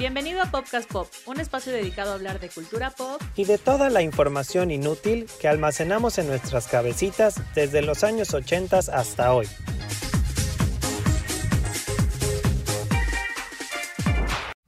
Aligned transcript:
Bienvenido 0.00 0.40
a 0.40 0.46
Popcast 0.46 0.90
Pop, 0.90 1.08
un 1.26 1.40
espacio 1.40 1.74
dedicado 1.74 2.12
a 2.12 2.14
hablar 2.14 2.40
de 2.40 2.48
cultura 2.48 2.88
pop 2.88 3.20
y 3.36 3.44
de 3.44 3.58
toda 3.58 3.90
la 3.90 4.00
información 4.00 4.70
inútil 4.70 5.26
que 5.38 5.46
almacenamos 5.46 6.16
en 6.16 6.26
nuestras 6.26 6.68
cabecitas 6.68 7.38
desde 7.54 7.82
los 7.82 8.02
años 8.02 8.32
80 8.32 8.78
hasta 8.78 9.34
hoy. 9.34 9.46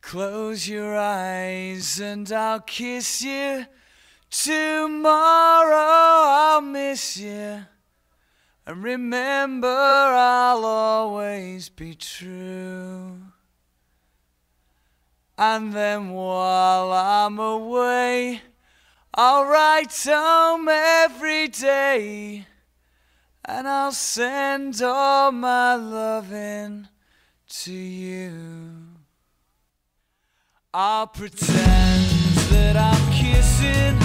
Close 0.03 0.71
your 0.71 0.99
eyes 0.99 1.99
and 1.99 2.31
I'll 2.31 2.61
kiss 2.67 3.23
you. 3.23 3.65
Tomorrow 4.29 5.79
I'll 6.27 6.61
miss 6.61 7.17
you. 7.17 7.65
And 8.67 8.85
remember, 8.85 9.67
I'll 9.67 10.67
always 10.67 11.71
be 11.71 11.95
true. 11.95 13.32
And 15.39 15.73
then 15.73 16.11
while 16.11 16.93
I'm 16.93 17.39
away, 17.39 18.43
I'll 19.15 19.45
write 19.45 19.93
home 20.05 20.69
every 20.69 21.49
day. 21.49 22.47
And 23.45 23.67
I'll 23.67 23.93
send 23.93 24.81
all 24.83 25.33
my 25.33 25.75
loving 25.75 26.89
to 27.49 27.73
you. 27.73 28.63
I'll 30.73 31.09
pretend 31.09 32.05
that 32.51 32.77
I'm 32.77 33.13
kissing 33.13 34.02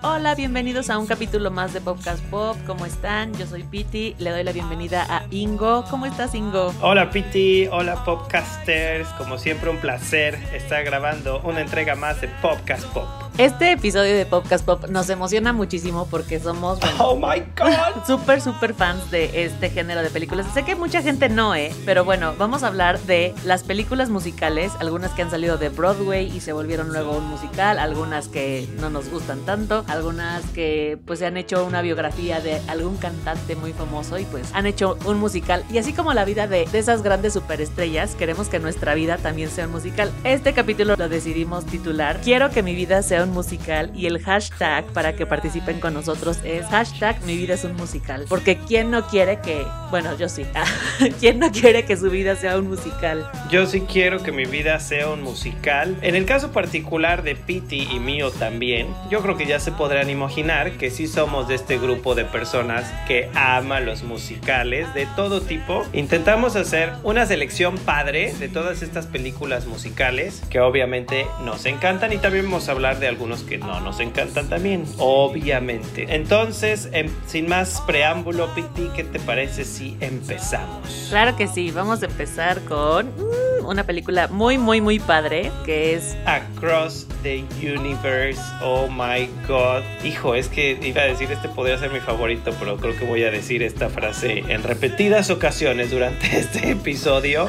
Hola, 0.00 0.36
bienvenidos 0.36 0.90
a 0.90 0.98
un 0.98 1.06
capítulo 1.08 1.50
más 1.50 1.72
de 1.72 1.80
Popcast 1.80 2.22
Pop. 2.26 2.56
¿Cómo 2.68 2.86
están? 2.86 3.34
Yo 3.34 3.46
soy 3.46 3.64
Piti. 3.64 4.14
Le 4.20 4.30
doy 4.30 4.44
la 4.44 4.52
bienvenida 4.52 5.04
a 5.08 5.24
Ingo. 5.32 5.84
¿Cómo 5.90 6.06
estás, 6.06 6.36
Ingo? 6.36 6.72
Hola 6.80 7.10
Piti, 7.10 7.66
hola 7.66 8.04
Popcasters, 8.04 9.08
como 9.18 9.38
siempre 9.38 9.70
un 9.70 9.78
placer 9.78 10.36
estar 10.54 10.84
grabando 10.84 11.40
una 11.40 11.62
entrega 11.62 11.96
más 11.96 12.20
de 12.20 12.28
Popcast 12.28 12.84
Pop. 12.92 13.27
Este 13.38 13.70
episodio 13.70 14.16
de 14.16 14.26
Popcast 14.26 14.64
Pop 14.64 14.86
nos 14.88 15.08
emociona 15.10 15.52
muchísimo 15.52 16.08
porque 16.10 16.40
somos 16.40 16.80
bueno, 16.80 16.96
Oh 16.98 17.14
my 17.14 17.40
god. 17.56 18.04
súper, 18.06 18.40
súper 18.40 18.74
fans 18.74 19.12
de 19.12 19.44
este 19.44 19.70
género 19.70 20.02
de 20.02 20.10
películas. 20.10 20.52
Sé 20.52 20.64
que 20.64 20.74
mucha 20.74 21.02
gente 21.02 21.28
no, 21.28 21.54
¿eh? 21.54 21.72
Pero 21.86 22.04
bueno, 22.04 22.34
vamos 22.36 22.64
a 22.64 22.66
hablar 22.66 22.98
de 23.02 23.36
las 23.44 23.62
películas 23.62 24.10
musicales, 24.10 24.72
algunas 24.80 25.12
que 25.12 25.22
han 25.22 25.30
salido 25.30 25.56
de 25.56 25.68
Broadway 25.68 26.36
y 26.36 26.40
se 26.40 26.52
volvieron 26.52 26.88
luego 26.88 27.16
un 27.16 27.28
musical, 27.28 27.78
algunas 27.78 28.26
que 28.26 28.68
no 28.80 28.90
nos 28.90 29.08
gustan 29.08 29.38
tanto, 29.42 29.84
algunas 29.86 30.44
que 30.46 30.98
pues 31.06 31.20
se 31.20 31.26
han 31.26 31.36
hecho 31.36 31.64
una 31.64 31.80
biografía 31.80 32.40
de 32.40 32.60
algún 32.66 32.96
cantante 32.96 33.54
muy 33.54 33.72
famoso 33.72 34.18
y 34.18 34.24
pues 34.24 34.50
han 34.52 34.66
hecho 34.66 34.98
un 35.04 35.20
musical. 35.20 35.64
Y 35.70 35.78
así 35.78 35.92
como 35.92 36.12
la 36.12 36.24
vida 36.24 36.48
de, 36.48 36.66
de 36.66 36.78
esas 36.80 37.02
grandes 37.02 37.34
superestrellas, 37.34 38.16
queremos 38.16 38.48
que 38.48 38.58
nuestra 38.58 38.94
vida 38.94 39.16
también 39.16 39.48
sea 39.48 39.66
un 39.66 39.70
musical. 39.70 40.10
Este 40.24 40.54
capítulo 40.54 40.96
lo 40.96 41.08
decidimos 41.08 41.66
titular 41.66 42.20
Quiero 42.24 42.50
que 42.50 42.64
mi 42.64 42.74
vida 42.74 43.00
sea 43.02 43.22
un 43.22 43.27
musical 43.32 43.90
y 43.94 44.06
el 44.06 44.20
hashtag 44.22 44.84
para 44.92 45.14
que 45.14 45.26
participen 45.26 45.80
con 45.80 45.94
nosotros 45.94 46.38
es 46.44 46.66
hashtag 46.66 47.20
mi 47.24 47.36
vida 47.36 47.54
es 47.54 47.64
un 47.64 47.74
musical. 47.76 48.26
Porque 48.28 48.58
¿quién 48.58 48.90
no 48.90 49.06
quiere 49.06 49.40
que, 49.40 49.64
bueno, 49.90 50.16
yo 50.16 50.28
sí, 50.28 50.44
¿quién 51.20 51.38
no 51.38 51.50
quiere 51.50 51.84
que 51.84 51.96
su 51.96 52.10
vida 52.10 52.36
sea 52.36 52.58
un 52.58 52.68
musical? 52.68 53.30
Yo 53.50 53.66
sí 53.66 53.82
quiero 53.82 54.22
que 54.22 54.32
mi 54.32 54.44
vida 54.44 54.78
sea 54.80 55.08
un 55.08 55.22
musical. 55.22 55.96
En 56.02 56.14
el 56.14 56.24
caso 56.24 56.52
particular 56.52 57.22
de 57.22 57.34
Piti 57.34 57.88
y 57.90 57.98
mío 57.98 58.30
también, 58.30 58.88
yo 59.10 59.20
creo 59.22 59.36
que 59.36 59.46
ya 59.46 59.60
se 59.60 59.72
podrán 59.72 60.10
imaginar 60.10 60.72
que 60.72 60.90
sí 60.90 61.06
somos 61.06 61.48
de 61.48 61.54
este 61.54 61.78
grupo 61.78 62.14
de 62.14 62.24
personas 62.24 62.90
que 63.06 63.30
ama 63.34 63.80
los 63.80 64.02
musicales 64.02 64.92
de 64.94 65.06
todo 65.16 65.40
tipo. 65.40 65.84
Intentamos 65.92 66.56
hacer 66.56 66.92
una 67.02 67.26
selección 67.26 67.76
padre 67.78 68.32
de 68.34 68.48
todas 68.48 68.82
estas 68.82 69.06
películas 69.06 69.66
musicales 69.66 70.42
que 70.50 70.60
obviamente 70.60 71.26
nos 71.44 71.66
encantan 71.66 72.12
y 72.12 72.18
también 72.18 72.44
vamos 72.44 72.68
a 72.68 72.72
hablar 72.72 72.98
de 72.98 73.08
algunos 73.18 73.42
que 73.42 73.58
no 73.58 73.80
nos 73.80 73.98
encantan 73.98 74.48
también, 74.48 74.84
obviamente. 74.96 76.06
Entonces, 76.14 76.88
em, 76.92 77.10
sin 77.26 77.48
más 77.48 77.80
preámbulo, 77.80 78.54
Piti, 78.54 78.88
¿qué 78.94 79.02
te 79.02 79.18
parece 79.18 79.64
si 79.64 79.96
empezamos? 80.00 81.08
Claro 81.10 81.36
que 81.36 81.48
sí, 81.48 81.72
vamos 81.72 82.00
a 82.04 82.06
empezar 82.06 82.60
con 82.62 83.06
mm, 83.06 83.66
una 83.66 83.82
película 83.82 84.28
muy, 84.28 84.56
muy, 84.56 84.80
muy 84.80 85.00
padre 85.00 85.50
que 85.66 85.94
es 85.94 86.16
Across 86.26 87.08
the 87.22 87.44
Universe. 87.60 88.40
Oh 88.62 88.88
my 88.88 89.28
god. 89.46 89.82
Hijo, 90.04 90.34
es 90.34 90.48
que 90.48 90.78
iba 90.82 91.02
a 91.02 91.06
decir 91.06 91.30
este 91.30 91.48
podría 91.48 91.78
ser 91.78 91.90
mi 91.90 92.00
favorito, 92.00 92.52
pero 92.58 92.76
creo 92.76 92.96
que 92.96 93.04
voy 93.04 93.22
a 93.24 93.30
decir 93.30 93.62
esta 93.62 93.88
frase 93.88 94.44
en 94.48 94.62
repetidas 94.62 95.30
ocasiones 95.30 95.90
durante 95.90 96.26
este 96.38 96.70
episodio. 96.70 97.48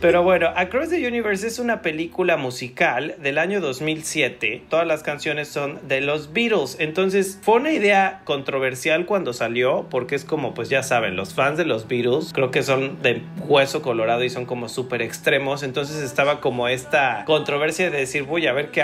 Pero 0.00 0.22
bueno, 0.22 0.48
Across 0.54 0.90
the 0.90 1.06
Universe 1.06 1.46
es 1.46 1.58
una 1.58 1.82
película 1.82 2.36
musical 2.36 3.14
del 3.18 3.38
año 3.38 3.60
2007. 3.60 4.62
Todas 4.68 4.86
las 4.86 5.02
canciones 5.02 5.48
son 5.48 5.86
de 5.86 6.00
los 6.00 6.32
Beatles. 6.32 6.76
Entonces 6.78 7.38
fue 7.42 7.56
una 7.56 7.72
idea 7.72 8.22
controversial 8.24 9.06
cuando 9.06 9.32
salió, 9.32 9.86
porque 9.90 10.14
es 10.14 10.24
como, 10.24 10.54
pues 10.54 10.68
ya 10.68 10.82
saben, 10.82 11.16
los 11.16 11.34
fans 11.34 11.58
de 11.58 11.64
los 11.64 11.88
Beatles 11.88 12.32
creo 12.32 12.50
que 12.50 12.62
son 12.62 13.02
de 13.02 13.22
hueso 13.46 13.82
colorado 13.82 14.24
y 14.24 14.30
son 14.30 14.46
como 14.46 14.68
súper 14.68 15.02
extremos. 15.02 15.62
Entonces 15.62 16.02
estaba 16.02 16.40
como 16.40 16.68
esta 16.68 17.24
controversia 17.26 17.90
de 17.90 17.98
decir, 17.98 18.24
voy 18.24 18.46
a 18.46 18.52
ver 18.52 18.70
qué 18.70 18.82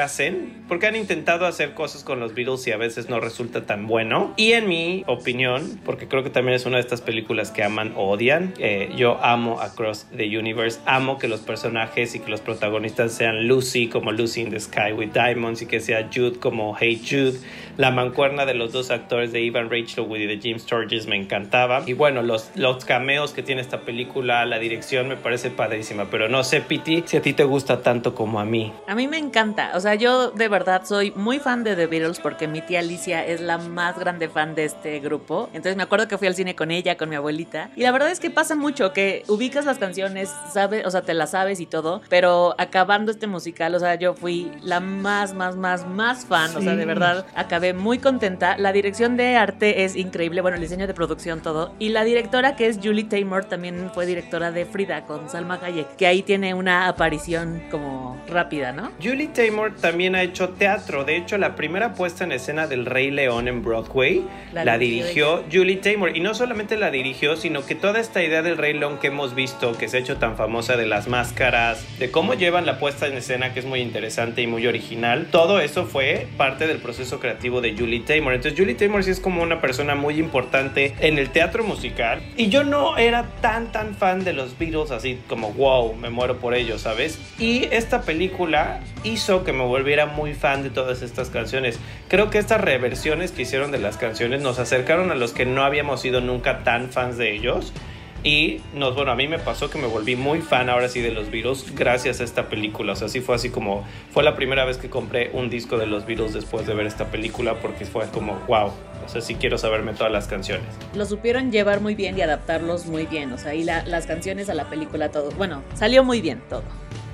porque 0.69 0.86
han 0.86 0.97
intentado 0.97 1.47
hacer 1.47 1.75
cosas 1.75 2.04
con 2.04 2.20
los 2.20 2.34
Beatles 2.34 2.66
y 2.66 2.72
a 2.72 2.76
veces 2.76 3.08
no 3.08 3.20
resulta 3.20 3.66
tan 3.66 3.86
bueno. 3.86 4.34
Y 4.36 4.53
en 4.53 4.69
mi 4.69 5.04
opinión, 5.06 5.81
porque 5.84 6.08
creo 6.08 6.22
que 6.22 6.31
también 6.31 6.54
es 6.54 6.66
una 6.66 6.76
de 6.76 6.82
estas 6.82 7.00
películas 7.00 7.50
que 7.50 7.62
aman 7.62 7.92
o 7.97 8.10
odian, 8.10 8.54
eh, 8.58 8.92
yo 8.97 9.19
amo 9.22 9.60
Across 9.60 10.06
the 10.16 10.38
Universe, 10.38 10.81
amo 10.86 11.19
que 11.19 11.28
los 11.28 11.41
personajes 11.41 12.14
y 12.14 12.20
que 12.20 12.31
los 12.31 12.41
protagonistas 12.41 13.12
sean 13.12 13.48
Lucy 13.48 13.88
como 13.88 14.12
Lucy 14.12 14.42
in 14.42 14.50
the 14.50 14.60
Sky 14.60 14.92
with 14.92 15.10
Diamonds 15.12 15.62
y 15.62 15.66
que 15.66 15.81
sea 15.81 16.08
Jude 16.12 16.38
como 16.38 16.76
Hey 16.78 17.00
Jude. 17.04 17.38
La 17.80 17.91
mancuerna 17.91 18.44
de 18.44 18.52
los 18.52 18.72
dos 18.72 18.91
actores 18.91 19.32
de 19.32 19.41
Ivan 19.41 19.70
Rachel 19.70 20.04
Wood 20.04 20.18
y 20.18 20.26
de 20.26 20.38
Jim 20.38 20.58
Sturges 20.58 21.06
me 21.06 21.16
encantaba. 21.16 21.82
Y 21.86 21.94
bueno, 21.94 22.20
los, 22.20 22.50
los 22.54 22.84
cameos 22.84 23.32
que 23.32 23.42
tiene 23.42 23.62
esta 23.62 23.80
película, 23.80 24.44
la 24.44 24.58
dirección 24.58 25.08
me 25.08 25.16
parece 25.16 25.48
padrísima. 25.48 26.10
Pero 26.10 26.28
no 26.28 26.44
sé, 26.44 26.60
Piti, 26.60 27.04
si 27.06 27.16
a 27.16 27.22
ti 27.22 27.32
te 27.32 27.44
gusta 27.44 27.80
tanto 27.80 28.14
como 28.14 28.38
a 28.38 28.44
mí. 28.44 28.70
A 28.86 28.94
mí 28.94 29.08
me 29.08 29.16
encanta, 29.16 29.70
o 29.76 29.80
sea, 29.80 29.94
yo 29.94 30.30
de 30.30 30.48
verdad 30.48 30.82
soy 30.84 31.12
muy 31.12 31.38
fan 31.38 31.64
de 31.64 31.74
The 31.74 31.86
Beatles 31.86 32.20
porque 32.20 32.48
mi 32.48 32.60
tía 32.60 32.80
Alicia 32.80 33.24
es 33.24 33.40
la 33.40 33.56
más 33.56 33.98
grande 33.98 34.28
fan 34.28 34.54
de 34.54 34.66
este 34.66 35.00
grupo. 35.00 35.48
Entonces 35.54 35.74
me 35.78 35.82
acuerdo 35.82 36.06
que 36.06 36.19
fui 36.19 36.28
al 36.28 36.34
cine 36.34 36.54
con 36.54 36.70
ella, 36.70 36.98
con 36.98 37.08
mi 37.08 37.16
abuelita. 37.16 37.70
Y 37.76 37.80
la 37.80 37.92
verdad 37.92 38.10
es 38.10 38.20
que 38.20 38.28
pasa 38.28 38.54
mucho 38.56 38.92
que 38.92 39.22
ubicas 39.26 39.64
las 39.64 39.78
canciones, 39.78 40.30
sabes, 40.52 40.84
o 40.84 40.90
sea, 40.90 41.00
te 41.00 41.14
las 41.14 41.30
sabes 41.30 41.60
y 41.60 41.64
todo, 41.66 42.02
pero 42.10 42.54
acabando 42.58 43.10
este 43.10 43.26
musical, 43.26 43.74
o 43.74 43.78
sea, 43.78 43.94
yo 43.94 44.12
fui 44.12 44.52
la 44.60 44.80
más, 44.80 45.32
más, 45.32 45.56
más, 45.56 45.86
más 45.86 46.26
fan, 46.26 46.54
o 46.54 46.60
sea, 46.60 46.76
de 46.76 46.84
verdad, 46.84 47.24
acabé 47.34 47.69
muy 47.75 47.98
contenta. 47.98 48.56
La 48.58 48.72
dirección 48.72 49.16
de 49.16 49.36
arte 49.36 49.84
es 49.84 49.97
increíble, 49.97 50.41
bueno, 50.41 50.56
el 50.56 50.62
diseño 50.62 50.86
de 50.86 50.94
producción, 50.94 51.41
todo. 51.41 51.75
Y 51.78 51.91
la 51.91 52.04
directora 52.04 52.56
que 52.56 52.66
es 52.66 52.78
Julie 52.82 53.04
Taymor 53.04 53.44
también 53.44 53.91
fue 53.92 54.06
directora 54.06 54.53
de 54.53 54.64
Frida 54.64 55.04
con 55.04 55.28
Salma 55.28 55.58
Hayek, 55.62 55.97
que 55.97 56.06
ahí 56.06 56.22
tiene 56.22 56.54
una 56.54 56.88
aparición 56.88 57.62
como 57.70 58.20
rápida, 58.28 58.72
¿no? 58.72 58.92
Julie 59.03 59.28
Taymor 59.28 59.76
también 59.76 60.14
ha 60.14 60.22
hecho 60.22 60.50
teatro. 60.50 61.04
De 61.04 61.16
hecho, 61.16 61.38
la 61.38 61.56
primera 61.56 61.94
puesta 61.94 62.25
en 62.25 62.32
escena 62.32 62.66
del 62.66 62.86
Rey 62.86 63.10
León 63.10 63.48
en 63.48 63.62
Broadway 63.62 64.25
La 64.52 64.64
la, 64.64 64.78
dirigió 64.78 65.00
dirigió 65.00 65.44
Julie 65.50 65.76
Taymor. 65.76 66.16
Y 66.16 66.20
no 66.20 66.34
solamente 66.34 66.76
la 66.76 66.91
dirigió, 66.91 67.37
sino 67.37 67.64
que 67.64 67.75
toda 67.75 68.00
esta 68.00 68.22
idea 68.22 68.42
del 68.42 68.56
Rey 68.56 68.75
León 68.75 68.98
que 68.98 69.08
hemos 69.08 69.34
visto, 69.34 69.76
que 69.76 69.88
se 69.88 69.97
ha 69.97 70.00
hecho 70.00 70.16
tan 70.16 70.37
famosa 70.37 70.76
de 70.76 70.87
las 70.87 71.08
máscaras, 71.08 71.84
de 71.98 72.10
cómo 72.10 72.34
llevan 72.34 72.66
la 72.66 72.78
puesta 72.78 73.06
en 73.06 73.16
escena, 73.16 73.52
que 73.52 73.60
es 73.60 73.66
muy 73.66 73.81
interesante 73.81 74.42
y 74.42 74.47
muy 74.47 74.66
original, 74.66 75.28
todo 75.31 75.60
eso 75.60 75.87
fue 75.87 76.26
parte 76.37 76.66
del 76.66 76.78
proceso 76.78 77.20
creativo 77.20 77.50
de 77.61 77.76
Julie 77.76 78.00
Taymor. 78.00 78.35
Entonces, 78.35 78.58
Julie 78.58 78.75
Taymor 78.75 79.02
sí 79.02 79.11
es 79.11 79.19
como 79.19 79.43
una 79.43 79.61
persona 79.61 79.97
muy 79.97 80.20
importante 80.20 80.94
en 81.00 81.19
el 81.19 81.31
teatro 81.31 81.64
musical. 81.64 82.20
Y 82.37 82.49
yo 82.49 82.62
no 82.62 82.97
era 82.97 83.25
tan, 83.41 83.73
tan 83.73 83.97
fan 83.97 84.23
de 84.23 84.32
los 84.32 84.56
Beatles, 84.56 84.93
así 84.93 85.19
como, 85.29 85.52
wow, 85.55 85.94
me 85.97 86.11
muero 86.11 86.38
por 86.38 86.55
ellos, 86.55 86.82
¿sabes? 86.82 87.19
Y 87.38 87.64
esta 87.73 88.02
película 88.02 88.81
hizo 89.02 89.43
que 89.43 89.52
me 89.52 89.64
volviera 89.64 90.06
muy 90.06 90.35
fan 90.35 90.62
de 90.62 90.70
todas 90.70 91.02
estas 91.02 91.31
canciones. 91.31 91.81
Creo 92.08 92.31
que 92.31 92.38
estas 92.38 92.61
reversiones 92.61 93.32
que 93.32 93.43
hicieron 93.43 93.73
de 93.73 93.79
las 93.79 93.96
canciones 93.96 94.43
nos 94.43 94.61
acercaron 94.61 95.11
a 95.11 95.14
los 95.17 95.32
que 95.32 95.46
no 95.46 95.64
habíamos 95.64 96.00
sido 96.00 96.20
nunca 96.20 96.62
tan 96.62 96.91
fans 96.91 97.19
de 97.19 97.35
ellos. 97.35 97.73
Y 98.22 98.61
nos, 98.75 98.94
bueno, 98.94 99.12
a 99.12 99.14
mí 99.17 99.26
me 99.28 99.38
pasó 99.38 99.70
que 99.70 99.78
me 99.78 99.87
volví 99.87 100.14
muy 100.14 100.40
fan 100.43 100.69
ahora 100.69 100.88
sí 100.88 101.00
de 101.00 101.11
los 101.11 101.31
Beatles 101.31 101.75
gracias 101.75 102.20
a 102.20 102.25
esta 102.25 102.49
película. 102.49 102.93
O 102.93 102.96
sea, 102.96 103.08
sí 103.08 103.20
fue 103.20 103.34
así 103.34 103.49
como, 103.50 103.87
fue 104.12 104.22
la 104.22 104.37
primera 104.37 104.64
vez 104.67 104.76
que 104.76 104.90
compré 104.90 105.31
un 105.32 105.49
disco 105.49 105.78
de 105.78 105.87
los 105.87 106.05
Beatles 106.06 106.34
después 106.34 106.67
de 106.67 106.75
ver 106.75 106.87
esta 106.87 107.06
película 107.06 107.55
porque 107.61 107.87
fue 107.87 108.06
como, 108.11 108.34
wow, 108.46 108.72
o 109.05 109.08
sea, 109.08 109.22
sí 109.22 109.37
quiero 109.37 109.56
saberme 109.56 109.94
todas 109.94 110.12
las 110.12 110.26
canciones. 110.28 110.67
lo 110.94 111.06
supieron 111.06 111.50
llevar 111.50 111.81
muy 111.81 111.94
bien 111.94 112.19
y 112.19 112.20
adaptarlos 112.20 112.87
muy 112.87 113.06
bien. 113.06 113.32
O 113.32 113.38
sea, 113.38 113.55
y 113.55 113.64
la- 113.64 113.84
las 113.87 114.05
canciones 114.06 114.50
a 114.50 114.55
la 114.55 114.69
película, 114.69 115.11
todo. 115.11 115.31
Bueno, 115.32 115.62
salió 115.75 116.05
muy 116.05 116.20
bien 116.20 116.43
todo. 116.50 116.62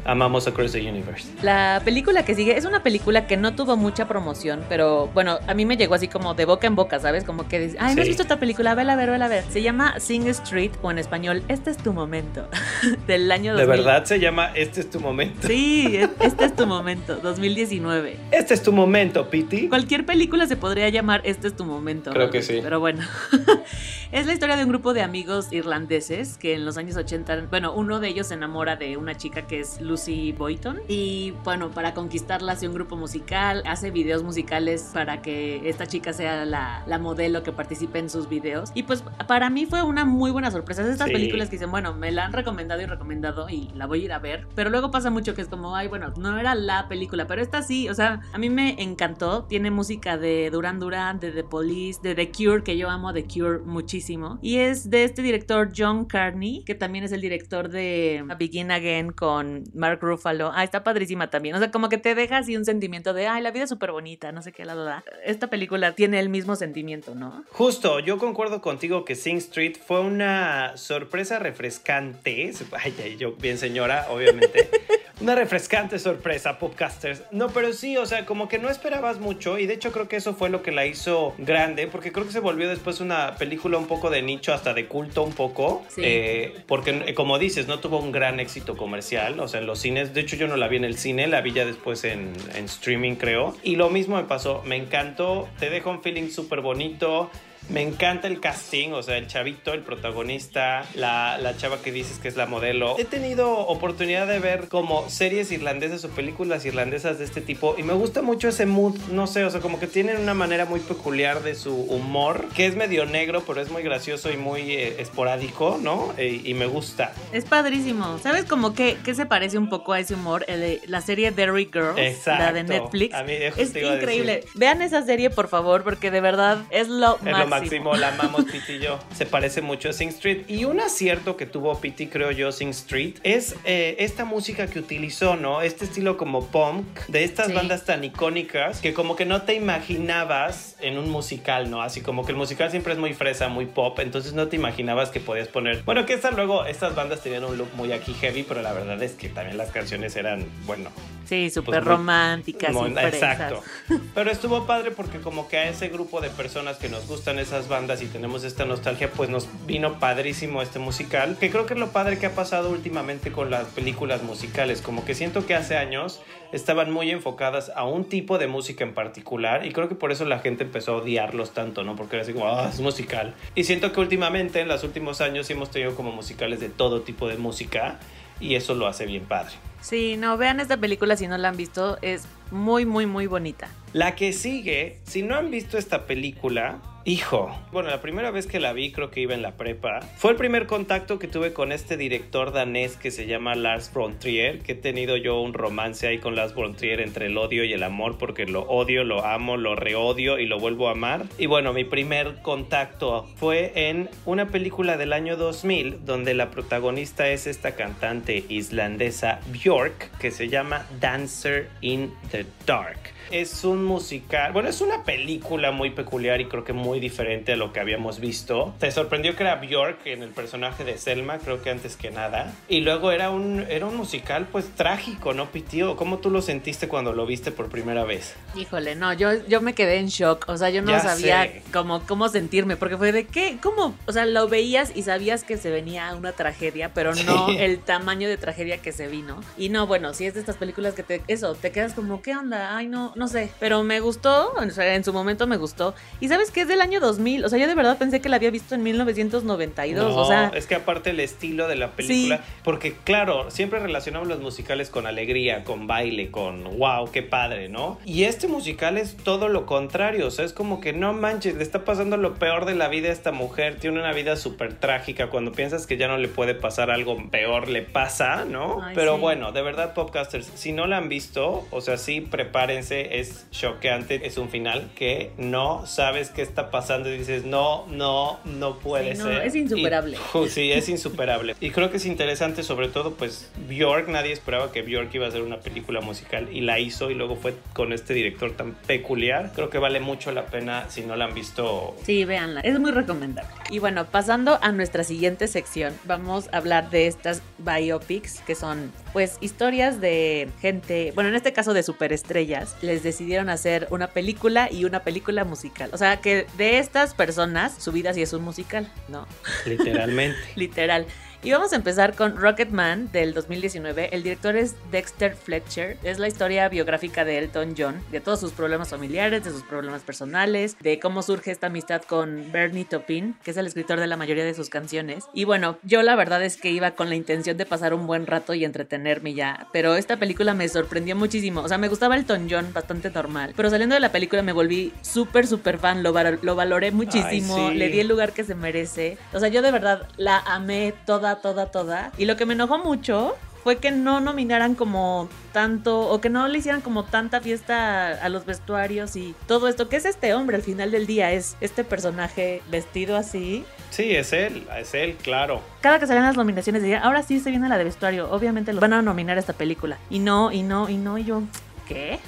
Amamos 0.06 0.46
Across 0.46 0.72
the 0.72 0.88
Universe. 0.88 1.28
La 1.42 1.80
película 1.84 2.24
que 2.24 2.34
sigue 2.34 2.56
es 2.56 2.64
una 2.64 2.82
película 2.82 3.26
que 3.26 3.36
no 3.36 3.54
tuvo 3.54 3.76
mucha 3.76 4.06
promoción, 4.08 4.64
pero 4.68 5.08
bueno, 5.14 5.38
a 5.46 5.54
mí 5.54 5.64
me 5.66 5.76
llegó 5.76 5.94
así 5.94 6.08
como 6.08 6.34
de 6.34 6.44
boca 6.44 6.66
en 6.66 6.74
boca, 6.76 6.98
¿sabes? 7.00 7.24
Como 7.24 7.48
que 7.48 7.58
dice, 7.58 7.76
ay, 7.80 7.94
¿no 7.94 8.00
has 8.02 8.06
Sí. 8.06 8.10
visto 8.10 8.22
esta 8.22 8.38
película? 8.38 8.74
Vela 8.74 8.92
a 8.94 8.96
ver, 8.96 9.10
vela 9.10 9.24
a 9.26 9.28
ver. 9.28 9.44
Se 9.50 9.62
llama 9.62 9.98
Sing 10.00 10.26
Street 10.28 10.72
o 10.82 10.90
en 10.90 10.98
español, 10.98 11.42
Este 11.48 11.70
es 11.70 11.76
tu 11.76 11.92
momento, 11.92 12.48
del 13.06 13.30
año 13.32 13.52
2000. 13.54 13.56
De 13.70 13.76
verdad 13.76 14.04
se 14.04 14.18
llama 14.20 14.52
Este 14.54 14.80
es 14.80 14.90
tu 14.90 15.00
momento. 15.00 15.46
Sí, 15.48 15.96
es- 15.96 16.10
este 16.20 16.44
es 16.46 16.54
tu 16.56 16.66
momento, 16.66 17.16
2019. 17.16 18.16
Este 18.30 18.54
es 18.54 18.62
tu 18.62 18.72
momento, 18.72 19.28
Piti. 19.30 19.68
Cualquier 19.68 20.06
película 20.06 20.46
se 20.46 20.56
podría 20.56 20.88
llamar 20.88 21.20
Este 21.24 21.48
es 21.48 21.56
tu 21.56 21.64
momento. 21.64 22.10
Creo 22.12 22.30
que 22.30 22.42
sí. 22.42 22.60
Pero 22.62 22.80
bueno. 22.80 23.02
es 24.12 24.26
la 24.26 24.32
historia 24.32 24.56
de 24.56 24.62
un 24.64 24.68
grupo 24.70 24.94
de 24.94 25.02
amigos 25.02 25.52
irlandeses 25.52 26.38
que 26.38 26.54
en 26.54 26.64
los 26.64 26.76
años 26.78 26.96
80, 26.96 27.46
bueno, 27.50 27.72
uno 27.72 27.98
de 28.00 28.08
ellos 28.08 28.28
se 28.28 28.34
enamora 28.34 28.76
de 28.76 28.96
una 28.96 29.16
chica 29.16 29.42
que 29.42 29.60
es 29.60 29.80
Lucy 29.80 29.95
Boyton. 30.36 30.80
Y 30.88 31.32
bueno, 31.44 31.70
para 31.70 31.94
conquistarla 31.94 32.52
hace 32.52 32.68
un 32.68 32.74
grupo 32.74 32.96
musical, 32.96 33.62
hace 33.66 33.90
videos 33.90 34.22
musicales 34.22 34.90
para 34.92 35.22
que 35.22 35.68
esta 35.68 35.86
chica 35.86 36.12
sea 36.12 36.44
la, 36.44 36.82
la 36.86 36.98
modelo 36.98 37.42
que 37.42 37.52
participe 37.52 37.98
en 37.98 38.10
sus 38.10 38.28
videos. 38.28 38.70
Y 38.74 38.82
pues 38.84 39.02
para 39.26 39.50
mí 39.50 39.66
fue 39.66 39.82
una 39.82 40.04
muy 40.04 40.30
buena 40.30 40.50
sorpresa. 40.50 40.82
Es 40.82 40.88
estas 40.88 41.06
Sí. 41.06 41.12
películas 41.12 41.48
que 41.48 41.56
dicen, 41.56 41.70
bueno, 41.70 41.94
me 41.94 42.10
la 42.10 42.24
han 42.24 42.32
recomendado 42.32 42.80
y 42.82 42.86
recomendado 42.86 43.48
y 43.48 43.70
la 43.74 43.86
voy 43.86 44.02
a 44.02 44.04
ir 44.04 44.12
a 44.12 44.18
ver. 44.18 44.46
Pero 44.54 44.70
luego 44.70 44.90
pasa 44.90 45.08
mucho 45.10 45.34
que 45.34 45.42
es 45.42 45.48
como, 45.48 45.74
ay, 45.76 45.88
bueno, 45.88 46.12
no 46.18 46.38
era 46.38 46.54
la 46.54 46.88
película, 46.88 47.26
pero 47.26 47.40
esta 47.42 47.62
sí, 47.62 47.88
o 47.88 47.94
sea, 47.94 48.20
a 48.32 48.38
mí 48.38 48.50
me 48.50 48.82
encantó. 48.82 49.44
Tiene 49.44 49.70
música 49.70 50.18
de 50.18 50.50
Duran 50.50 50.80
Duran, 50.80 51.20
de 51.20 51.30
The 51.32 51.44
Police, 51.44 52.00
de 52.02 52.14
The 52.14 52.30
Cure, 52.32 52.62
que 52.62 52.76
yo 52.76 52.90
amo 52.90 53.12
The 53.12 53.24
Cure 53.24 53.60
muchísimo. 53.64 54.38
Y 54.42 54.56
es 54.58 54.90
de 54.90 55.04
este 55.04 55.22
director 55.22 55.70
John 55.76 56.04
Carney, 56.06 56.64
que 56.64 56.74
también 56.74 57.04
es 57.04 57.12
el 57.12 57.20
director 57.20 57.68
de 57.68 58.24
Begin 58.38 58.70
Again 58.70 59.12
con 59.12 59.64
Mark 59.86 60.00
Ruffalo. 60.02 60.50
Ah, 60.54 60.64
está 60.64 60.82
padrísima 60.82 61.30
también. 61.30 61.54
O 61.54 61.58
sea, 61.58 61.70
como 61.70 61.88
que 61.88 61.98
te 61.98 62.14
deja 62.14 62.38
así 62.38 62.56
un 62.56 62.64
sentimiento 62.64 63.14
de, 63.14 63.26
ay, 63.28 63.42
la 63.42 63.50
vida 63.52 63.64
es 63.64 63.70
súper 63.70 63.92
bonita, 63.92 64.32
no 64.32 64.42
sé 64.42 64.52
qué, 64.52 64.64
la 64.64 64.74
verdad. 64.74 65.04
Esta 65.24 65.46
película 65.48 65.92
tiene 65.92 66.18
el 66.18 66.28
mismo 66.28 66.56
sentimiento, 66.56 67.14
¿no? 67.14 67.44
Justo, 67.52 68.00
yo 68.00 68.18
concuerdo 68.18 68.60
contigo 68.60 69.04
que 69.04 69.14
Sing 69.14 69.36
Street 69.38 69.76
fue 69.86 70.00
una 70.00 70.76
sorpresa 70.76 71.38
refrescante. 71.38 72.52
Ay, 72.72 72.94
ay, 73.02 73.16
yo 73.16 73.32
bien 73.36 73.58
señora, 73.58 74.06
obviamente. 74.10 74.68
una 75.20 75.34
refrescante 75.34 75.98
sorpresa, 75.98 76.58
podcasters. 76.58 77.22
No, 77.30 77.48
pero 77.48 77.72
sí, 77.72 77.96
o 77.96 78.06
sea, 78.06 78.26
como 78.26 78.48
que 78.48 78.58
no 78.58 78.68
esperabas 78.68 79.18
mucho 79.20 79.58
y 79.58 79.66
de 79.66 79.74
hecho 79.74 79.92
creo 79.92 80.08
que 80.08 80.16
eso 80.16 80.34
fue 80.34 80.48
lo 80.50 80.62
que 80.62 80.72
la 80.72 80.84
hizo 80.86 81.34
grande, 81.38 81.86
porque 81.86 82.12
creo 82.12 82.26
que 82.26 82.32
se 82.32 82.40
volvió 82.40 82.68
después 82.68 83.00
una 83.00 83.36
película 83.36 83.78
un 83.78 83.86
poco 83.86 84.10
de 84.10 84.22
nicho, 84.22 84.52
hasta 84.52 84.74
de 84.74 84.86
culto 84.86 85.22
un 85.22 85.32
poco, 85.32 85.84
Sí. 85.88 86.02
eh, 86.04 86.54
porque 86.66 87.14
como 87.14 87.38
dices, 87.38 87.66
no 87.68 87.78
tuvo 87.80 87.98
un 87.98 88.12
gran 88.12 88.40
éxito 88.40 88.76
comercial, 88.76 89.38
o 89.40 89.48
sea, 89.48 89.60
en 89.60 89.66
los 89.66 89.75
cines, 89.78 90.14
de 90.14 90.20
hecho 90.20 90.36
yo 90.36 90.48
no 90.48 90.56
la 90.56 90.68
vi 90.68 90.76
en 90.76 90.84
el 90.84 90.96
cine, 90.96 91.26
la 91.26 91.40
vi 91.40 91.52
ya 91.52 91.64
después 91.64 92.04
en, 92.04 92.32
en 92.54 92.64
streaming 92.64 93.16
creo, 93.16 93.56
y 93.62 93.76
lo 93.76 93.90
mismo 93.90 94.16
me 94.16 94.24
pasó, 94.24 94.62
me 94.64 94.76
encantó, 94.76 95.48
te 95.58 95.70
deja 95.70 95.90
un 95.90 96.02
feeling 96.02 96.30
súper 96.30 96.60
bonito. 96.60 97.30
Me 97.68 97.82
encanta 97.82 98.28
el 98.28 98.40
casting, 98.40 98.90
o 98.92 99.02
sea, 99.02 99.16
el 99.16 99.26
chavito, 99.26 99.72
el 99.72 99.80
protagonista, 99.82 100.84
la, 100.94 101.36
la 101.38 101.56
chava 101.56 101.78
que 101.82 101.90
dices 101.92 102.18
que 102.18 102.28
es 102.28 102.36
la 102.36 102.46
modelo. 102.46 102.96
He 102.98 103.04
tenido 103.04 103.50
oportunidad 103.58 104.26
de 104.26 104.38
ver 104.38 104.68
como 104.68 105.08
series 105.10 105.50
irlandesas 105.50 106.04
o 106.04 106.08
películas 106.10 106.64
irlandesas 106.64 107.18
de 107.18 107.24
este 107.24 107.40
tipo 107.40 107.74
y 107.76 107.82
me 107.82 107.92
gusta 107.92 108.22
mucho 108.22 108.48
ese 108.48 108.66
mood, 108.66 108.96
no 109.10 109.26
sé, 109.26 109.44
o 109.44 109.50
sea, 109.50 109.60
como 109.60 109.80
que 109.80 109.86
tienen 109.86 110.18
una 110.18 110.34
manera 110.34 110.64
muy 110.64 110.80
peculiar 110.80 111.42
de 111.42 111.54
su 111.54 111.74
humor, 111.74 112.46
que 112.54 112.66
es 112.66 112.76
medio 112.76 113.04
negro, 113.04 113.42
pero 113.46 113.60
es 113.60 113.70
muy 113.70 113.82
gracioso 113.82 114.30
y 114.32 114.36
muy 114.36 114.72
eh, 114.72 115.00
esporádico, 115.00 115.78
¿no? 115.82 116.14
Eh, 116.18 116.40
y 116.44 116.54
me 116.54 116.66
gusta. 116.66 117.12
Es 117.32 117.44
padrísimo. 117.44 118.18
¿Sabes 118.18 118.44
como 118.44 118.74
que, 118.74 118.96
que 119.04 119.14
se 119.14 119.26
parece 119.26 119.58
un 119.58 119.68
poco 119.68 119.92
a 119.92 120.00
ese 120.00 120.14
humor? 120.14 120.44
El 120.48 120.60
de- 120.60 120.80
la 120.86 121.00
serie 121.00 121.30
Derry 121.32 121.68
Girls, 121.72 121.98
Exacto. 121.98 122.44
la 122.44 122.52
de 122.52 122.62
Netflix. 122.64 123.14
A 123.14 123.22
mí 123.22 123.32
es 123.32 123.58
increíble. 123.74 124.44
Vean 124.54 124.82
esa 124.82 125.02
serie, 125.02 125.30
por 125.30 125.48
favor, 125.48 125.82
porque 125.82 126.10
de 126.10 126.20
verdad 126.20 126.58
es 126.70 126.88
lo 126.88 127.16
Es 127.16 127.22
máximo. 127.24 127.38
lo 127.38 127.55
máximo, 127.60 127.94
la 127.96 128.08
amamos 128.08 128.44
Pete 128.44 128.76
y 128.76 128.78
yo. 128.80 128.98
Se 129.14 129.26
parece 129.26 129.62
mucho 129.62 129.90
a 129.90 129.92
Sing 129.92 130.08
Street. 130.08 130.44
Y 130.48 130.64
un 130.64 130.80
acierto 130.80 131.36
que 131.36 131.46
tuvo 131.46 131.78
Pete, 131.80 132.08
creo 132.08 132.30
yo, 132.30 132.52
Sing 132.52 132.68
Street, 132.70 133.14
es 133.22 133.54
eh, 133.64 133.96
esta 134.00 134.24
música 134.24 134.66
que 134.66 134.78
utilizó, 134.78 135.36
¿no? 135.36 135.62
Este 135.62 135.84
estilo 135.84 136.16
como 136.16 136.46
punk, 136.46 136.86
de 137.08 137.24
estas 137.24 137.46
Sí. 137.48 137.52
bandas 137.52 137.84
tan 137.84 138.02
icónicas 138.04 138.80
que 138.80 138.92
como 138.94 139.16
que 139.16 139.24
no 139.26 139.42
te 139.42 139.54
imaginabas 139.54 140.76
en 140.80 140.98
un 140.98 141.10
musical, 141.10 141.70
¿no? 141.70 141.82
Así 141.82 142.00
como 142.00 142.24
que 142.24 142.32
el 142.32 142.38
musical 142.38 142.70
siempre 142.70 142.92
es 142.92 142.98
muy 142.98 143.14
fresa, 143.14 143.48
muy 143.48 143.66
pop, 143.66 143.98
entonces 144.00 144.34
no 144.34 144.48
te 144.48 144.56
imaginabas 144.56 145.10
que 145.10 145.20
podías 145.20 145.48
poner... 145.48 145.82
Bueno, 145.84 146.04
que 146.06 146.14
esta 146.14 146.30
luego, 146.30 146.64
estas 146.66 146.94
bandas 146.94 147.22
tenían 147.22 147.44
un 147.44 147.56
look 147.56 147.68
muy 147.74 147.92
aquí 147.92 148.14
heavy, 148.14 148.42
pero 148.42 148.62
la 148.62 148.72
verdad 148.72 149.02
es 149.02 149.12
que 149.12 149.28
también 149.28 149.56
las 149.56 149.70
canciones 149.70 150.16
eran, 150.16 150.44
bueno, 150.66 150.90
Sí, 151.26 151.50
súper 151.50 151.74
Pues 151.82 151.84
muy- 151.86 151.90
románticas 151.96 152.72
Mon- 152.72 152.92
y 152.92 152.94
fresas. 152.94 153.14
Exacto. 153.40 153.62
Pero 154.14 154.30
estuvo 154.30 154.64
padre 154.64 154.92
porque 154.92 155.18
como 155.18 155.48
que 155.48 155.56
a 155.58 155.68
ese 155.68 155.88
grupo 155.88 156.20
de 156.20 156.30
personas 156.30 156.76
que 156.76 156.88
nos 156.88 157.08
gustan 157.08 157.40
esas 157.46 157.68
bandas 157.68 158.02
y 158.02 158.06
tenemos 158.06 158.44
esta 158.44 158.64
nostalgia, 158.64 159.10
pues 159.10 159.30
nos 159.30 159.48
vino 159.66 159.98
padrísimo 159.98 160.62
este 160.62 160.78
musical, 160.78 161.36
que 161.38 161.50
creo 161.50 161.66
que 161.66 161.74
es 161.74 161.80
lo 161.80 161.92
padre 161.92 162.18
que 162.18 162.26
ha 162.26 162.34
pasado 162.34 162.70
últimamente 162.70 163.30
con 163.30 163.50
las 163.50 163.66
películas 163.68 164.22
musicales, 164.22 164.82
como 164.82 165.04
que 165.04 165.14
siento 165.14 165.46
que 165.46 165.54
hace 165.54 165.76
años 165.76 166.20
estaban 166.52 166.90
muy 166.90 167.10
enfocadas 167.10 167.70
a 167.74 167.84
un 167.84 168.04
tipo 168.04 168.38
de 168.38 168.48
música 168.48 168.84
en 168.84 168.94
particular 168.94 169.64
y 169.64 169.72
creo 169.72 169.88
que 169.88 169.94
por 169.94 170.10
eso 170.10 170.24
la 170.24 170.40
gente 170.40 170.64
empezó 170.64 170.92
a 170.92 170.96
odiarlos 170.96 171.52
tanto, 171.52 171.84
¿no? 171.84 171.94
Porque 171.96 172.16
era 172.16 172.22
así 172.24 172.32
como, 172.32 172.48
ah, 172.48 172.68
es 172.72 172.80
musical. 172.80 173.34
Y 173.54 173.64
siento 173.64 173.92
que 173.92 174.00
últimamente, 174.00 174.60
en 174.60 174.68
los 174.68 174.82
últimos 174.84 175.20
años, 175.20 175.48
hemos 175.50 175.70
tenido 175.70 175.94
como 175.94 176.12
musicales 176.12 176.60
de 176.60 176.68
todo 176.68 177.02
tipo 177.02 177.28
de 177.28 177.36
música 177.36 177.98
y 178.40 178.54
eso 178.54 178.74
lo 178.74 178.86
hace 178.86 179.06
bien 179.06 179.24
padre. 179.24 179.54
Sí, 179.80 180.16
no, 180.16 180.36
vean 180.36 180.60
esta 180.60 180.76
película 180.76 181.16
si 181.16 181.28
no 181.28 181.38
la 181.38 181.48
han 181.48 181.56
visto. 181.56 181.98
Es 182.02 182.26
muy, 182.50 182.84
muy, 182.86 183.06
muy 183.06 183.26
bonita. 183.26 183.68
La 183.92 184.14
que 184.14 184.32
sigue, 184.32 184.98
si 185.04 185.22
no 185.22 185.36
han 185.36 185.50
visto 185.50 185.78
esta 185.78 186.06
película, 186.06 186.80
hijo, 187.06 187.56
bueno, 187.70 187.88
la 187.88 188.00
primera 188.00 188.32
vez 188.32 188.48
que 188.48 188.58
la 188.58 188.72
vi 188.72 188.90
creo 188.90 189.10
que 189.10 189.20
iba 189.20 189.32
en 189.32 189.40
la 189.40 189.52
prepa, 189.52 190.00
fue 190.16 190.32
el 190.32 190.36
primer 190.36 190.66
contacto 190.66 191.20
que 191.20 191.28
tuve 191.28 191.52
con 191.52 191.70
este 191.70 191.96
director 191.96 192.52
danés 192.52 192.96
que 192.96 193.12
se 193.12 193.26
llama 193.26 193.54
Lars 193.54 193.92
von 193.94 194.18
Trier, 194.18 194.58
que 194.58 194.72
he 194.72 194.74
tenido 194.74 195.16
yo 195.16 195.40
un 195.40 195.54
romance 195.54 196.08
ahí 196.08 196.18
con 196.18 196.34
Lars 196.34 196.52
von 196.52 196.74
Trier 196.74 197.00
entre 197.00 197.26
el 197.26 197.38
odio 197.38 197.62
y 197.62 197.72
el 197.72 197.84
amor, 197.84 198.18
porque 198.18 198.44
lo 198.46 198.62
odio, 198.62 199.04
lo 199.04 199.24
amo, 199.24 199.56
lo 199.56 199.76
reodio 199.76 200.40
y 200.40 200.46
lo 200.46 200.58
vuelvo 200.58 200.88
a 200.88 200.92
amar. 200.92 201.26
Y 201.38 201.46
bueno, 201.46 201.72
mi 201.72 201.84
primer 201.84 202.42
contacto 202.42 203.28
fue 203.36 203.70
en 203.88 204.10
una 204.24 204.48
película 204.48 204.96
del 204.96 205.12
año 205.12 205.36
2000, 205.36 206.04
donde 206.04 206.34
la 206.34 206.50
protagonista 206.50 207.28
es 207.28 207.46
esta 207.46 207.76
cantante 207.76 208.44
islandesa 208.48 209.38
Björk, 209.52 210.18
que 210.18 210.32
se 210.32 210.48
llama 210.48 210.86
Dancer 211.00 211.70
in 211.82 212.12
the 212.32 212.44
Dark. 212.66 212.98
Es 213.30 213.64
un 213.64 213.84
musical, 213.84 214.52
bueno, 214.52 214.68
es 214.68 214.80
una 214.80 215.02
película 215.02 215.72
muy 215.72 215.90
peculiar 215.90 216.40
y 216.40 216.44
creo 216.44 216.62
que 216.62 216.72
muy 216.72 216.95
diferente 217.00 217.52
a 217.52 217.56
lo 217.56 217.72
que 217.72 217.80
habíamos 217.80 218.20
visto. 218.20 218.74
Te 218.78 218.90
sorprendió 218.90 219.36
que 219.36 219.42
era 219.42 219.56
Björk 219.56 219.98
en 220.06 220.22
el 220.22 220.30
personaje 220.30 220.84
de 220.84 220.98
Selma, 220.98 221.38
creo 221.38 221.62
que 221.62 221.70
antes 221.70 221.96
que 221.96 222.10
nada. 222.10 222.52
Y 222.68 222.80
luego 222.80 223.12
era 223.12 223.30
un, 223.30 223.64
era 223.68 223.86
un 223.86 223.96
musical 223.96 224.46
pues 224.50 224.66
trágico, 224.74 225.34
¿no, 225.34 225.46
Pitío? 225.50 225.96
¿Cómo 225.96 226.18
tú 226.18 226.30
lo 226.30 226.42
sentiste 226.42 226.88
cuando 226.88 227.12
lo 227.12 227.26
viste 227.26 227.50
por 227.52 227.68
primera 227.68 228.04
vez? 228.04 228.34
Híjole, 228.54 228.94
no, 228.94 229.12
yo, 229.12 229.30
yo 229.46 229.60
me 229.60 229.74
quedé 229.74 229.96
en 229.98 230.06
shock. 230.08 230.44
O 230.48 230.56
sea, 230.56 230.70
yo 230.70 230.82
no 230.82 230.90
Ya 230.92 231.00
sabía 231.00 231.50
cómo, 231.72 232.02
cómo 232.06 232.28
sentirme, 232.28 232.76
porque 232.76 232.96
fue 232.96 233.12
de 233.12 233.26
qué, 233.26 233.58
cómo, 233.62 233.94
o 234.06 234.12
sea, 234.12 234.26
lo 234.26 234.48
veías 234.48 234.92
y 234.94 235.02
sabías 235.02 235.44
que 235.44 235.56
se 235.56 235.70
venía 235.70 236.14
una 236.14 236.32
tragedia, 236.32 236.92
pero 236.94 237.14
no 237.14 237.46
Sí. 237.48 237.56
el 237.58 237.78
tamaño 237.80 238.28
de 238.28 238.36
tragedia 238.36 238.78
que 238.78 238.92
se 238.92 239.08
vino. 239.08 239.40
Y 239.56 239.68
no, 239.68 239.86
bueno, 239.86 240.14
si 240.14 240.26
es 240.26 240.34
de 240.34 240.40
estas 240.40 240.56
películas 240.56 240.94
que 240.94 241.02
te, 241.02 241.22
eso, 241.28 241.54
te 241.54 241.70
quedas 241.72 241.92
como, 241.94 242.22
¿qué 242.22 242.36
onda? 242.36 242.76
Ay, 242.76 242.86
no, 242.88 243.12
no 243.16 243.28
sé. 243.28 243.50
Pero 243.60 243.82
me 243.82 244.00
gustó, 244.00 244.52
en 244.60 245.04
su 245.04 245.12
momento 245.12 245.46
me 245.46 245.56
gustó. 245.56 245.94
Y 246.20 246.28
sabes 246.28 246.50
que 246.50 246.62
es 246.62 246.68
del 246.68 246.80
año 246.86 247.00
2000, 247.00 247.44
o 247.44 247.48
sea, 247.48 247.58
yo 247.58 247.66
de 247.66 247.74
verdad 247.74 247.98
pensé 247.98 248.20
que 248.20 248.28
la 248.28 248.36
había 248.36 248.50
visto 248.50 248.74
en 248.74 248.82
1992, 248.82 250.14
No, 250.14 250.22
o 250.22 250.26
sea, 250.26 250.52
es 250.54 250.66
que 250.66 250.76
aparte 250.76 251.10
el 251.10 251.20
estilo 251.20 251.66
de 251.68 251.76
la 251.76 251.90
película, 251.90 252.40
porque 252.62 252.94
claro, 253.04 253.50
siempre 253.50 253.80
relacionamos 253.80 254.28
los 254.28 254.40
musicales 254.40 254.88
con 254.88 255.06
alegría, 255.06 255.64
con 255.64 255.86
baile, 255.86 256.30
con 256.30 256.78
wow, 256.78 257.10
qué 257.10 257.22
padre, 257.22 257.68
¿no? 257.68 257.98
Y 258.04 258.24
este 258.24 258.46
musical 258.46 258.96
es 258.98 259.16
todo 259.16 259.48
lo 259.48 259.66
contrario, 259.66 260.28
o 260.28 260.30
sea, 260.30 260.44
es 260.44 260.52
como 260.52 260.80
que 260.80 260.92
no 260.92 261.12
manches, 261.12 261.56
le 261.56 261.62
está 261.62 261.84
pasando 261.84 262.16
lo 262.16 262.34
peor 262.34 262.64
de 262.64 262.76
la 262.76 262.88
vida 262.88 263.08
a 263.08 263.12
esta 263.12 263.32
mujer, 263.32 263.78
tiene 263.80 263.98
una 263.98 264.12
vida 264.12 264.36
súper 264.36 264.74
trágica, 264.74 265.28
cuando 265.28 265.52
piensas 265.52 265.86
que 265.86 265.96
ya 265.96 266.06
no 266.06 266.18
le 266.18 266.28
puede 266.28 266.54
pasar 266.54 266.90
algo 266.90 267.16
peor, 267.30 267.68
le 267.68 267.82
pasa, 267.82 268.44
¿no? 268.44 268.80
Ay, 268.82 268.94
Pero 268.94 269.16
sí. 269.16 269.20
bueno, 269.20 269.52
de 269.52 269.62
verdad, 269.62 269.92
Popcasters, 269.94 270.50
si 270.54 270.72
no 270.72 270.86
la 270.86 270.98
han 270.98 271.08
visto, 271.08 271.66
o 271.70 271.80
sea, 271.80 271.98
sí, 271.98 272.20
prepárense, 272.20 273.18
es 273.18 273.46
choqueante, 273.50 274.26
es 274.26 274.38
un 274.38 274.48
final 274.50 274.88
que 274.94 275.32
no 275.36 275.84
sabes 275.86 276.30
qué 276.30 276.42
está 276.42 276.70
pasando 276.70 276.75
y 277.06 277.18
dices, 277.18 277.44
no, 277.44 277.86
no, 277.88 278.38
no 278.44 278.78
puede 278.78 279.12
Sí, 279.14 279.18
no, 279.18 279.24
ser. 279.24 279.46
es 279.46 279.54
insuperable. 279.54 280.16
Y, 280.34 280.48
sí, 280.48 280.72
es 280.72 280.88
insuperable. 280.88 281.54
y 281.60 281.70
creo 281.70 281.90
que 281.90 281.96
es 281.96 282.06
interesante, 282.06 282.62
sobre 282.62 282.88
todo, 282.88 283.14
pues, 283.14 283.50
Bjork, 283.68 284.08
nadie 284.08 284.32
esperaba 284.32 284.72
que 284.72 284.82
Bjork 284.82 285.14
iba 285.14 285.26
a 285.26 285.28
hacer 285.28 285.42
una 285.42 285.58
película 285.60 286.00
musical 286.00 286.48
y 286.52 286.60
la 286.60 286.78
hizo 286.78 287.10
y 287.10 287.14
luego 287.14 287.36
fue 287.36 287.54
con 287.72 287.92
este 287.92 288.14
director 288.14 288.52
tan 288.52 288.72
peculiar. 288.86 289.52
Creo 289.54 289.70
que 289.70 289.78
vale 289.78 290.00
mucho 290.00 290.32
la 290.32 290.46
pena 290.46 290.88
si 290.88 291.02
no 291.02 291.16
la 291.16 291.26
han 291.26 291.34
visto. 291.34 291.96
Sí, 292.04 292.24
véanla, 292.24 292.60
es 292.60 292.78
muy 292.78 292.90
recomendable. 292.90 293.50
Y 293.70 293.78
bueno, 293.78 294.06
pasando 294.06 294.58
a 294.62 294.72
nuestra 294.72 295.04
siguiente 295.04 295.48
sección, 295.48 295.94
vamos 296.04 296.48
a 296.52 296.58
hablar 296.58 296.90
de 296.90 297.06
estas 297.06 297.42
biopics, 297.58 298.40
que 298.40 298.54
son 298.54 298.92
pues 299.12 299.38
historias 299.40 300.00
de 300.00 300.48
gente, 300.60 301.12
bueno, 301.14 301.30
en 301.30 301.36
este 301.36 301.52
caso 301.52 301.72
de 301.72 301.82
superestrellas, 301.82 302.76
les 302.82 303.02
decidieron 303.02 303.48
hacer 303.48 303.86
una 303.90 304.08
película 304.08 304.68
y 304.70 304.84
una 304.84 305.00
película 305.04 305.44
musical. 305.44 305.90
O 305.92 305.98
sea, 305.98 306.20
que 306.20 306.46
de 306.58 306.65
estas 306.66 307.14
personas, 307.14 307.74
su 307.78 307.92
vida 307.92 308.12
sí 308.14 308.22
es 308.22 308.32
un 308.32 308.42
musical, 308.42 308.90
¿no? 309.08 309.26
Literalmente. 309.64 310.38
Literal. 310.56 311.06
Y 311.42 311.52
vamos 311.52 311.72
a 311.72 311.76
empezar 311.76 312.14
con 312.14 312.36
Rocketman 312.36 313.12
del 313.12 313.32
2019. 313.32 314.08
El 314.12 314.22
director 314.24 314.56
es 314.56 314.74
Dexter 314.90 315.36
Fletcher. 315.36 315.96
Es 316.02 316.18
la 316.18 316.26
historia 316.26 316.68
biográfica 316.68 317.24
de 317.24 317.38
Elton 317.38 317.74
John, 317.78 318.02
de 318.10 318.20
todos 318.20 318.40
sus 318.40 318.52
problemas 318.52 318.88
familiares, 318.88 319.44
de 319.44 319.50
sus 319.50 319.62
problemas 319.62 320.02
personales, 320.02 320.76
de 320.80 320.98
cómo 320.98 321.22
surge 321.22 321.52
esta 321.52 321.68
amistad 321.68 322.02
con 322.02 322.50
Bernie 322.50 322.84
Taupin, 322.84 323.36
que 323.44 323.52
es 323.52 323.56
el 323.56 323.66
escritor 323.66 324.00
de 324.00 324.08
la 324.08 324.16
mayoría 324.16 324.44
de 324.44 324.54
sus 324.54 324.70
canciones. 324.70 325.24
Y 325.34 325.44
bueno, 325.44 325.78
yo 325.84 326.02
la 326.02 326.16
verdad 326.16 326.42
es 326.42 326.56
que 326.56 326.70
iba 326.70 326.92
con 326.92 327.08
la 327.08 327.14
intención 327.14 327.56
de 327.56 327.66
pasar 327.66 327.94
un 327.94 328.06
buen 328.06 328.26
rato 328.26 328.54
y 328.54 328.64
entretenerme 328.64 329.34
ya, 329.34 329.68
pero 329.72 329.94
esta 329.94 330.16
película 330.16 330.54
me 330.54 330.68
sorprendió 330.68 331.14
muchísimo. 331.14 331.60
O 331.60 331.68
sea, 331.68 331.78
me 331.78 331.88
gustaba 331.88 332.16
Elton 332.16 332.48
John 332.50 332.72
bastante 332.72 333.10
normal, 333.10 333.52
pero 333.56 333.70
saliendo 333.70 333.94
de 333.94 334.00
la 334.00 334.10
película 334.12 334.42
me 334.42 334.52
volví 334.52 334.92
súper, 335.02 335.46
súper 335.46 335.78
fan, 335.78 336.02
lo, 336.02 336.12
lo 336.42 336.54
valoré 336.56 336.90
muchísimo, 336.90 337.56
Ay, 337.56 337.72
sí. 337.72 337.74
le 337.74 337.88
di 337.88 338.00
el 338.00 338.08
lugar 338.08 338.32
que 338.32 338.42
se 338.42 338.54
merece. 338.54 339.18
O 339.32 339.38
sea, 339.38 339.48
yo 339.48 339.62
de 339.62 339.70
verdad 339.70 340.08
la 340.16 340.38
amé 340.38 340.94
toda, 341.04 341.25
toda, 341.34 341.66
toda. 341.66 342.12
Y 342.16 342.24
lo 342.24 342.36
que 342.36 342.46
me 342.46 342.54
enojó 342.54 342.78
mucho 342.78 343.34
fue 343.66 343.78
que 343.78 343.90
no 343.90 344.20
nominaran 344.20 344.76
como 344.76 345.28
tanto 345.52 346.08
o 346.08 346.20
que 346.20 346.30
no 346.30 346.46
le 346.46 346.58
hicieran 346.58 346.80
como 346.80 347.02
tanta 347.02 347.40
fiesta 347.40 348.10
a 348.10 348.28
los 348.28 348.46
vestuarios 348.46 349.16
y 349.16 349.34
todo 349.48 349.66
esto. 349.66 349.88
¿Qué 349.88 349.96
es 349.96 350.04
este 350.04 350.34
hombre 350.34 350.54
al 350.54 350.62
final 350.62 350.92
del 350.92 351.04
día? 351.08 351.32
Es 351.32 351.56
este 351.60 351.82
personaje 351.82 352.62
vestido 352.70 353.16
así. 353.16 353.64
Sí, 353.90 354.14
es 354.14 354.32
él, 354.32 354.68
es 354.78 354.94
él, 354.94 355.16
claro. 355.16 355.62
Cada 355.80 355.98
que 355.98 356.06
salían 356.06 356.26
las 356.26 356.36
nominaciones 356.36 356.80
decía, 356.80 357.00
ahora 357.00 357.24
sí 357.24 357.40
se 357.40 357.50
viene 357.50 357.68
la 357.68 357.76
de 357.76 357.82
vestuario. 357.82 358.30
Obviamente 358.30 358.72
lo 358.72 358.80
van 358.80 358.92
a 358.92 359.02
nominar 359.02 359.36
a 359.36 359.40
esta 359.40 359.52
película. 359.52 359.98
Y 360.10 360.20
no, 360.20 360.52
y 360.52 360.62
no, 360.62 360.88
y 360.88 360.96
no, 360.96 361.18
y 361.18 361.24
yo, 361.24 361.42
¿qué? 361.88 362.20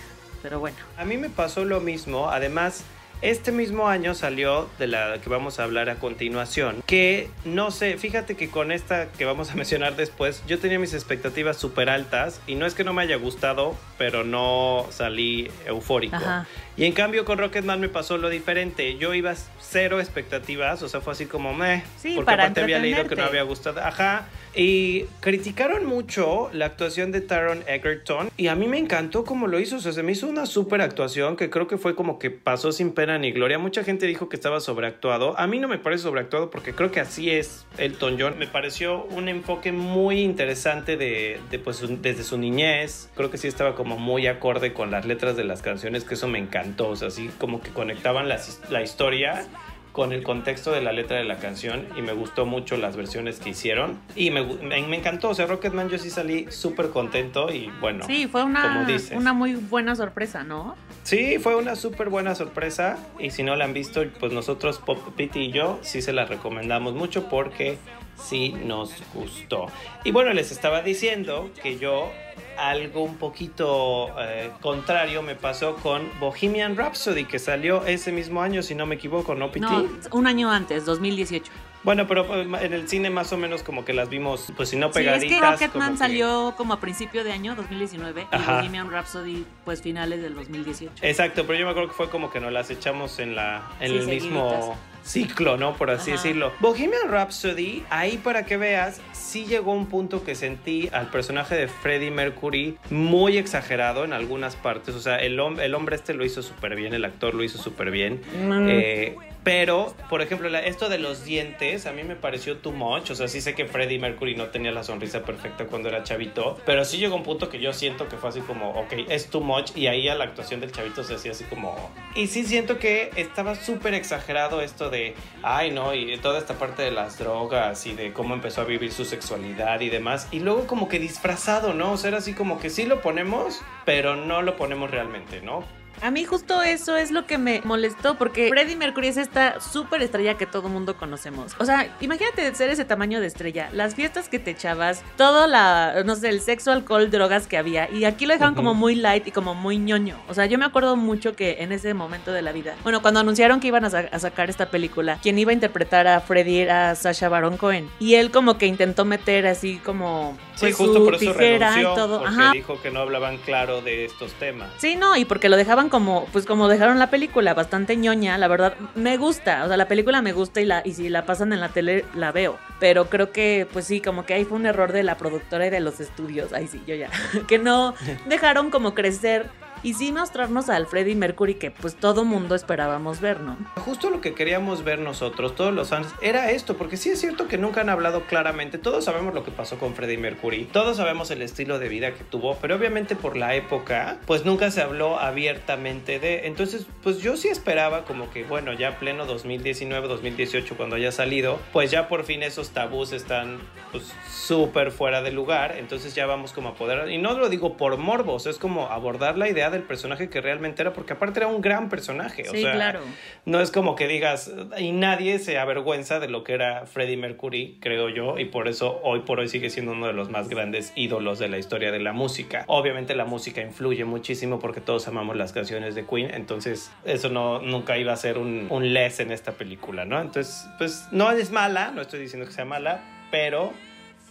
Pero 0.43 0.59
bueno. 0.59 0.77
A 0.97 1.05
mí 1.05 1.19
me 1.19 1.31
pasó 1.31 1.65
lo 1.65 1.81
mismo, 1.81 2.31
además 2.31 2.83
este 3.23 3.53
mismo 3.53 3.89
año 3.89 4.15
salió 4.15 4.69
de 4.79 4.87
la 4.87 5.19
que 5.23 5.29
vamos 5.29 5.59
a 5.59 5.65
hablar 5.65 5.91
a 5.91 5.97
continuación, 5.97 6.83
que 6.87 7.31
no 7.45 7.71
sé, 7.71 7.97
fíjate 7.97 8.37
que 8.37 8.49
con 8.49 8.73
esta 8.73 9.11
que 9.13 9.25
vamos 9.25 9.51
a 9.51 9.55
mencionar 9.57 9.97
después, 9.97 10.43
yo 10.47 10.59
tenía 10.59 10.79
mis 10.79 10.95
expectativas 10.95 11.57
súper 11.57 11.91
altas 11.91 12.41
y 12.47 12.55
no 12.55 12.67
es 12.67 12.75
que 12.75 12.85
no 12.85 12.93
me 12.93 13.03
haya 13.03 13.17
gustado, 13.17 13.77
pero 13.97 14.25
no 14.25 14.87
salí 14.91 15.51
eufórico. 15.67 16.17
Ajá. 16.17 16.47
Y 16.77 16.85
en 16.85 16.93
cambio 16.93 17.25
con 17.25 17.39
Rocketman 17.39 17.81
me 17.81 17.89
pasó 17.89 18.19
lo 18.19 18.29
diferente, 18.29 18.97
yo 18.99 19.13
iba 19.15 19.35
cero 19.61 20.01
expectativas, 20.01 20.83
o 20.83 20.89
sea, 20.89 21.01
fue 21.01 21.13
así 21.13 21.27
como 21.27 21.53
meh, 21.53 21.83
Sí, 22.01 22.15
porque 22.15 22.31
aparte 22.31 22.61
había 22.61 22.79
leído 22.79 23.07
que 23.07 23.17
no 23.17 23.25
había 23.25 23.43
gustado, 23.43 23.81
ajá. 23.81 24.29
Y 24.61 25.05
criticaron 25.21 25.87
mucho 25.87 26.51
la 26.53 26.67
actuación 26.67 27.13
de 27.13 27.21
Taron 27.21 27.63
Egerton 27.69 28.29
y 28.37 28.49
a 28.49 28.57
mí 28.57 28.67
me 28.67 28.77
encantó 28.77 29.23
cómo 29.23 29.47
lo 29.47 29.61
hizo, 29.61 29.77
o 29.77 29.79
sea, 29.79 29.93
se 29.93 30.03
me 30.03 30.11
hizo 30.11 30.27
una 30.27 30.47
súper 30.47 30.81
actuación 30.81 31.37
que 31.37 31.49
creo 31.49 31.69
que 31.69 31.79
fue 31.79 31.95
como 31.95 32.19
que 32.19 32.33
pasó 32.33 32.73
sin 32.73 32.91
pena 32.91 33.19
ni 33.19 33.31
gloria. 33.31 33.61
Mucha 33.61 33.85
gente 33.85 34.07
dijo 34.07 34.29
que 34.29 34.35
estaba 34.35 34.59
sobreactuado. 34.59 35.39
A 35.39 35.47
mí 35.47 35.61
no 35.61 35.69
me 35.69 35.79
parece 35.79 36.03
sobreactuado 36.03 36.51
porque 36.51 36.75
creo 36.75 36.91
que 36.91 36.99
así 36.99 37.31
es 37.31 37.67
Elton 37.77 38.17
John. 38.19 38.37
Me 38.37 38.49
pareció 38.49 39.05
un 39.05 39.29
enfoque 39.29 39.71
muy 39.71 40.23
interesante 40.23 40.97
de, 40.97 41.39
pues 41.63 41.81
desde 42.03 42.25
su 42.25 42.37
niñez. 42.37 43.11
Creo 43.15 43.31
que 43.31 43.39
sí 43.39 43.47
estaba 43.47 43.77
como 43.77 43.97
muy 43.97 44.27
acorde 44.27 44.73
con 44.73 44.91
las 44.91 45.07
letras 45.07 45.37
de 45.37 45.45
las 45.45 45.63
canciones, 45.63 46.03
que 46.03 46.15
eso 46.15 46.27
me 46.27 46.41
encantó, 46.41 46.89
o 46.89 46.97
sea, 46.97 47.07
así 47.09 47.31
como 47.39 47.63
que 47.63 47.71
conectaban 47.71 48.29
las- 48.29 48.61
la 48.71 48.83
historia 48.83 49.47
con 49.93 50.13
el 50.13 50.23
contexto 50.23 50.71
de 50.71 50.81
la 50.81 50.93
letra 50.93 51.17
de 51.17 51.25
la 51.25 51.39
canción 51.39 51.87
y 51.97 52.03
me 52.03 52.13
gustó 52.13 52.47
mucho 52.47 52.77
las 52.77 52.97
versiones 52.97 53.41
que 53.41 53.51
hicieron 53.51 53.99
y 54.15 54.31
me, 54.31 54.43
gu- 54.43 54.61
me, 54.61 54.81
me 54.87 54.97
encantó, 54.97 55.31
o 55.31 55.35
sea, 55.35 55.47
Rocketman 55.47 55.89
yo 55.89 55.99
sí 55.99 56.11
salí 56.11 56.47
súper 56.51 56.91
contento 56.91 57.53
y 57.53 57.71
bueno. 57.81 58.05
Sí, 58.07 58.27
fue 58.29 58.43
como 58.43 58.55
una, 58.57 58.85
dices. 58.85 59.17
una 59.17 59.33
muy 59.33 59.55
buena 59.55 59.97
sorpresa, 59.97 60.45
¿no? 60.45 60.77
Sí, 61.03 61.39
fue 61.39 61.57
una 61.57 61.75
súper 61.75 62.11
buena 62.11 62.35
sorpresa 62.35 62.99
y 63.19 63.31
si 63.31 63.43
no 63.43 63.57
la 63.57 63.65
han 63.65 63.73
visto, 63.73 64.05
pues 64.21 64.33
nosotros, 64.33 64.79
Pop, 64.79 64.99
Piti 65.17 65.41
y 65.47 65.53
yo, 65.53 65.79
sí 65.83 66.03
se 66.03 66.13
la 66.13 66.27
recomendamos 66.27 66.95
mucho 66.95 67.29
porque 67.29 67.79
sí 68.17 68.55
nos 68.65 68.93
gustó. 69.15 69.67
Y 70.05 70.11
bueno, 70.13 70.33
les 70.33 70.53
estaba 70.53 70.83
diciendo 70.83 71.51
que 71.63 71.79
yo 71.79 72.11
algo 72.59 73.03
un 73.03 73.17
poquito 73.17 74.09
eh, 74.19 74.51
contrario 74.61 75.23
me 75.23 75.35
pasó 75.37 75.77
con 75.77 76.09
Bohemian 76.21 76.77
Rhapsody 76.77 77.25
que 77.25 77.39
salió 77.39 77.85
ese 77.87 78.13
mismo 78.13 78.43
año, 78.43 78.63
si 78.63 78.75
no 78.75 78.87
me 78.87 78.97
equivoco, 78.97 79.35
¿no, 79.35 79.51
Piti? 79.53 79.67
No, 79.67 79.87
un 80.13 80.27
año 80.27 80.51
antes, 80.51 80.85
2018. 80.85 81.51
Bueno, 81.85 82.09
pero 82.09 82.25
eh, 82.35 82.43
en 82.63 82.73
el 82.73 82.89
cine 82.89 83.09
más 83.09 83.33
o 83.33 83.37
menos 83.37 83.63
como 83.63 83.85
que 83.85 83.93
las 83.93 84.09
vimos, 84.09 84.53
pues 84.57 84.71
si 84.71 84.77
no 84.77 84.87
Sí, 84.93 84.99
es 85.01 85.07
pegaditas. 85.07 85.39
que 85.59 85.67
Rocketman 85.67 85.93
que- 85.93 85.99
salió 85.99 86.55
como 86.57 86.75
a 86.75 86.81
principio 86.81 87.23
de 87.23 87.31
año, 87.33 87.55
2019, 87.55 88.23
y 88.31 88.35
Ajá. 88.35 88.57
Bohemian 88.57 88.91
Rhapsody, 88.91 89.47
pues 89.65 89.81
finales 89.81 90.21
del 90.21 90.35
2018. 90.35 90.93
Exacto, 91.03 91.47
pero 91.47 91.59
yo 91.61 91.65
me 91.67 91.71
acuerdo 91.71 91.91
que 91.91 91.95
fue 91.97 92.11
como 92.11 92.31
que 92.31 92.41
nos 92.41 92.53
las 92.53 92.69
echamos 92.71 93.21
en 93.21 93.37
la 93.37 93.63
en 93.81 93.93
Sí, 93.93 93.97
el 93.99 94.07
mismo 94.09 94.51
seguiditas. 94.51 94.79
Ciclo, 95.09 95.57
¿no? 95.57 95.75
Por 95.75 95.91
así 95.91 96.11
Ajá. 96.13 96.23
decirlo. 96.23 96.53
Bohemian 96.61 97.09
Rhapsody, 97.11 97.83
ahí 97.91 98.19
para 98.19 98.45
que 98.45 98.57
veas, 98.57 99.01
sí 99.13 99.47
llegó 99.47 99.73
un 99.73 99.87
punto 99.87 100.23
que 100.25 100.35
sentí 100.35 100.89
al 100.93 101.11
personaje 101.11 101.55
de 101.55 101.69
Freddie 101.69 102.11
Mercury 102.11 102.77
muy 102.91 103.39
exagerado 103.39 104.05
en 104.05 104.13
algunas 104.13 104.55
partes. 104.57 104.95
O 104.95 105.01
sea, 105.01 105.17
el, 105.17 105.39
hom- 105.39 105.61
el 105.61 105.75
hombre 105.75 105.97
este 105.97 106.15
lo 106.15 106.25
hizo 106.25 106.43
súper 106.43 106.77
bien, 106.77 106.95
el 106.95 107.05
actor 107.05 107.35
lo 107.35 107.43
hizo 107.43 107.59
súper 107.59 107.91
bien. 107.91 108.21
Mm. 108.47 108.67
Eh, 108.69 109.17
pero, 109.49 109.95
por 110.11 110.21
ejemplo, 110.21 110.55
esto 110.59 110.91
de 110.91 110.99
los 110.99 111.25
dientes 111.25 111.87
a 111.87 111.93
mí 111.93 112.03
me 112.03 112.17
pareció 112.17 112.59
too 112.59 112.71
much. 112.71 113.09
O 113.09 113.15
sea, 113.15 113.29
sí 113.29 113.41
sé 113.41 113.55
que 113.55 113.65
Freddie 113.65 113.99
Mercury 113.99 114.35
no 114.35 114.49
tenía 114.49 114.73
la 114.73 114.85
sonrisa 114.85 115.23
perfecta 115.23 115.65
cuando 115.65 115.89
era 115.89 116.03
chavito, 116.03 116.59
pero 116.67 116.85
sí 116.85 116.99
llegó 116.99 117.17
un 117.17 117.23
punto 117.23 117.49
que 117.49 117.59
yo 117.59 117.73
siento 117.73 118.11
que 118.11 118.19
fue 118.19 118.29
así 118.29 118.41
como, 118.43 118.73
ok, 118.73 118.93
es 119.09 119.31
too 119.31 119.41
much. 119.41 119.75
Y 119.75 119.87
ahí 119.87 120.07
a 120.07 120.17
la 120.17 120.25
actuación 120.25 120.61
del 120.61 120.71
chavito 120.71 121.03
se 121.03 121.15
hacía 121.15 121.33
así 121.33 121.45
como. 121.45 121.91
Y 122.15 122.27
sí 122.27 122.45
siento 122.45 122.79
que 122.79 123.11
estaba 123.17 123.55
súper 123.55 123.95
exagerado 123.95 124.61
esto 124.61 124.91
de, 124.91 125.15
ay, 125.43 125.71
no, 125.71 125.95
y 125.95 126.19
toda 126.19 126.39
esta 126.39 126.59
parte 126.59 126.83
de 126.83 126.91
las 126.91 127.19
drogas 127.19 127.87
y 127.87 127.95
de 127.95 128.13
cómo 128.13 128.35
empezó 128.35 128.61
a 128.61 128.65
vivir 128.65 128.93
su 128.93 129.07
sexualidad 129.07 129.81
y 129.81 129.89
demás. 129.89 130.29
Y 130.31 130.41
luego, 130.41 130.67
como 130.67 130.89
que 130.89 130.99
disfrazado, 130.99 131.73
¿no? 131.73 131.93
O 131.93 131.97
sea, 131.97 132.09
era 132.09 132.19
así 132.19 132.35
como 132.35 132.61
que 132.61 132.69
sí 132.69 132.85
lo 132.85 133.01
ponemos, 133.01 133.63
pero 133.87 134.15
no 134.15 134.43
lo 134.43 134.57
ponemos 134.57 134.91
realmente, 134.91 135.41
¿no? 135.41 135.65
A 136.03 136.11
mí 136.11 136.25
justo 136.25 136.63
eso 136.63 136.97
es 136.97 137.11
lo 137.11 137.27
que 137.27 137.39
me 137.39 137.61
molestó, 137.65 138.17
porque 138.17 138.49
Freddie 138.49 138.77
Mercury 138.77 139.09
es 139.09 139.17
esta 139.17 139.61
súper 139.61 140.03
estrella 140.03 140.35
que 140.37 140.47
todo 140.47 140.69
mundo 140.69 140.97
conocemos. 140.97 141.55
O 141.59 141.65
sea, 141.65 141.95
imagínate 142.01 142.55
ser 142.55 142.71
ese 142.71 142.85
tamaño 142.85 143.21
de 143.21 143.27
estrella, 143.27 143.69
las 143.73 143.95
fiestas 143.95 144.29
que 144.29 144.39
te 144.39 144.53
echabas, 144.53 145.03
todo 145.17 145.47
la, 145.47 146.03
no 146.05 146.15
sé, 146.17 146.29
el 146.29 146.41
sexo, 146.41 146.71
alcohol, 146.73 147.11
drogas 147.11 147.47
que 147.47 147.57
había, 147.59 147.91
y 147.91 148.05
aquí 148.05 148.27
lo 148.27 148.33
dejaron 148.35 148.55
Ujú. 148.55 148.61
como 148.63 148.75
muy 148.75 148.95
light 148.95 149.27
y 149.27 149.31
como 149.33 149.55
muy 149.55 149.79
ñoño. 149.79 150.17
O 150.29 150.35
sea, 150.35 150.47
yo 150.47 150.59
me 150.59 150.65
acuerdo 150.65 150.97
mucho 150.97 151.35
que 151.35 151.57
en 151.61 151.73
ese 151.73 151.95
momento 151.95 152.33
de 152.33 152.43
la 152.43 152.53
vida, 152.53 152.75
bueno, 152.83 153.03
cuando 153.03 153.21
anunciaron 153.21 153.61
que 153.61 153.69
iban 153.69 153.85
a, 153.85 153.91
sa- 153.91 154.09
a 154.11 154.19
sacar 154.19 154.51
esta 154.51 154.71
película, 154.71 155.19
quien 155.23 155.39
iba 155.39 155.51
a 155.51 155.55
interpretar 155.55 156.07
a 156.07 156.21
Freddie 156.21 156.63
era 156.63 156.95
Sasha 156.95 157.29
Baron 157.29 157.57
Cohen, 157.57 157.89
y 157.99 158.15
él 158.15 158.31
como 158.31 158.59
que 158.59 158.67
intentó 158.67 159.05
meter 159.05 159.47
así 159.47 159.79
como 159.85 160.37
Sí, 160.55 160.67
pues, 160.67 160.77
justo 160.77 160.95
su 160.99 161.05
por 161.05 161.15
eso 161.15 161.33
tijera 161.33 161.71
renunció, 161.75 161.93
y 161.93 161.95
todo. 161.95 162.19
porque 162.21 162.35
Ajá. 162.35 162.53
dijo 162.53 162.81
que 162.83 162.91
no 162.91 163.01
hablaban 163.01 163.37
claro 163.39 163.81
de 163.81 164.05
estos 164.05 164.33
temas. 164.35 164.69
Sí, 164.79 164.97
no, 164.97 165.17
y 165.17 165.25
porque 165.25 165.49
lo 165.49 165.57
dejaban 165.57 165.88
como, 165.89 166.27
pues 166.33 166.47
como 166.47 166.69
dejaron 166.69 166.99
la 166.99 167.11
película, 167.11 167.55
bastante 167.55 167.97
ñoña, 167.97 168.39
la 168.39 168.49
verdad, 168.49 168.75
me 168.95 169.17
gusta, 169.17 169.65
o 169.65 169.69
sea, 169.69 169.77
la 169.77 169.89
película 169.89 170.23
me 170.23 170.33
gusta 170.33 170.61
y, 170.61 170.65
la, 170.65 170.83
y 170.85 170.95
si 170.95 171.09
la 171.09 171.27
pasan 171.27 171.53
en 171.53 171.61
la 171.61 171.69
tele, 171.69 172.05
la 172.15 172.33
veo, 172.33 172.59
pero 172.81 173.09
creo 173.09 173.33
que, 173.33 173.67
pues 173.73 173.87
sí, 173.87 174.01
como 174.01 174.25
que 174.25 174.35
ahí 174.35 174.45
fue 174.45 174.57
un 174.57 174.67
error 174.67 174.93
de 174.93 175.03
la 175.03 175.17
productora 175.17 175.67
y 175.67 175.71
de 175.71 175.81
los 175.81 176.01
estudios, 176.01 176.53
ahí 176.53 176.67
sí, 176.69 176.83
yo 176.87 176.95
ya, 176.95 177.11
que 177.49 177.59
no 177.59 177.95
dejaron 178.27 178.71
como 178.71 178.95
crecer 178.95 179.47
y 179.83 179.95
sí 179.95 180.13
mostrarnos 180.13 180.69
al 180.69 180.87
Freddie 180.87 181.15
Mercury 181.15 181.55
que 181.55 181.71
pues 181.71 181.97
todo 181.97 182.25
mundo 182.25 182.55
esperábamos 182.55 183.21
ver, 183.21 183.41
¿no? 183.41 183.57
Justo 183.77 184.11
lo 184.11 184.21
que 184.21 184.35
queríamos 184.35 184.85
ver 184.85 184.99
nosotros, 184.99 185.55
todos 185.55 185.73
los 185.73 185.89
fans, 185.89 186.09
era 186.21 186.51
esto, 186.51 186.77
porque 186.77 186.97
sí 186.97 187.11
es 187.11 187.21
cierto 187.21 187.49
que 187.49 187.59
nunca 187.59 187.81
han 187.81 187.89
hablado 187.89 188.23
claramente. 188.23 188.79
Todos 188.79 189.05
sabemos 189.05 189.35
lo 189.35 189.45
que 189.45 189.51
pasó 189.51 189.79
con 189.79 189.95
Freddie 189.95 190.19
Mercury, 190.19 190.65
todos 190.65 190.97
sabemos 190.97 191.31
el 191.31 191.43
estilo 191.43 191.79
de 191.79 191.89
vida 191.89 192.13
que 192.13 192.25
tuvo, 192.25 192.57
pero 192.57 192.77
obviamente 192.77 193.17
por 193.17 193.37
la 193.37 193.55
época, 193.55 194.19
pues 194.27 194.45
nunca 194.45 194.71
se 194.71 194.83
habló 194.83 195.19
abiertamente 195.19 196.19
de. 196.19 196.47
Entonces, 196.47 196.87
pues 197.03 197.19
yo 197.19 197.37
sí 197.37 197.49
esperaba 197.49 198.05
como 198.05 198.31
que, 198.31 198.45
bueno, 198.45 198.73
ya 198.73 198.99
pleno 198.99 199.27
2019, 199.27 200.09
2018, 200.09 200.77
cuando 200.77 200.97
haya 200.97 201.13
salido, 201.13 201.59
pues 201.73 201.91
ya 201.91 202.09
por 202.09 202.25
fin 202.25 202.43
esos 202.43 202.71
tabús 202.71 203.13
están 203.13 203.59
pues 203.93 204.13
súper 204.31 204.91
fuera 204.91 205.23
de 205.23 205.33
lugar. 205.33 205.77
Entonces 205.79 206.15
ya 206.15 206.27
vamos 206.27 206.53
como 206.53 206.71
a 206.71 206.75
poder, 206.75 207.11
y 207.11 207.19
no 207.19 207.39
lo 207.39 207.49
digo 207.49 207.77
por 207.77 207.97
morbos, 207.97 208.47
es 208.47 208.59
como 208.59 208.87
abordar 208.87 209.39
la 209.39 209.49
idea 209.49 209.68
del 209.71 209.83
personaje 209.83 210.29
que 210.29 210.41
realmente 210.41 210.83
era, 210.83 210.93
porque 210.93 211.13
aparte 211.13 211.41
era 211.41 211.47
un 211.49 211.61
gran 211.61 211.89
personaje. 211.89 212.43
o 212.49 212.53
Sí, 212.53 212.63
sea, 212.63 212.73
claro. 212.73 213.01
No 213.45 213.61
es 213.61 213.71
como 213.71 213.95
que 213.97 214.07
digas, 214.09 214.51
y 214.79 214.93
nadie 214.93 215.39
se 215.39 215.59
avergüenza 215.59 216.21
de 216.21 216.29
lo 216.29 216.45
que 216.45 216.55
era 216.55 216.87
Freddie 216.87 217.17
Mercury, 217.17 217.79
creo 217.81 218.09
yo, 218.09 218.39
y 218.39 218.47
por 218.47 218.69
eso 218.69 219.01
hoy 219.03 219.21
por 219.21 219.41
hoy 219.41 219.49
sigue 219.49 219.71
siendo 219.71 219.93
uno 219.93 220.07
de 220.07 220.13
los 220.13 220.31
más 220.31 220.49
grandes 220.49 220.93
ídolos 220.97 221.39
de 221.39 221.49
la 221.49 221.59
historia 221.59 221.91
de 221.93 222.01
la 222.01 222.13
música. 222.13 222.65
Obviamente 222.67 223.15
la 223.15 223.25
música 223.25 223.61
influye 223.61 224.05
muchísimo 224.05 224.59
porque 224.59 224.81
todos 224.81 225.09
amamos 225.09 225.37
las 225.37 225.53
canciones 225.53 225.95
de 225.95 226.05
Queen, 226.07 226.31
entonces 226.33 226.91
eso 227.05 227.29
no 227.29 227.61
nunca 227.61 227.99
iba 227.99 228.13
a 228.13 228.17
ser 228.17 228.39
un, 228.39 228.67
un 228.71 228.93
less 228.93 229.21
en 229.21 229.33
esta 229.33 229.53
película, 229.53 230.05
¿no? 230.05 230.21
Entonces, 230.21 230.69
pues 230.79 231.07
no 231.13 231.31
es 231.31 231.51
mala, 231.51 231.91
no 231.91 232.03
estoy 232.03 232.21
diciendo 232.21 232.47
que 232.47 232.53
sea 232.53 232.65
mala, 232.65 233.01
pero 233.31 233.73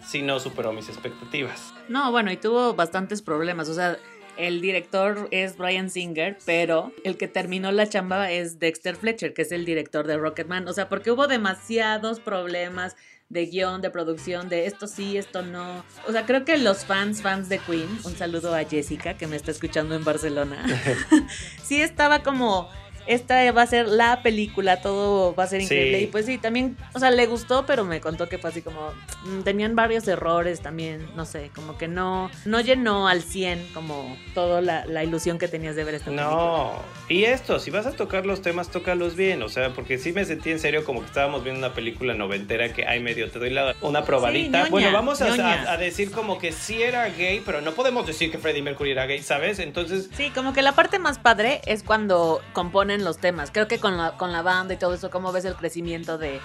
sí 0.05 0.21
no 0.21 0.39
superó 0.39 0.71
mis 0.73 0.89
expectativas. 0.89 1.73
No, 1.89 2.11
bueno, 2.11 2.31
y 2.31 2.37
tuvo 2.37 2.73
bastantes 2.73 3.21
problemas. 3.21 3.67
O 3.69 3.73
sea, 3.73 3.97
el 4.37 4.61
director 4.61 5.27
es 5.31 5.57
Brian 5.57 5.89
Singer, 5.89 6.37
pero 6.45 6.91
el 7.03 7.17
que 7.17 7.27
terminó 7.27 7.71
la 7.71 7.87
chamba 7.87 8.31
es 8.31 8.59
Dexter 8.59 8.95
Fletcher, 8.95 9.33
que 9.33 9.41
es 9.41 9.51
el 9.51 9.65
director 9.65 10.07
de 10.07 10.17
Rocketman. 10.17 10.67
O 10.67 10.73
sea, 10.73 10.89
porque 10.89 11.11
hubo 11.11 11.27
demasiados 11.27 12.19
problemas 12.19 12.95
de 13.29 13.45
guion, 13.45 13.81
de 13.81 13.89
producción, 13.89 14.47
de 14.47 14.67
esto 14.67 14.87
sí, 14.87 15.17
esto 15.17 15.41
no. 15.41 15.83
O 16.07 16.11
sea, 16.11 16.25
creo 16.25 16.45
que 16.45 16.57
los 16.57 16.85
fans, 16.85 17.21
fans 17.21 17.49
de 17.49 17.59
Queen, 17.59 17.89
un 18.05 18.15
saludo 18.15 18.55
a 18.55 18.63
Jessica 18.63 19.17
que 19.17 19.27
me 19.27 19.35
está 19.35 19.51
escuchando 19.51 19.95
en 19.95 20.03
Barcelona, 20.03 20.65
sí 21.63 21.81
estaba 21.81 22.23
como 22.23 22.69
esta 23.07 23.51
va 23.51 23.61
a 23.63 23.67
ser 23.67 23.87
la 23.87 24.21
película, 24.21 24.81
todo 24.81 25.33
va 25.35 25.43
a 25.43 25.47
ser 25.47 25.61
increíble. 25.61 25.97
Sí. 25.99 26.03
Y 26.05 26.07
pues 26.07 26.25
sí, 26.25 26.37
también, 26.37 26.77
o 26.93 26.99
sea, 26.99 27.11
le 27.11 27.25
gustó, 27.27 27.65
pero 27.65 27.83
me 27.85 28.01
contó 28.01 28.27
que 28.29 28.37
fue 28.37 28.49
así 28.49 28.61
como, 28.61 28.91
mm, 29.25 29.41
tenían 29.43 29.75
varios 29.75 30.07
errores 30.07 30.61
también, 30.61 31.07
no 31.15 31.25
sé, 31.25 31.51
como 31.55 31.77
que 31.77 31.87
no, 31.87 32.29
no 32.45 32.61
llenó 32.61 33.07
al 33.07 33.21
100 33.21 33.67
como 33.73 34.17
toda 34.33 34.61
la, 34.61 34.85
la 34.85 35.03
ilusión 35.03 35.37
que 35.39 35.47
tenías 35.47 35.75
de 35.75 35.83
ver 35.83 35.95
esta 35.95 36.05
película. 36.07 36.29
No, 36.29 36.73
y 37.09 37.23
esto, 37.25 37.59
si 37.59 37.71
vas 37.71 37.85
a 37.85 37.91
tocar 37.91 38.25
los 38.25 38.41
temas, 38.41 38.69
tócalos 38.69 39.15
bien, 39.15 39.41
o 39.41 39.49
sea, 39.49 39.73
porque 39.73 39.97
sí 39.97 40.11
me 40.11 40.25
sentí 40.25 40.51
en 40.51 40.59
serio 40.59 40.83
como 40.83 41.01
que 41.01 41.07
estábamos 41.07 41.43
viendo 41.43 41.59
una 41.65 41.73
película 41.73 42.13
noventera 42.13 42.73
que 42.73 42.85
hay 42.85 42.99
medio, 42.99 43.29
te 43.31 43.39
doy 43.39 43.49
la- 43.49 43.75
una 43.81 44.03
probadita. 44.03 44.59
ñoña, 44.59 44.69
bueno, 44.71 44.91
vamos 44.91 45.21
a- 45.21 45.71
a 45.71 45.77
decir 45.77 46.11
como 46.11 46.37
que 46.37 46.51
sí 46.51 46.81
era 46.81 47.07
gay, 47.09 47.41
pero 47.45 47.61
no 47.61 47.71
podemos 47.73 48.05
decir 48.05 48.31
que 48.31 48.37
Freddie 48.37 48.61
Mercury 48.61 48.91
era 48.91 49.05
gay, 49.05 49.21
¿sabes? 49.21 49.59
Entonces, 49.59 50.09
Sí, 50.15 50.31
como 50.33 50.53
que 50.53 50.61
la 50.61 50.73
parte 50.73 50.99
más 50.99 51.19
padre 51.19 51.61
es 51.65 51.83
cuando 51.83 52.41
componen 52.53 52.96
los 53.03 53.17
temas. 53.17 53.51
Creo 53.51 53.67
que 53.67 53.79
con 53.79 53.97
la, 53.97 54.17
con 54.17 54.31
la 54.31 54.41
banda 54.41 54.73
y 54.73 54.77
todo 54.77 54.93
eso, 54.93 55.09
cómo 55.09 55.31
ves 55.31 55.45
el 55.45 55.55
crecimiento 55.55 56.17
de 56.17 56.39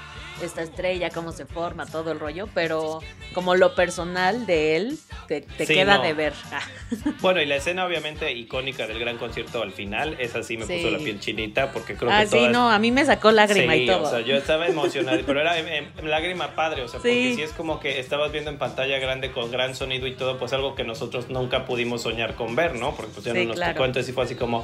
esta 0.47 0.63
estrella, 0.63 1.11
cómo 1.11 1.33
se 1.33 1.47
forma, 1.47 1.87
todo 1.87 2.13
el 2.13 2.21
rollo, 2.21 2.49
pero 2.55 3.01
como 3.35 3.55
lo 3.55 3.75
personal 3.75 4.47
de 4.47 4.77
él, 4.77 4.99
te, 5.29 5.41
te 5.43 5.67
Sí, 5.67 5.75
queda 5.75 5.97
no. 5.99 6.03
de 6.03 6.13
ver. 6.15 6.33
Ah. 6.53 6.61
bueno, 7.21 7.41
y 7.41 7.47
la 7.47 7.57
escena 7.57 7.87
obviamente 7.87 8.31
icónica 8.33 8.87
del 8.87 8.99
gran 8.99 9.17
concierto 9.19 9.63
al 9.63 9.73
final, 9.73 10.17
esa 10.19 10.43
sí 10.43 10.57
me 10.57 10.67
Sí. 10.67 10.77
puso 10.77 10.91
la 10.91 10.99
piel 10.99 11.19
chinita 11.21 11.73
porque 11.73 11.95
creo 11.97 12.11
Ah, 12.13 12.21
que 12.21 12.27
sí, 12.27 12.37
todas... 12.37 12.53
no, 12.53 12.71
a 12.71 12.79
mí 12.79 12.91
me 12.91 13.05
sacó 13.05 13.31
lágrima 13.33 13.73
sí, 13.75 13.81
y 13.83 13.87
todo. 13.87 14.03
o 14.03 14.11
sea, 14.11 14.21
yo 14.21 14.37
estaba 14.37 14.67
emocionado, 14.67 15.21
pero 15.27 15.41
era 15.41 15.59
em, 15.59 15.67
em, 15.99 16.05
lágrima 16.07 16.55
padre, 16.55 16.83
o 16.83 16.89
sea, 16.89 16.99
porque 16.99 17.31
Sí. 17.31 17.35
si 17.37 17.43
es 17.43 17.53
como 17.53 17.81
que 17.81 17.99
estabas 18.01 18.33
viendo 18.33 18.51
en 18.51 18.59
pantalla 18.59 18.99
grande 18.99 19.31
con 19.33 19.51
gran 19.51 19.75
sonido 19.75 20.07
y 20.07 20.15
todo, 20.15 20.39
pues 20.39 20.53
algo 20.53 20.75
que 20.75 20.85
nosotros 20.85 21.29
nunca 21.31 21.65
pudimos 21.67 22.03
soñar 22.03 22.35
con 22.35 22.55
ver, 22.57 22.75
¿no? 22.75 22.95
Porque 22.95 23.13
pues 23.13 23.25
ya 23.25 23.33
Sí, 23.33 23.39
no 23.41 23.45
nos 23.47 23.57
claro. 23.57 23.73
tocó, 23.75 23.85
entonces 23.87 24.07
sí 24.07 24.13
fue 24.13 24.25
así 24.25 24.35
como, 24.35 24.63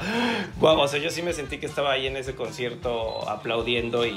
wow, 0.61 0.79
o 0.81 0.89
sea, 0.89 1.01
yo 1.01 1.11
sí 1.11 1.23
me 1.23 1.33
sentí 1.33 1.59
que 1.59 1.67
estaba 1.67 1.93
ahí 1.93 2.07
en 2.07 2.17
ese 2.17 2.35
concierto 2.35 3.29
aplaudiendo 3.29 4.07
y, 4.07 4.13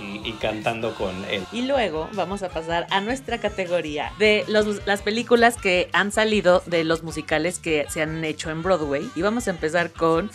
y- 0.00 0.28
y 0.28 0.32
cantando 0.40 0.94
con 0.94 1.24
él. 1.26 1.44
Y 1.52 1.62
luego 1.62 2.08
vamos 2.14 2.42
a 2.42 2.48
pasar 2.48 2.86
a 2.90 3.00
nuestra 3.00 3.38
categoría 3.38 4.12
de 4.18 4.44
los- 4.48 4.86
las 4.86 5.02
películas 5.02 5.56
que 5.56 5.88
han 5.92 6.12
salido 6.12 6.62
de 6.66 6.84
los 6.84 7.02
musicales 7.02 7.58
que 7.58 7.86
se 7.88 8.02
han 8.02 8.24
hecho 8.24 8.50
en 8.50 8.62
Broadway. 8.62 9.08
Y 9.14 9.22
vamos 9.22 9.46
a 9.48 9.50
empezar 9.50 9.90
con... 9.90 10.30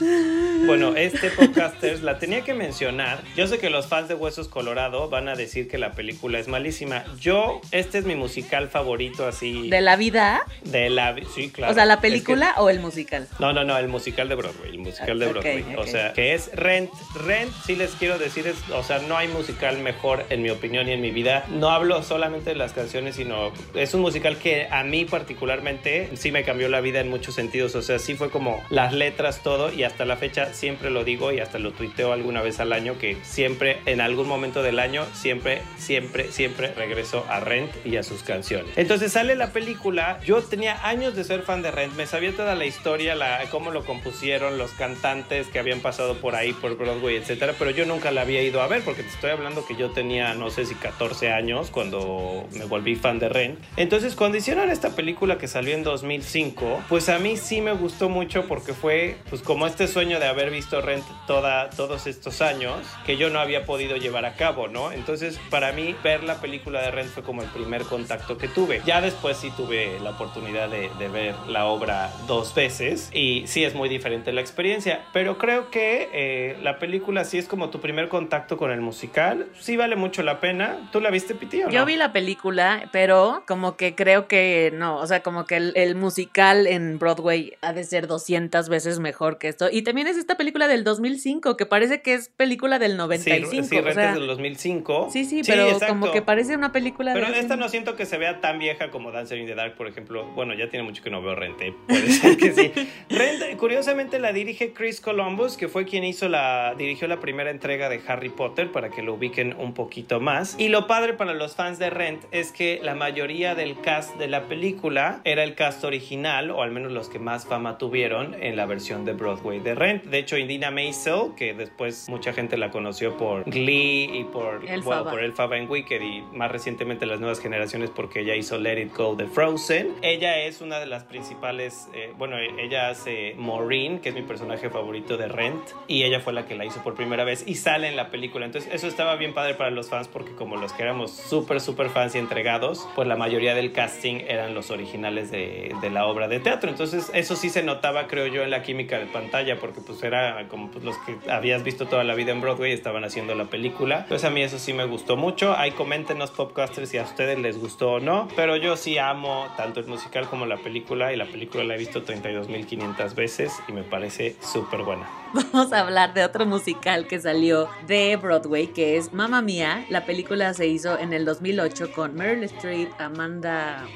Bueno, 0.00 0.96
este 0.96 1.30
podcasters 1.30 2.02
la 2.02 2.18
tenía 2.18 2.42
que 2.42 2.54
mencionar. 2.54 3.22
Yo 3.36 3.46
sé 3.46 3.58
que 3.58 3.70
los 3.70 3.86
fans 3.86 4.08
de 4.08 4.14
Huesos 4.14 4.48
Colorado 4.48 5.08
van 5.08 5.28
a 5.28 5.34
decir 5.34 5.68
que 5.68 5.78
la 5.78 5.92
película 5.92 6.38
es 6.38 6.48
malísima. 6.48 7.04
Yo, 7.20 7.60
este 7.70 7.98
es 7.98 8.04
mi 8.04 8.14
musical 8.14 8.68
favorito 8.68 9.26
así 9.26 9.68
¿De 9.68 9.80
la 9.80 9.96
vida? 9.96 10.42
de 10.64 10.88
la... 10.90 11.14
Sí, 11.34 11.50
claro. 11.50 11.72
o 11.72 11.74
sea, 11.74 11.84
¿la 11.86 11.94
Es 11.94 11.98
que- 12.00 12.02
película 12.08 12.54
o 12.58 12.70
el 12.70 12.80
musical? 12.80 13.28
No, 13.38 13.52
no, 13.52 13.64
no, 13.64 13.76
el 13.78 13.88
musical 13.88 14.28
de 14.28 14.34
Broadway, 14.36 14.70
el 14.70 14.78
musical 14.78 15.18
de 15.18 15.26
Broadway. 15.28 15.64
O 15.76 15.86
sea, 15.86 16.12
que 16.12 16.34
es 16.34 16.50
Rent. 16.54 16.90
Rent, 17.26 17.50
sí 17.66 17.76
les 17.76 17.90
quiero 17.92 18.18
decir, 18.18 18.46
es, 18.46 18.56
o 18.72 18.82
sea, 18.82 18.98
no 19.00 19.16
hay 19.16 19.28
musical 19.28 19.78
mejor 19.78 20.24
en 20.30 20.42
mi 20.42 20.50
opinión 20.50 20.88
y 20.88 20.92
en 20.92 21.00
mi 21.00 21.10
vida. 21.10 21.44
No 21.48 21.70
hablo 21.70 22.02
solamente 22.02 22.50
de 22.50 22.56
las 22.56 22.72
canciones, 22.72 23.16
sino 23.16 23.52
es 23.74 23.92
un 23.94 24.00
musical 24.00 24.36
que 24.38 24.66
a 24.70 24.82
mí 24.84 25.04
particularmente 25.04 26.10
sí 26.14 26.32
me 26.32 26.44
cambió 26.44 26.68
la 26.68 26.80
vida 26.80 27.00
en 27.00 27.08
muchos 27.10 27.34
sentidos. 27.34 27.74
O 27.74 27.82
sea, 27.82 27.98
sí 27.98 28.14
fue 28.14 28.30
como 28.30 28.62
las 28.70 28.92
letras, 28.92 29.42
todo, 29.42 29.72
y 29.72 29.82
hasta 29.90 30.04
la 30.04 30.16
fecha 30.16 30.54
siempre 30.54 30.90
lo 30.90 31.04
digo 31.04 31.32
y 31.32 31.40
hasta 31.40 31.58
lo 31.58 31.72
tuiteo 31.72 32.12
alguna 32.12 32.42
vez 32.42 32.60
al 32.60 32.72
año, 32.72 32.98
que 32.98 33.16
siempre, 33.22 33.78
en 33.86 34.00
algún 34.00 34.28
momento 34.28 34.62
del 34.62 34.78
año, 34.78 35.04
siempre, 35.12 35.62
siempre, 35.76 36.32
siempre 36.32 36.72
regreso 36.72 37.26
a 37.28 37.40
Rent 37.40 37.70
y 37.84 37.96
a 37.96 38.02
sus 38.02 38.22
canciones. 38.22 38.72
Entonces 38.76 39.12
sale 39.12 39.34
la 39.34 39.52
película, 39.52 40.20
yo 40.24 40.42
tenía 40.42 40.86
años 40.86 41.14
de 41.14 41.24
ser 41.24 41.42
fan 41.42 41.62
de 41.62 41.70
Rent, 41.70 41.94
me 41.94 42.06
sabía 42.06 42.32
toda 42.32 42.54
la 42.54 42.64
historia, 42.64 43.14
la, 43.14 43.40
cómo 43.50 43.70
lo 43.70 43.84
compusieron, 43.84 44.58
los 44.58 44.70
cantantes 44.72 45.48
que 45.48 45.58
habían 45.58 45.80
pasado 45.80 46.16
por 46.16 46.34
ahí, 46.34 46.52
por 46.52 46.76
Broadway, 46.76 47.16
etcétera, 47.16 47.54
pero 47.58 47.70
yo 47.70 47.86
nunca 47.86 48.10
la 48.10 48.22
había 48.22 48.42
ido 48.42 48.62
a 48.62 48.68
ver 48.68 48.82
porque 48.82 49.02
te 49.02 49.10
estoy 49.10 49.30
hablando 49.30 49.66
que 49.66 49.76
yo 49.76 49.90
tenía, 49.90 50.34
no 50.34 50.50
sé 50.50 50.66
si 50.66 50.74
14 50.74 51.32
años 51.32 51.70
cuando 51.70 52.48
me 52.52 52.64
volví 52.64 52.96
fan 52.96 53.18
de 53.18 53.28
Rent. 53.28 53.58
Entonces, 53.76 54.14
cuando 54.14 54.38
hicieron 54.38 54.70
esta 54.70 54.90
película 54.90 55.38
que 55.38 55.48
salió 55.48 55.74
en 55.74 55.82
2005, 55.82 56.84
pues 56.88 57.08
a 57.08 57.18
mí 57.18 57.36
sí 57.36 57.60
me 57.60 57.72
gustó 57.72 58.08
mucho 58.08 58.46
porque 58.46 58.72
fue 58.72 59.16
pues 59.28 59.42
como 59.42 59.66
este 59.66 59.79
sueño 59.86 60.20
de 60.20 60.26
haber 60.26 60.50
visto 60.50 60.80
Rent 60.80 61.04
toda, 61.26 61.70
todos 61.70 62.06
estos 62.06 62.40
años 62.40 62.76
que 63.06 63.16
yo 63.16 63.30
no 63.30 63.40
había 63.40 63.64
podido 63.66 63.96
llevar 63.96 64.24
a 64.24 64.34
cabo, 64.34 64.68
¿no? 64.68 64.92
Entonces, 64.92 65.40
para 65.50 65.72
mí, 65.72 65.94
ver 66.02 66.24
la 66.24 66.40
película 66.40 66.82
de 66.82 66.90
Rent 66.90 67.10
fue 67.10 67.22
como 67.22 67.42
el 67.42 67.48
primer 67.48 67.82
contacto 67.82 68.38
que 68.38 68.48
tuve. 68.48 68.82
Ya 68.84 69.00
después 69.00 69.36
sí 69.36 69.50
tuve 69.56 70.00
la 70.00 70.10
oportunidad 70.10 70.68
de, 70.68 70.90
de 70.98 71.08
ver 71.08 71.34
la 71.46 71.66
obra 71.66 72.12
dos 72.26 72.54
veces 72.54 73.10
y 73.12 73.46
sí 73.46 73.64
es 73.64 73.74
muy 73.74 73.88
diferente 73.88 74.32
la 74.32 74.40
experiencia, 74.40 75.04
pero 75.12 75.38
creo 75.38 75.70
que 75.70 76.08
eh, 76.12 76.58
la 76.62 76.78
película 76.78 77.24
sí 77.24 77.38
es 77.38 77.46
como 77.46 77.70
tu 77.70 77.80
primer 77.80 78.08
contacto 78.08 78.56
con 78.56 78.70
el 78.70 78.80
musical, 78.80 79.46
sí 79.58 79.76
vale 79.76 79.96
mucho 79.96 80.22
la 80.22 80.40
pena. 80.40 80.88
¿Tú 80.92 81.00
la 81.00 81.10
viste, 81.10 81.34
Piti, 81.34 81.62
o 81.62 81.66
no? 81.66 81.72
Yo 81.72 81.84
vi 81.84 81.96
la 81.96 82.12
película, 82.12 82.88
pero 82.92 83.44
como 83.46 83.76
que 83.76 83.94
creo 83.94 84.28
que 84.28 84.72
no, 84.74 84.96
o 84.96 85.06
sea, 85.06 85.22
como 85.22 85.44
que 85.44 85.56
el, 85.56 85.72
el 85.76 85.94
musical 85.94 86.66
en 86.66 86.98
Broadway 86.98 87.56
ha 87.60 87.72
de 87.72 87.84
ser 87.84 88.06
200 88.06 88.68
veces 88.68 88.98
mejor 88.98 89.38
que 89.38 89.48
esto. 89.48 89.68
Y 89.72 89.82
también 89.82 90.06
es 90.06 90.16
esta 90.16 90.36
película 90.36 90.68
del 90.68 90.84
2005, 90.84 91.56
que 91.56 91.66
parece 91.66 92.02
que 92.02 92.14
es 92.14 92.28
película 92.28 92.78
del 92.78 92.92
Sí, 92.92 92.96
95. 92.98 93.50
sí, 93.68 93.76
o 93.76 93.82
Rent 93.82 93.94
sea, 93.94 94.08
es 94.10 94.14
del 94.14 94.26
2005. 94.26 95.08
sí, 95.12 95.24
sí, 95.24 95.42
pero 95.46 95.64
exacto. 95.64 95.86
como 95.88 96.10
que 96.12 96.22
parece 96.22 96.54
una 96.56 96.72
película 96.72 97.12
Pero 97.14 97.30
de... 97.30 97.38
esta 97.38 97.56
no 97.56 97.68
siento 97.68 97.96
que 97.96 98.06
se 98.06 98.18
vea 98.18 98.40
tan 98.40 98.58
vieja 98.58 98.90
como 98.90 99.10
Dancer 99.12 99.38
in 99.38 99.46
the 99.46 99.54
Dark, 99.54 99.76
por 99.76 99.86
ejemplo. 99.88 100.26
Bueno, 100.34 100.54
ya 100.54 100.68
tiene 100.68 100.84
mucho 100.84 101.02
que 101.02 101.10
no 101.10 101.22
veo 101.22 101.34
Rente. 101.34 101.74
Puede 101.86 102.08
ser 102.10 102.36
que 102.36 102.52
sí. 102.52 102.72
Rent, 103.08 103.56
curiosamente, 103.56 104.18
la 104.18 104.32
dirige 104.32 104.72
Chris 104.72 105.00
Columbus, 105.00 105.56
que 105.56 105.68
fue 105.68 105.84
quien 105.84 106.04
hizo 106.04 106.28
la, 106.28 106.74
dirigió 106.76 107.08
la 107.08 107.20
primera 107.20 107.50
entrega 107.50 107.88
de 107.88 108.00
Harry 108.06 108.28
Potter, 108.30 108.70
para 108.72 108.90
que 108.90 109.02
lo 109.02 109.14
ubiquen 109.14 109.54
un 109.58 109.74
poquito 109.74 110.20
más. 110.20 110.56
Y 110.58 110.68
lo 110.68 110.86
padre 110.86 111.14
para 111.14 111.34
los 111.34 111.54
fans 111.56 111.78
de 111.78 111.90
Rent 111.90 112.24
es 112.30 112.52
que 112.52 112.80
la 112.82 112.94
mayoría 112.94 113.54
del 113.54 113.80
cast 113.80 114.16
de 114.16 114.28
la 114.28 114.44
película 114.44 115.20
era 115.24 115.42
el 115.42 115.54
cast 115.54 115.84
original, 115.84 116.50
o 116.50 116.62
al 116.62 116.70
menos 116.70 116.92
los 116.92 117.08
que 117.08 117.18
más 117.18 117.46
fama 117.46 117.78
tuvieron 117.78 118.34
en 118.40 118.56
la 118.56 118.66
versión 118.66 119.04
de 119.04 119.12
Broadway 119.12 119.49
de 119.58 119.74
Rent. 119.74 120.04
De 120.04 120.18
hecho, 120.18 120.36
Indina 120.36 120.70
Maisel, 120.70 121.34
que 121.36 121.54
después 121.54 122.08
mucha 122.08 122.32
gente 122.32 122.56
la 122.56 122.70
conoció 122.70 123.16
por 123.16 123.44
Glee 123.44 124.10
y 124.12 124.24
por, 124.24 124.64
Elphaba. 124.66 125.02
bueno, 125.02 125.10
por 125.10 125.22
Elphaba 125.22 125.58
en 125.58 125.68
Wicked 125.68 126.00
y 126.00 126.22
más 126.32 126.50
recientemente 126.50 127.06
las 127.06 127.20
nuevas 127.20 127.40
generaciones 127.40 127.90
porque 127.90 128.20
ella 128.20 128.34
hizo 128.36 128.58
Let 128.58 128.80
It 128.80 128.96
Go 128.96 129.16
de 129.16 129.26
Frozen. 129.26 129.94
Ella 130.02 130.38
es 130.38 130.60
una 130.60 130.78
de 130.78 130.86
las 130.86 131.04
principales, 131.04 131.88
eh, 131.94 132.12
bueno, 132.16 132.36
ella 132.38 132.88
hace 132.88 133.34
Maureen, 133.36 134.00
que 134.00 134.10
es 134.10 134.14
mi 134.14 134.22
personaje 134.22 134.70
favorito 134.70 135.16
de 135.16 135.28
Rent, 135.28 135.62
y 135.88 136.04
ella 136.04 136.20
fue 136.20 136.32
la 136.32 136.46
que 136.46 136.54
la 136.54 136.64
hizo 136.64 136.82
por 136.82 136.94
primera 136.94 137.24
vez 137.24 137.44
y 137.46 137.54
sale 137.54 137.88
en 137.88 137.96
la 137.96 138.10
película. 138.10 138.46
Entonces 138.46 138.72
eso 138.72 138.86
estaba 138.86 139.16
bien 139.16 139.34
padre 139.34 139.54
para 139.54 139.70
los 139.70 139.88
fans 139.88 140.08
porque 140.08 140.32
como 140.32 140.56
los 140.56 140.72
que 140.72 140.82
éramos 140.82 141.12
súper, 141.12 141.60
súper 141.60 141.88
fans 141.88 142.14
y 142.14 142.18
entregados, 142.18 142.88
pues 142.94 143.08
la 143.08 143.16
mayoría 143.16 143.54
del 143.54 143.72
casting 143.72 144.22
eran 144.28 144.54
los 144.54 144.70
originales 144.70 145.30
de, 145.30 145.74
de 145.80 145.90
la 145.90 146.06
obra 146.06 146.28
de 146.28 146.40
teatro. 146.40 146.70
Entonces 146.70 147.10
eso 147.14 147.36
sí 147.36 147.48
se 147.48 147.62
notaba, 147.62 148.06
creo 148.06 148.26
yo, 148.26 148.42
en 148.42 148.50
la 148.50 148.62
química 148.62 148.98
de 148.98 149.06
pantalla 149.06 149.39
porque 149.60 149.80
pues 149.80 150.02
era 150.02 150.46
como 150.48 150.70
pues, 150.70 150.84
los 150.84 150.96
que 150.98 151.16
habías 151.30 151.62
visto 151.62 151.86
toda 151.86 152.04
la 152.04 152.14
vida 152.14 152.32
en 152.32 152.40
Broadway 152.40 152.72
estaban 152.72 153.04
haciendo 153.04 153.34
la 153.34 153.46
película. 153.46 154.00
Entonces 154.00 154.24
a 154.24 154.30
mí 154.30 154.42
eso 154.42 154.58
sí 154.58 154.72
me 154.72 154.84
gustó 154.84 155.16
mucho. 155.16 155.56
Ahí 155.56 155.72
coméntenos 155.72 156.30
popcasters 156.30 156.88
si 156.88 156.98
a 156.98 157.02
ustedes 157.02 157.38
les 157.38 157.58
gustó 157.58 157.92
o 157.92 158.00
no. 158.00 158.28
Pero 158.36 158.56
yo 158.56 158.76
sí 158.76 158.98
amo 158.98 159.46
tanto 159.56 159.80
el 159.80 159.86
musical 159.86 160.28
como 160.28 160.46
la 160.46 160.58
película 160.58 161.12
y 161.12 161.16
la 161.16 161.26
película 161.26 161.64
la 161.64 161.74
he 161.74 161.78
visto 161.78 162.04
32.500 162.04 163.14
veces 163.14 163.52
y 163.68 163.72
me 163.72 163.82
parece 163.82 164.36
súper 164.40 164.82
buena. 164.82 165.08
Vamos 165.32 165.72
a 165.72 165.80
hablar 165.80 166.14
de 166.14 166.24
otro 166.24 166.46
musical 166.46 167.06
que 167.06 167.20
salió 167.20 167.68
de 167.86 168.16
Broadway, 168.16 168.68
que 168.68 168.96
es 168.96 169.12
Mamma 169.12 169.42
Mía. 169.42 169.84
La 169.88 170.04
película 170.04 170.54
se 170.54 170.66
hizo 170.66 170.98
en 170.98 171.12
el 171.12 171.24
2008 171.24 171.92
con 171.92 172.14
Meryl 172.14 172.44
Streep, 172.44 172.90
Amanda 172.98 173.86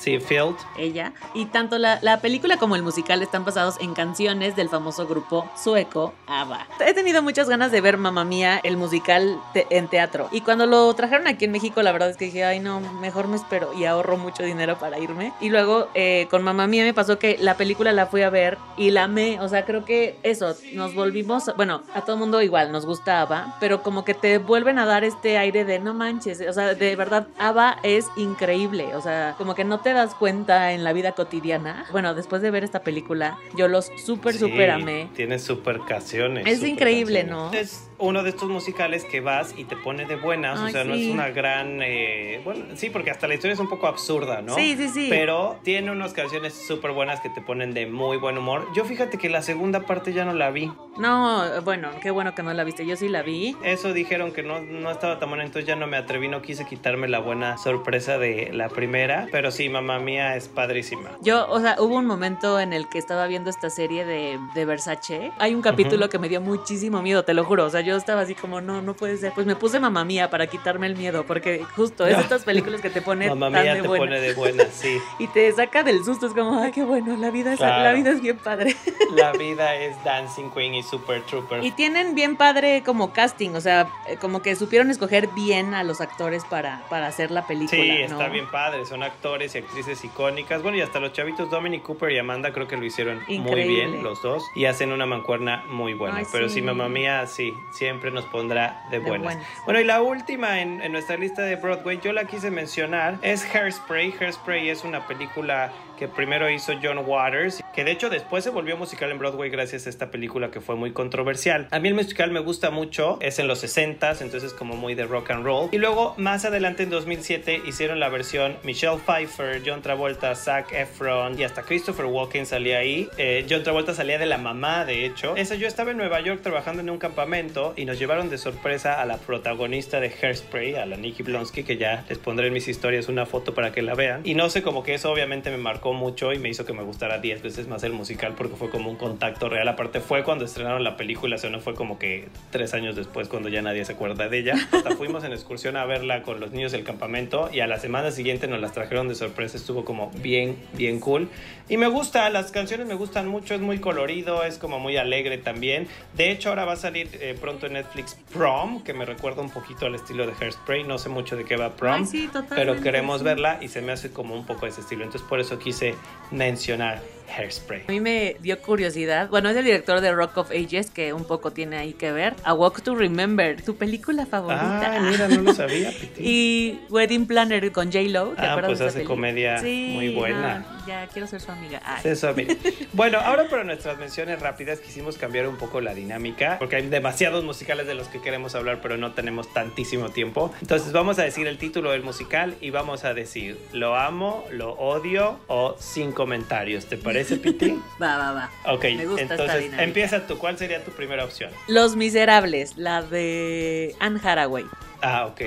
Sí, 0.00 0.18
Field. 0.18 0.56
ella. 0.78 1.12
Y 1.34 1.44
tanto 1.46 1.76
la, 1.78 1.98
la 2.02 2.20
película 2.20 2.56
como 2.56 2.74
el 2.74 2.82
musical 2.82 3.22
están 3.22 3.44
basados 3.44 3.76
en 3.80 3.92
canciones 3.94 4.56
del 4.56 4.68
famoso 4.70 5.06
grupo 5.06 5.48
sueco 5.62 6.14
ABBA. 6.26 6.66
He 6.86 6.94
tenido 6.94 7.22
muchas 7.22 7.48
ganas 7.48 7.70
de 7.70 7.80
ver 7.82 7.98
Mamma 7.98 8.24
Mía, 8.24 8.60
el 8.64 8.76
musical 8.78 9.38
te- 9.52 9.66
en 9.70 9.88
teatro. 9.88 10.28
Y 10.32 10.40
cuando 10.40 10.66
lo 10.66 10.92
trajeron 10.94 11.26
aquí 11.26 11.44
en 11.44 11.52
México, 11.52 11.82
la 11.82 11.92
verdad 11.92 12.08
es 12.10 12.16
que 12.16 12.24
dije, 12.26 12.44
ay 12.44 12.60
no, 12.60 12.80
mejor 12.80 13.28
me 13.28 13.36
espero 13.36 13.72
y 13.74 13.84
ahorro 13.84 14.16
mucho 14.16 14.42
dinero 14.42 14.78
para 14.78 14.98
irme. 14.98 15.32
Y 15.40 15.50
luego 15.50 15.88
eh, 15.94 16.26
con 16.30 16.42
Mamma 16.42 16.66
Mía 16.66 16.84
me 16.84 16.94
pasó 16.94 17.18
que 17.18 17.36
la 17.38 17.56
película 17.56 17.92
la 17.92 18.06
fui 18.06 18.22
a 18.22 18.30
ver 18.30 18.56
y 18.78 18.90
la 18.90 19.04
amé. 19.04 19.38
O 19.40 19.48
sea, 19.48 19.64
creo 19.66 19.84
que 19.84 20.18
eso, 20.22 20.54
nos 20.72 20.94
volvimos, 20.94 21.50
bueno, 21.56 21.82
a 21.94 22.00
todo 22.02 22.16
mundo 22.16 22.40
igual 22.40 22.72
nos 22.72 22.86
gusta 22.86 23.20
ABBA, 23.20 23.56
pero 23.60 23.82
como 23.82 24.04
que 24.04 24.14
te 24.14 24.38
vuelven 24.38 24.78
a 24.78 24.86
dar 24.86 25.04
este 25.04 25.36
aire 25.36 25.64
de 25.66 25.78
no 25.78 25.92
manches. 25.92 26.40
O 26.48 26.52
sea, 26.54 26.74
de 26.74 26.96
verdad, 26.96 27.26
ABBA 27.38 27.76
es 27.82 28.06
increíble. 28.16 28.94
O 28.96 29.00
sea, 29.02 29.34
como 29.36 29.54
que 29.54 29.64
no 29.64 29.80
te 29.80 29.89
das 29.92 30.14
cuenta 30.14 30.72
en 30.72 30.84
la 30.84 30.92
vida 30.92 31.12
cotidiana. 31.12 31.86
Bueno, 31.92 32.14
después 32.14 32.42
de 32.42 32.50
ver 32.50 32.64
esta 32.64 32.82
película, 32.82 33.38
yo 33.54 33.68
los 33.68 33.90
súper, 34.04 34.34
Sí, 34.34 34.38
súper 34.40 34.70
amé. 34.70 35.08
Tiene 35.14 35.38
super 35.38 35.80
canciones. 35.86 36.46
Es 36.46 36.58
super 36.58 36.70
increíble, 36.70 37.20
canciones. 37.26 37.52
¿no? 37.52 37.58
Es 37.58 37.89
uno 38.00 38.22
de 38.22 38.30
estos 38.30 38.48
musicales 38.48 39.04
que 39.04 39.20
vas 39.20 39.54
y 39.56 39.64
te 39.64 39.76
pone 39.76 40.04
de 40.06 40.16
buenas. 40.16 40.58
o 40.58 40.68
sea, 40.68 40.84
no 40.84 40.94
es 40.94 41.08
una 41.08 41.28
gran. 41.30 41.80
eh, 41.82 42.40
bueno, 42.44 42.64
sí, 42.74 42.90
porque 42.90 43.10
hasta 43.10 43.28
la 43.28 43.34
historia 43.34 43.54
es 43.54 43.60
un 43.60 43.68
poco 43.68 43.86
absurda, 43.86 44.42
¿no? 44.42 44.54
Sí, 44.54 44.76
sí, 44.76 44.88
sí. 44.88 45.06
Pero 45.10 45.58
tiene 45.62 45.90
unas 45.90 46.12
canciones 46.12 46.54
súper 46.54 46.92
buenas 46.92 47.20
que 47.20 47.28
te 47.30 47.40
ponen 47.40 47.74
de 47.74 47.86
muy 47.86 48.16
buen 48.16 48.38
humor. 48.38 48.66
Yo 48.74 48.84
fíjate 48.84 49.18
que 49.18 49.28
la 49.28 49.42
segunda 49.42 49.80
parte 49.80 50.12
ya 50.12 50.24
no 50.24 50.32
la 50.32 50.50
vi. 50.50 50.70
No, 50.98 51.62
bueno, 51.62 51.90
qué 52.02 52.10
bueno 52.10 52.34
que 52.34 52.42
no 52.42 52.52
la 52.52 52.64
viste. 52.64 52.86
Yo 52.86 52.96
sí 52.96 53.08
la 53.08 53.22
vi. 53.22 53.56
Eso 53.62 53.92
dijeron 53.92 54.32
que 54.32 54.42
no, 54.42 54.60
no 54.60 54.90
estaba 54.90 55.18
tan 55.18 55.28
buena, 55.28 55.44
entonces 55.44 55.66
ya 55.66 55.76
no 55.76 55.86
me 55.86 55.96
atreví, 55.96 56.28
no 56.28 56.42
quise 56.42 56.66
quitarme 56.66 57.08
la 57.08 57.18
buena 57.20 57.56
sorpresa 57.58 58.18
de 58.18 58.50
la 58.52 58.68
primera. 58.68 59.26
Pero 59.32 59.50
sí, 59.50 59.68
mamá 59.68 59.98
mía 59.98 60.36
es 60.36 60.48
padrísima. 60.48 61.10
Yo, 61.22 61.46
o 61.48 61.60
sea, 61.60 61.76
hubo 61.78 61.96
un 61.96 62.06
momento 62.06 62.60
en 62.60 62.72
el 62.72 62.88
que 62.88 62.98
estaba 62.98 63.26
viendo 63.26 63.50
esta 63.50 63.70
serie 63.70 64.04
de, 64.04 64.38
de 64.54 64.64
Versace. 64.64 65.32
Hay 65.38 65.54
un 65.54 65.62
capítulo 65.62 66.08
que 66.08 66.18
me 66.18 66.28
dio 66.28 66.40
muchísimo 66.40 67.02
miedo, 67.02 67.24
te 67.24 67.34
lo 67.34 67.44
juro. 67.44 67.64
O 67.64 67.70
sea, 67.70 67.80
yo 67.80 67.89
estaba 67.96 68.22
así 68.22 68.34
como, 68.34 68.60
no, 68.60 68.82
no 68.82 68.94
puede 68.94 69.16
ser. 69.16 69.32
Pues 69.34 69.46
me 69.46 69.56
puse 69.56 69.80
mamá 69.80 70.04
mía 70.04 70.30
para 70.30 70.46
quitarme 70.46 70.86
el 70.86 70.96
miedo, 70.96 71.24
porque 71.26 71.64
justo 71.76 72.06
es 72.06 72.18
estas 72.18 72.44
películas 72.44 72.80
que 72.80 72.90
te 72.90 73.02
pone 73.02 73.28
Mamá 73.28 73.50
tan 73.50 73.62
mía 73.62 73.74
de 73.74 73.82
te 73.82 73.88
buena. 73.88 74.04
pone 74.04 74.20
de 74.20 74.34
buena, 74.34 74.64
sí. 74.70 74.98
Y 75.18 75.26
te 75.28 75.50
saca 75.52 75.82
del 75.82 76.04
susto, 76.04 76.26
es 76.26 76.32
como, 76.32 76.58
ay, 76.60 76.72
qué 76.72 76.82
bueno, 76.82 77.16
la 77.16 77.30
vida 77.30 77.52
es, 77.52 77.58
Claro. 77.58 77.84
la 77.84 77.92
vida 77.92 78.10
es 78.10 78.20
bien 78.20 78.38
padre. 78.38 78.74
La 79.16 79.32
vida 79.32 79.74
es 79.74 80.02
Dancing 80.04 80.50
Queen 80.50 80.74
y 80.74 80.82
Super 80.84 81.22
Trooper. 81.22 81.64
Y 81.64 81.72
tienen 81.72 82.14
bien 82.14 82.36
padre 82.36 82.82
como 82.86 83.12
casting, 83.12 83.50
o 83.50 83.60
sea, 83.60 83.88
eh, 84.06 84.16
como 84.20 84.40
que 84.40 84.54
supieron 84.54 84.88
escoger 84.90 85.26
bien 85.34 85.74
a 85.74 85.82
los 85.82 86.00
actores 86.00 86.44
para, 86.44 86.82
para 86.88 87.08
hacer 87.08 87.30
la 87.32 87.46
película. 87.46 87.82
Sí, 87.82 87.98
¿no? 88.08 88.20
está 88.20 88.28
bien 88.28 88.46
padre, 88.50 88.86
son 88.86 89.02
actores 89.02 89.54
y 89.54 89.58
actrices 89.58 90.04
icónicas. 90.04 90.62
Bueno, 90.62 90.78
y 90.78 90.80
hasta 90.80 91.00
los 91.00 91.12
chavitos 91.12 91.50
Dominic 91.50 91.82
Cooper 91.82 92.12
y 92.12 92.18
Amanda 92.18 92.52
creo 92.52 92.68
que 92.68 92.76
lo 92.76 92.84
hicieron 92.84 93.20
muy 93.28 93.64
bien 93.66 94.02
los 94.04 94.22
dos 94.22 94.44
y 94.54 94.66
hacen 94.66 94.92
una 94.92 95.06
mancuerna 95.06 95.64
muy 95.68 95.94
buena. 95.94 96.18
Ay, 96.18 96.26
Pero 96.30 96.48
sí. 96.48 96.56
sí. 96.56 96.62
mamá 96.62 96.88
mía, 96.88 97.26
sí, 97.26 97.52
siempre 97.80 98.10
nos 98.10 98.26
pondrá 98.26 98.84
de, 98.90 98.98
buenas. 98.98 99.38
Bueno, 99.64 99.80
y 99.80 99.84
la 99.84 100.02
última 100.02 100.60
en, 100.60 100.82
en 100.82 100.92
nuestra 100.92 101.16
lista 101.16 101.40
de 101.40 101.56
Broadway, 101.56 101.98
yo 102.04 102.12
la 102.12 102.26
quise 102.26 102.50
mencionar, 102.50 103.16
es 103.22 103.42
Hairspray. 103.54 104.12
Hairspray 104.20 104.68
es 104.68 104.84
una 104.84 105.06
película 105.06 105.72
que 105.98 106.06
primero 106.06 106.50
hizo 106.50 106.74
John 106.82 106.98
Waters, 107.06 107.59
que 107.74 107.84
de 107.84 107.92
hecho 107.92 108.10
después 108.10 108.44
se 108.44 108.50
volvió 108.50 108.76
musical 108.76 109.10
en 109.10 109.18
Broadway 109.18 109.50
gracias 109.50 109.86
a 109.86 109.90
esta 109.90 110.10
película 110.10 110.50
que 110.50 110.60
fue 110.60 110.76
muy 110.76 110.92
controversial. 110.92 111.68
A 111.70 111.78
mí 111.78 111.88
el 111.88 111.94
musical 111.94 112.30
me 112.30 112.40
gusta 112.40 112.70
mucho, 112.70 113.18
es 113.20 113.38
en 113.38 113.48
los 113.48 113.62
60s, 113.62 114.20
entonces 114.20 114.52
como 114.52 114.76
muy 114.76 114.94
de 114.94 115.06
rock 115.06 115.30
and 115.30 115.44
roll. 115.44 115.68
Y 115.72 115.78
luego 115.78 116.14
más 116.16 116.44
adelante 116.44 116.82
en 116.82 116.90
2007 116.90 117.62
hicieron 117.66 118.00
la 118.00 118.08
versión 118.08 118.56
Michelle 118.64 118.98
Pfeiffer, 118.98 119.62
John 119.64 119.82
Travolta, 119.82 120.34
Zac 120.34 120.72
Efron 120.72 121.38
y 121.38 121.44
hasta 121.44 121.62
Christopher 121.62 122.06
Walken 122.06 122.46
salía 122.46 122.78
ahí. 122.78 123.08
Eh, 123.18 123.46
John 123.48 123.62
Travolta 123.62 123.94
salía 123.94 124.18
de 124.18 124.26
la 124.26 124.38
mamá, 124.38 124.84
de 124.84 125.04
hecho. 125.04 125.36
Esa 125.36 125.54
yo 125.54 125.66
estaba 125.66 125.90
en 125.90 125.96
Nueva 125.96 126.20
York 126.20 126.40
trabajando 126.42 126.82
en 126.82 126.90
un 126.90 126.98
campamento 126.98 127.74
y 127.76 127.84
nos 127.84 127.98
llevaron 127.98 128.30
de 128.30 128.38
sorpresa 128.38 129.00
a 129.00 129.06
la 129.06 129.18
protagonista 129.18 130.00
de 130.00 130.10
Hairspray, 130.10 130.74
a 130.76 130.86
la 130.86 130.96
Nikki 130.96 131.22
Blonsky, 131.22 131.64
que 131.64 131.76
ya 131.76 132.04
les 132.08 132.18
pondré 132.18 132.48
en 132.48 132.52
mis 132.52 132.68
historias 132.68 133.08
una 133.08 133.26
foto 133.26 133.54
para 133.54 133.72
que 133.72 133.82
la 133.82 133.94
vean. 133.94 134.22
Y 134.24 134.34
no 134.34 134.50
sé, 134.50 134.62
como 134.62 134.82
que 134.82 134.94
eso 134.94 135.10
obviamente 135.10 135.50
me 135.50 135.56
marcó 135.56 135.92
mucho 135.92 136.32
y 136.32 136.38
me 136.38 136.48
hizo 136.48 136.64
que 136.64 136.72
me 136.72 136.82
gustara 136.82 137.18
10 137.18 137.42
veces 137.42 137.59
más 137.68 137.82
el 137.84 137.92
musical 137.92 138.34
porque 138.36 138.56
fue 138.56 138.70
como 138.70 138.90
un 138.90 138.96
contacto 138.96 139.48
real. 139.48 139.68
Aparte 139.68 140.00
fue 140.00 140.24
cuando 140.24 140.44
estrenaron 140.44 140.84
la 140.84 140.96
película, 140.96 141.36
o 141.36 141.38
sea, 141.38 141.50
no 141.50 141.60
fue 141.60 141.74
como 141.74 141.98
que 141.98 142.28
tres 142.50 142.74
años 142.74 142.96
después 142.96 143.28
cuando 143.28 143.48
ya 143.48 143.62
nadie 143.62 143.84
se 143.84 143.92
acuerda 143.92 144.28
de 144.28 144.38
ella. 144.38 144.54
Hasta 144.72 144.96
fuimos 144.96 145.24
en 145.24 145.32
excursión 145.32 145.76
a 145.76 145.84
verla 145.84 146.22
con 146.22 146.40
los 146.40 146.52
niños 146.52 146.72
del 146.72 146.84
campamento 146.84 147.50
y 147.52 147.60
a 147.60 147.66
la 147.66 147.78
semana 147.78 148.10
siguiente 148.10 148.46
nos 148.46 148.60
las 148.60 148.72
trajeron 148.72 149.08
de 149.08 149.14
sorpresa. 149.14 149.56
Estuvo 149.56 149.84
como 149.84 150.10
bien, 150.22 150.56
bien 150.74 151.00
cool. 151.00 151.28
Y 151.68 151.76
me 151.76 151.86
gusta, 151.86 152.28
las 152.30 152.50
canciones 152.50 152.86
me 152.86 152.94
gustan 152.94 153.28
mucho, 153.28 153.54
es 153.54 153.60
muy 153.60 153.78
colorido, 153.78 154.42
es 154.42 154.58
como 154.58 154.80
muy 154.80 154.96
alegre 154.96 155.38
también. 155.38 155.86
De 156.14 156.30
hecho, 156.30 156.48
ahora 156.48 156.64
va 156.64 156.72
a 156.72 156.76
salir 156.76 157.08
eh, 157.20 157.36
pronto 157.40 157.66
en 157.66 157.74
Netflix 157.74 158.16
Prom, 158.32 158.82
que 158.82 158.92
me 158.92 159.04
recuerda 159.04 159.40
un 159.40 159.50
poquito 159.50 159.86
al 159.86 159.94
estilo 159.94 160.26
de 160.26 160.32
Hairspray. 160.32 160.84
No 160.84 160.98
sé 160.98 161.08
mucho 161.08 161.36
de 161.36 161.44
qué 161.44 161.56
va 161.56 161.76
Prom, 161.76 161.94
Ay, 161.94 162.06
sí, 162.06 162.30
pero 162.48 162.80
queremos 162.80 163.22
verla 163.22 163.58
y 163.60 163.68
se 163.68 163.82
me 163.82 163.92
hace 163.92 164.10
como 164.10 164.34
un 164.34 164.44
poco 164.46 164.66
ese 164.66 164.80
estilo. 164.80 165.04
Entonces, 165.04 165.26
por 165.28 165.38
eso 165.38 165.58
quise 165.58 165.94
mencionar 166.30 167.00
Hairspray. 167.40 167.82
A 167.88 167.90
mí 167.92 168.00
me 168.00 168.36
dio 168.40 168.58
curiosidad. 168.60 169.28
Bueno, 169.28 169.48
es 169.48 169.56
el 169.56 169.64
director 169.64 170.00
de 170.00 170.12
Rock 170.12 170.36
of 170.38 170.50
Ages, 170.50 170.90
que 170.90 171.12
un 171.12 171.24
poco 171.24 171.52
tiene 171.52 171.76
ahí 171.78 171.92
que 171.94 172.12
ver. 172.12 172.34
A 172.44 172.54
Walk 172.54 172.82
to 172.82 172.94
Remember, 172.94 173.60
tu 173.62 173.76
película 173.76 174.26
favorita. 174.26 174.96
Ah, 174.96 175.00
mira, 175.00 175.28
no 175.28 175.42
lo 175.42 175.52
sabía. 175.54 175.92
Y 176.18 176.78
Wedding 176.90 177.26
Planner 177.26 177.72
con 177.72 177.86
J-Lo. 177.92 178.30
¿te 178.30 178.42
Ah, 178.42 178.60
pues 178.64 178.80
hace 178.80 179.04
comedia 179.04 179.58
Sí, 179.58 179.92
muy 179.94 180.14
buena. 180.14 180.58
no, 180.60 180.86
ya 180.86 181.06
quiero 181.06 181.26
ser 181.26 181.40
su 181.40 181.50
amiga. 181.50 181.80
Ay. 181.84 182.02
Eso, 182.04 182.32
mire. 182.34 182.56
Bueno, 182.92 183.18
ahora 183.18 183.48
para 183.48 183.64
nuestras 183.64 183.98
menciones 183.98 184.40
rápidas 184.40 184.80
quisimos 184.80 185.16
cambiar 185.16 185.46
un 185.48 185.56
poco 185.56 185.80
la 185.80 185.94
dinámica, 185.94 186.56
porque 186.58 186.76
hay 186.76 186.86
demasiados 186.88 187.44
musicales 187.44 187.86
de 187.86 187.94
los 187.94 188.08
que 188.08 188.20
queremos 188.20 188.54
hablar, 188.54 188.80
pero 188.82 188.96
no 188.96 189.12
tenemos 189.12 189.52
tantísimo 189.52 190.10
tiempo. 190.10 190.52
Entonces 190.60 190.92
vamos 190.92 191.18
a 191.18 191.22
decir 191.22 191.46
el 191.46 191.56
título 191.58 191.92
del 191.92 192.02
musical 192.02 192.56
y 192.60 192.70
vamos 192.70 193.04
a 193.04 193.14
decir 193.14 193.58
lo 193.72 193.96
amo, 193.96 194.44
lo 194.50 194.72
odio 194.72 195.38
o 195.46 195.76
sin 195.78 196.12
comentarios. 196.12 196.86
¿Te 196.86 196.96
parece, 196.96 197.29
Piti? 197.36 197.70
Va, 198.02 198.16
va, 198.16 198.32
va. 198.32 198.50
Ok, 198.72 198.84
Me 198.96 199.06
gusta 199.06 199.22
esta 199.22 199.34
entonces 199.34 199.58
dinámica. 199.62 199.82
empieza 199.84 200.26
tú. 200.26 200.38
¿Cuál 200.38 200.56
sería 200.58 200.84
tu 200.84 200.90
primera 200.92 201.24
opción? 201.24 201.50
Los 201.68 201.96
Miserables, 201.96 202.76
la 202.76 203.02
de 203.02 203.94
Anne 204.00 204.20
Haraway. 204.22 204.64
Ah, 205.02 205.26
ok. 205.26 205.40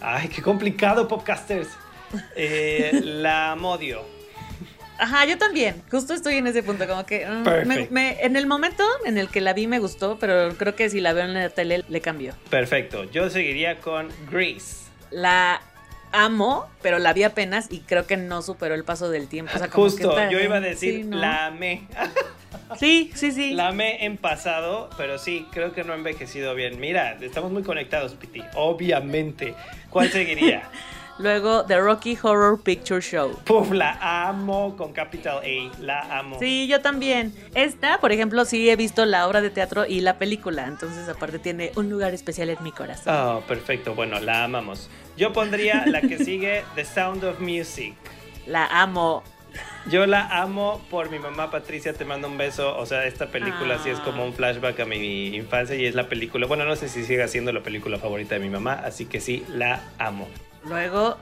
Ay, 0.00 0.28
qué 0.28 0.42
complicado, 0.42 1.08
podcasters. 1.08 1.68
Eh, 2.36 3.00
la 3.04 3.56
modio. 3.58 4.02
Ajá, 5.00 5.24
yo 5.26 5.38
también. 5.38 5.80
Justo 5.90 6.12
estoy 6.14 6.36
en 6.36 6.46
ese 6.48 6.62
punto, 6.62 6.86
como 6.88 7.06
que 7.06 7.24
mm, 7.26 7.66
me- 7.68 7.86
me- 7.90 8.20
en 8.20 8.34
el 8.36 8.46
momento 8.46 8.84
en 9.04 9.16
el 9.16 9.28
que 9.28 9.40
la 9.40 9.52
vi 9.52 9.66
me 9.68 9.78
gustó, 9.78 10.18
pero 10.18 10.54
creo 10.56 10.74
que 10.74 10.90
si 10.90 11.00
la 11.00 11.12
veo 11.12 11.24
en 11.24 11.34
la 11.34 11.50
tele 11.50 11.84
le 11.88 12.00
cambio. 12.00 12.34
Perfecto. 12.50 13.04
Yo 13.04 13.30
seguiría 13.30 13.78
con 13.80 14.08
Grease. 14.30 14.86
La 15.10 15.60
amo, 16.12 16.66
pero 16.82 16.98
la 16.98 17.12
vi 17.12 17.22
apenas 17.24 17.66
y 17.70 17.80
creo 17.80 18.06
que 18.06 18.16
no 18.16 18.42
superó 18.42 18.74
el 18.74 18.84
paso 18.84 19.08
del 19.10 19.28
tiempo. 19.28 19.52
O 19.54 19.58
sea, 19.58 19.68
como 19.68 19.84
Justo, 19.84 20.14
que- 20.14 20.28
yo 20.32 20.40
iba 20.40 20.56
a 20.56 20.60
decir 20.60 21.02
Sí, 21.02 21.04
¿no? 21.04 21.18
la 21.18 21.46
amé. 21.46 21.82
Sí, 22.78 23.10
sí, 23.14 23.32
sí. 23.32 23.52
La 23.54 23.68
amé 23.68 24.04
en 24.04 24.16
pasado, 24.18 24.90
pero 24.98 25.18
sí, 25.18 25.46
creo 25.52 25.72
que 25.72 25.84
no 25.84 25.92
ha 25.92 25.96
envejecido 25.96 26.54
bien. 26.54 26.78
Mira, 26.80 27.16
estamos 27.20 27.50
muy 27.50 27.62
conectados, 27.62 28.14
Piti. 28.14 28.42
Obviamente. 28.54 29.54
¿Cuál 29.90 30.10
seguiría? 30.10 30.62
Luego, 31.18 31.64
The 31.64 31.78
Rocky 31.80 32.16
Horror 32.20 32.60
Picture 32.60 33.00
Show. 33.00 33.36
Puf, 33.44 33.72
la 33.72 33.98
amo 34.00 34.76
con 34.76 34.92
capital 34.92 35.38
A. 35.38 35.80
La 35.80 36.18
amo. 36.18 36.38
Sí, 36.38 36.68
yo 36.68 36.80
también. 36.80 37.34
Esta, 37.54 37.98
por 37.98 38.12
ejemplo, 38.12 38.44
sí 38.44 38.70
he 38.70 38.76
visto 38.76 39.04
la 39.04 39.26
obra 39.26 39.40
de 39.40 39.50
teatro 39.50 39.84
y 39.84 40.00
la 40.00 40.18
película, 40.18 40.66
entonces 40.66 41.08
aparte 41.08 41.38
tiene 41.38 41.72
un 41.74 41.90
lugar 41.90 42.14
especial 42.14 42.50
en 42.50 42.62
mi 42.62 42.70
corazón. 42.70 43.14
Oh, 43.14 43.40
perfecto. 43.48 43.94
Bueno, 43.94 44.20
la 44.20 44.44
amamos. 44.44 44.88
Yo 45.16 45.32
pondría 45.32 45.84
la 45.86 46.00
que 46.00 46.18
sigue, 46.18 46.62
The 46.76 46.84
Sound 46.84 47.24
of 47.24 47.40
Music. 47.40 47.94
La 48.46 48.66
amo. 48.66 49.24
Yo 49.90 50.06
la 50.06 50.26
amo 50.42 50.80
por 50.90 51.10
mi 51.10 51.18
mamá 51.18 51.50
Patricia, 51.50 51.94
te 51.94 52.04
mando 52.04 52.28
un 52.28 52.36
beso. 52.36 52.76
O 52.76 52.86
sea, 52.86 53.06
esta 53.06 53.26
película 53.28 53.78
sí 53.78 53.90
es 53.90 53.98
como 54.00 54.24
un 54.24 54.34
flashback 54.34 54.80
a 54.80 54.84
mi 54.84 55.34
infancia 55.34 55.74
y 55.74 55.86
es 55.86 55.94
la 55.94 56.08
película, 56.08 56.46
bueno, 56.46 56.64
no 56.64 56.76
sé 56.76 56.88
si 56.88 57.02
sigue 57.04 57.26
siendo 57.28 57.52
la 57.52 57.62
película 57.62 57.98
favorita 57.98 58.34
de 58.34 58.40
mi 58.40 58.50
mamá, 58.50 58.74
así 58.74 59.06
que 59.06 59.20
sí, 59.20 59.44
la 59.48 59.80
amo. 59.98 60.28
Luego, 60.64 61.16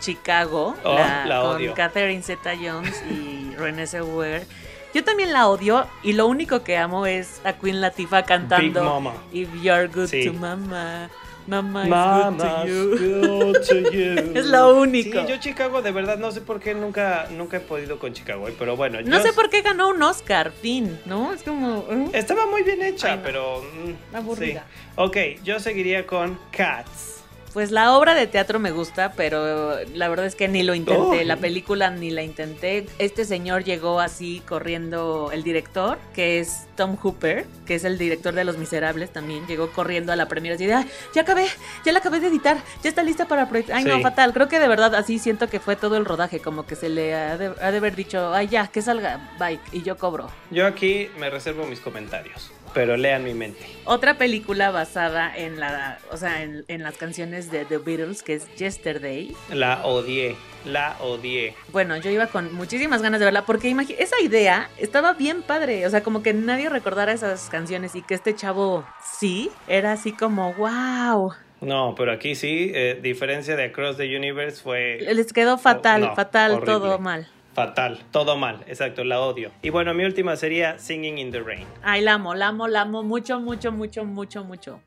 Chicago, 0.00 0.74
Oh, 0.84 0.94
la, 0.94 1.26
la 1.26 1.40
con. 1.42 1.72
Catherine 1.74 2.22
Zeta 2.22 2.52
Jones 2.56 3.02
y 3.10 3.54
Renée 3.56 3.86
Zellweger. 3.86 4.46
Yo 4.94 5.04
también 5.04 5.32
la 5.32 5.48
odio 5.48 5.86
y 6.02 6.12
lo 6.14 6.26
único 6.26 6.62
que 6.62 6.76
amo 6.78 7.06
es 7.06 7.40
a 7.44 7.52
Queen 7.54 7.80
Latifah 7.80 8.18
Big 8.22 8.26
cantando 8.26 8.84
Mama. 8.84 9.12
If 9.32 9.48
You're 9.62 9.88
Good 9.88 10.06
Sí. 10.08 10.24
to 10.26 10.32
Mama, 10.32 11.10
Mama 11.46 11.84
is 11.84 11.90
Mama's 11.90 12.66
good 12.66 12.98
to 12.98 13.04
you. 13.06 13.50
good 13.52 13.54
to 13.68 13.74
you. 13.92 14.32
Es 14.38 14.46
lo 14.46 14.74
único. 14.80 15.20
Sí, 15.20 15.26
yo 15.28 15.36
Chicago, 15.38 15.82
de 15.82 15.92
verdad, 15.92 16.16
no 16.18 16.30
sé 16.32 16.40
por 16.40 16.60
qué 16.60 16.74
nunca, 16.74 17.26
nunca 17.30 17.58
he 17.58 17.60
podido 17.60 17.98
con 17.98 18.14
Chicago, 18.14 18.48
¿eh? 18.48 18.54
pero 18.58 18.74
bueno. 18.76 18.98
No 19.02 19.18
yo- 19.18 19.22
sé 19.22 19.32
por 19.34 19.50
qué 19.50 19.60
ganó 19.62 19.88
un 19.90 20.02
Oscar, 20.02 20.50
fin, 20.50 20.98
¿no? 21.04 21.32
Es 21.32 21.42
como... 21.42 21.84
¿eh? 21.90 22.08
Estaba 22.14 22.46
muy 22.46 22.62
bien 22.62 22.80
hecha, 22.82 23.12
Ay, 23.12 23.16
no. 23.18 23.22
pero... 23.22 23.62
mm, 23.62 24.16
Aburrida. 24.16 24.64
sí. 24.66 24.92
Ok, 24.96 25.16
yo 25.44 25.60
seguiría 25.60 26.06
con 26.06 26.38
Cats. 26.50 27.22
Pues 27.56 27.70
la 27.70 27.96
obra 27.96 28.14
de 28.14 28.26
teatro 28.26 28.58
me 28.58 28.70
gusta, 28.70 29.14
pero 29.16 29.78
la 29.94 30.08
verdad 30.10 30.26
es 30.26 30.34
que 30.34 30.46
ni 30.46 30.62
lo 30.62 30.74
intenté. 30.74 31.22
Oh. 31.22 31.24
La 31.24 31.36
película 31.36 31.88
ni 31.88 32.10
la 32.10 32.22
intenté. 32.22 32.84
Este 32.98 33.24
señor 33.24 33.64
llegó 33.64 33.98
así 33.98 34.42
corriendo, 34.46 35.30
el 35.32 35.42
director, 35.42 35.96
que 36.14 36.38
es 36.38 36.66
Tom 36.76 36.98
Hooper, 37.02 37.46
que 37.64 37.76
es 37.76 37.84
el 37.84 37.96
director 37.96 38.34
de 38.34 38.44
Los 38.44 38.58
Miserables 38.58 39.10
también, 39.10 39.46
llegó 39.46 39.70
corriendo 39.70 40.12
a 40.12 40.16
la 40.16 40.28
premiere 40.28 40.56
así 40.56 40.66
de, 40.66 40.74
"Ay, 40.74 40.86
ya 41.14 41.22
acabé, 41.22 41.46
ya 41.82 41.92
la 41.92 42.00
acabé 42.00 42.20
de 42.20 42.26
editar, 42.26 42.58
ya 42.82 42.90
está 42.90 43.02
lista 43.02 43.26
para 43.26 43.48
proyectar. 43.48 43.78
Ay, 43.78 43.84
no, 43.84 44.02
fatal. 44.02 44.34
Creo 44.34 44.48
que 44.48 44.58
de 44.58 44.68
verdad 44.68 44.94
así 44.94 45.18
siento 45.18 45.48
que 45.48 45.58
fue 45.58 45.76
todo 45.76 45.96
el 45.96 46.04
rodaje, 46.04 46.40
como 46.40 46.66
que 46.66 46.76
se 46.76 46.90
le 46.90 47.14
ha 47.14 47.38
de, 47.38 47.54
ha 47.58 47.70
de 47.70 47.78
haber 47.78 47.96
dicho, 47.96 48.34
ay, 48.34 48.48
ya, 48.48 48.66
que 48.66 48.82
salga, 48.82 49.30
bye, 49.38 49.58
y 49.72 49.80
yo 49.82 49.96
cobro. 49.96 50.28
Yo 50.50 50.66
aquí 50.66 51.08
me 51.18 51.30
reservo 51.30 51.64
mis 51.66 51.80
comentarios, 51.80 52.50
pero 52.76 52.98
lean 52.98 53.24
mi 53.24 53.32
mente. 53.32 53.64
Otra 53.86 54.18
película 54.18 54.70
basada 54.70 55.34
en 55.34 55.58
la, 55.58 55.98
o 56.12 56.18
sea, 56.18 56.42
en, 56.42 56.62
en 56.68 56.82
las 56.82 56.98
canciones 56.98 57.50
de 57.50 57.64
The 57.64 57.78
Beatles, 57.78 58.22
que 58.22 58.34
es 58.34 58.54
Yesterday. 58.56 59.34
La 59.50 59.86
odié, 59.86 60.36
la 60.66 60.94
odié. 61.00 61.54
Bueno, 61.72 61.96
yo 61.96 62.10
iba 62.10 62.26
con 62.26 62.52
muchísimas 62.54 63.00
ganas 63.00 63.18
de 63.18 63.24
verla 63.24 63.46
porque 63.46 63.74
esa 63.98 64.20
idea 64.22 64.68
estaba 64.76 65.14
bien 65.14 65.40
padre, 65.40 65.86
o 65.86 65.90
sea, 65.90 66.02
como 66.02 66.22
que 66.22 66.34
nadie 66.34 66.68
recordara 66.68 67.12
esas 67.12 67.48
canciones 67.48 67.94
y 67.94 68.02
que 68.02 68.12
este 68.12 68.34
chavo 68.34 68.86
sí, 69.18 69.50
era 69.68 69.92
así 69.92 70.12
como, 70.12 70.52
wow. 70.52 71.32
No, 71.62 71.94
pero 71.96 72.12
aquí 72.12 72.34
sí, 72.34 72.70
eh, 72.74 73.00
diferencia 73.02 73.56
de 73.56 73.64
Across 73.64 73.96
the 73.96 74.14
Universe 74.14 74.62
fue 74.62 74.98
Les 75.00 75.32
quedó 75.32 75.56
fatal, 75.56 76.02
Oh, 76.02 76.06
no, 76.08 76.14
fatal, 76.14 76.50
horrible. 76.52 76.66
todo 76.74 76.98
mal. 76.98 77.26
Fatal, 77.56 77.98
todo 78.10 78.36
mal, 78.36 78.62
exacto, 78.68 79.02
la 79.02 79.18
odio. 79.18 79.50
Y 79.62 79.70
bueno, 79.70 79.94
mi 79.94 80.04
última 80.04 80.36
sería 80.36 80.78
Singing 80.78 81.16
in 81.16 81.32
the 81.32 81.40
Rain. 81.40 81.66
Ay, 81.82 82.02
la 82.02 82.12
amo, 82.12 82.34
la 82.34 82.48
amo, 82.48 82.68
la 82.68 82.82
amo 82.82 83.02
mucho, 83.02 83.40
mucho, 83.40 83.72
mucho, 83.72 84.04
mucho, 84.04 84.44
mucho. 84.44 84.80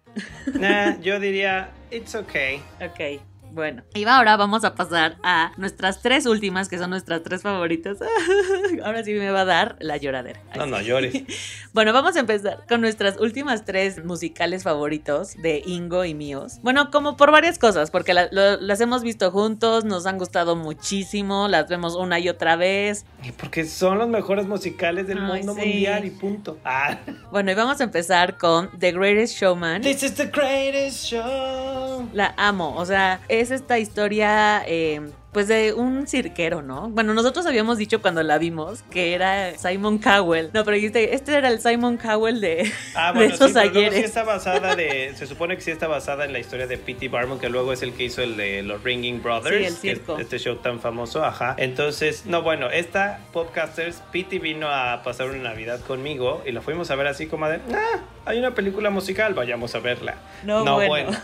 Nah, 0.54 0.96
yo 1.02 1.20
diría, 1.20 1.72
it's 1.90 2.14
okay. 2.14 2.62
Ok, 2.80 3.20
bueno. 3.52 3.84
Y 3.94 4.06
ahora 4.06 4.38
vamos 4.38 4.64
a 4.64 4.76
pasar 4.76 5.18
a 5.24 5.52
nuestras 5.58 6.02
tres 6.02 6.26
últimas, 6.26 6.70
que 6.70 6.78
son 6.78 6.90
nuestras 6.90 7.24
tres 7.24 7.42
favoritas. 7.42 7.98
Ahora 8.84 9.04
sí 9.04 9.14
me 9.14 9.32
va 9.32 9.42
a 9.42 9.46
dar 9.46 9.76
la 9.80 9.98
lloradera. 9.98 10.42
No, 10.56 10.66
no 10.66 10.82
llores. 10.82 11.14
Bueno, 11.72 11.94
vamos 11.94 12.16
a 12.16 12.22
empezar 12.22 12.66
con 12.68 12.82
nuestras 12.82 13.20
últimas 13.20 13.64
tres 13.64 14.04
musicales 14.04 14.64
favoritos 14.64 15.36
de 15.38 15.62
Ingo 15.68 16.04
y 16.04 16.16
míos. 16.16 16.58
Bueno, 16.64 16.90
como 16.90 17.16
por 17.16 17.32
varias 17.32 17.60
cosas, 17.60 17.92
porque 17.92 18.16
la- 18.16 18.28
lo- 18.32 18.60
las 18.60 18.82
hemos 18.82 19.04
visto 19.04 19.30
juntos, 19.30 19.86
nos 19.86 20.08
han 20.08 20.18
gustado 20.18 20.56
muchísimo, 20.56 21.48
las 21.48 21.70
vemos 21.70 21.96
una 21.96 22.18
y 22.18 22.28
otra 22.28 22.56
vez. 22.56 23.06
Y 23.24 23.32
Porque 23.34 23.66
son 23.66 24.00
los 24.00 24.10
mejores 24.10 24.48
musicales 24.48 25.06
del 25.08 25.20
Ay, 25.20 25.44
mundo 25.44 25.54
sí. 25.54 25.60
mundial 25.60 26.06
y 26.06 26.10
punto. 26.10 26.58
Ah. 26.66 26.98
Bueno, 27.32 27.52
y 27.52 27.54
vamos 27.56 27.80
a 27.82 27.84
empezar 27.84 28.38
con 28.40 28.72
The 28.80 28.92
Greatest 28.92 29.36
Showman. 29.40 29.84
This 29.84 30.02
is 30.02 30.16
the 30.16 30.26
greatest 30.26 31.06
show. 31.06 32.10
La 32.14 32.34
amo, 32.38 32.76
o 32.78 32.86
sea, 32.86 33.20
es 33.28 33.49
esta 33.52 33.80
historia, 33.80 34.64
eh, 34.66 35.02
pues 35.32 35.48
de 35.48 35.74
un 35.74 36.08
cirquero, 36.08 36.62
¿no? 36.64 36.90
Bueno, 36.90 37.14
nosotros 37.14 37.46
habíamos 37.46 37.78
dicho 37.78 38.02
cuando 38.02 38.24
la 38.24 38.40
vimos 38.40 38.82
que 38.90 39.14
era 39.14 39.56
Simon 39.58 40.00
Cowell. 40.00 40.50
No, 40.54 40.64
pero 40.66 40.76
dijiste, 40.76 41.14
este 41.14 41.36
era 41.38 41.50
el 41.50 41.60
Simon 41.62 41.98
Cowell 41.98 42.42
de, 42.42 42.72
Ah, 42.96 43.12
de 43.14 43.20
bueno, 43.20 43.34
esos 43.36 43.50
sí, 43.50 43.54
pero 43.54 43.66
luego 43.72 43.80
sí 43.80 43.88
ayeres. 43.96 44.06
está 44.06 44.24
basada 44.24 44.76
de, 44.76 45.14
se 45.16 45.28
supone 45.28 45.56
que 45.56 45.62
sí 45.62 45.70
está 45.72 45.88
basada 45.88 46.26
en 46.26 46.34
la 46.34 46.40
historia 46.40 46.66
de 46.66 46.78
P.T. 46.80 47.10
Barnum, 47.10 47.38
que 47.40 47.48
luego 47.50 47.72
es 47.74 47.84
el 47.84 47.94
que 47.94 48.06
hizo 48.06 48.24
el 48.24 48.38
de 48.38 48.64
los 48.64 48.84
Ringing 48.84 49.22
Brothers, 49.22 49.56
Sí, 49.58 49.64
el 49.64 49.64
que 49.64 49.92
es 49.92 49.98
circo. 50.00 50.18
este 50.18 50.40
show 50.40 50.56
tan 50.56 50.80
famoso, 50.80 51.24
ajá. 51.24 51.54
Entonces, 51.60 52.26
no, 52.26 52.42
bueno, 52.42 52.70
esta 52.72 53.20
podcasters, 53.32 54.02
P.T. 54.12 54.40
vino 54.40 54.68
a 54.68 55.04
pasar 55.04 55.30
una 55.30 55.38
Navidad 55.50 55.80
conmigo 55.82 56.42
y 56.46 56.52
la 56.54 56.62
fuimos 56.62 56.90
a 56.90 56.96
ver 56.96 57.06
así 57.08 57.28
como 57.28 57.48
de, 57.48 57.60
ah, 57.74 58.00
hay 58.26 58.40
una 58.40 58.56
película 58.56 58.90
musical, 58.90 59.36
vayamos 59.36 59.76
a 59.76 59.80
verla. 59.80 60.16
No, 60.44 60.64
bueno. 60.76 61.12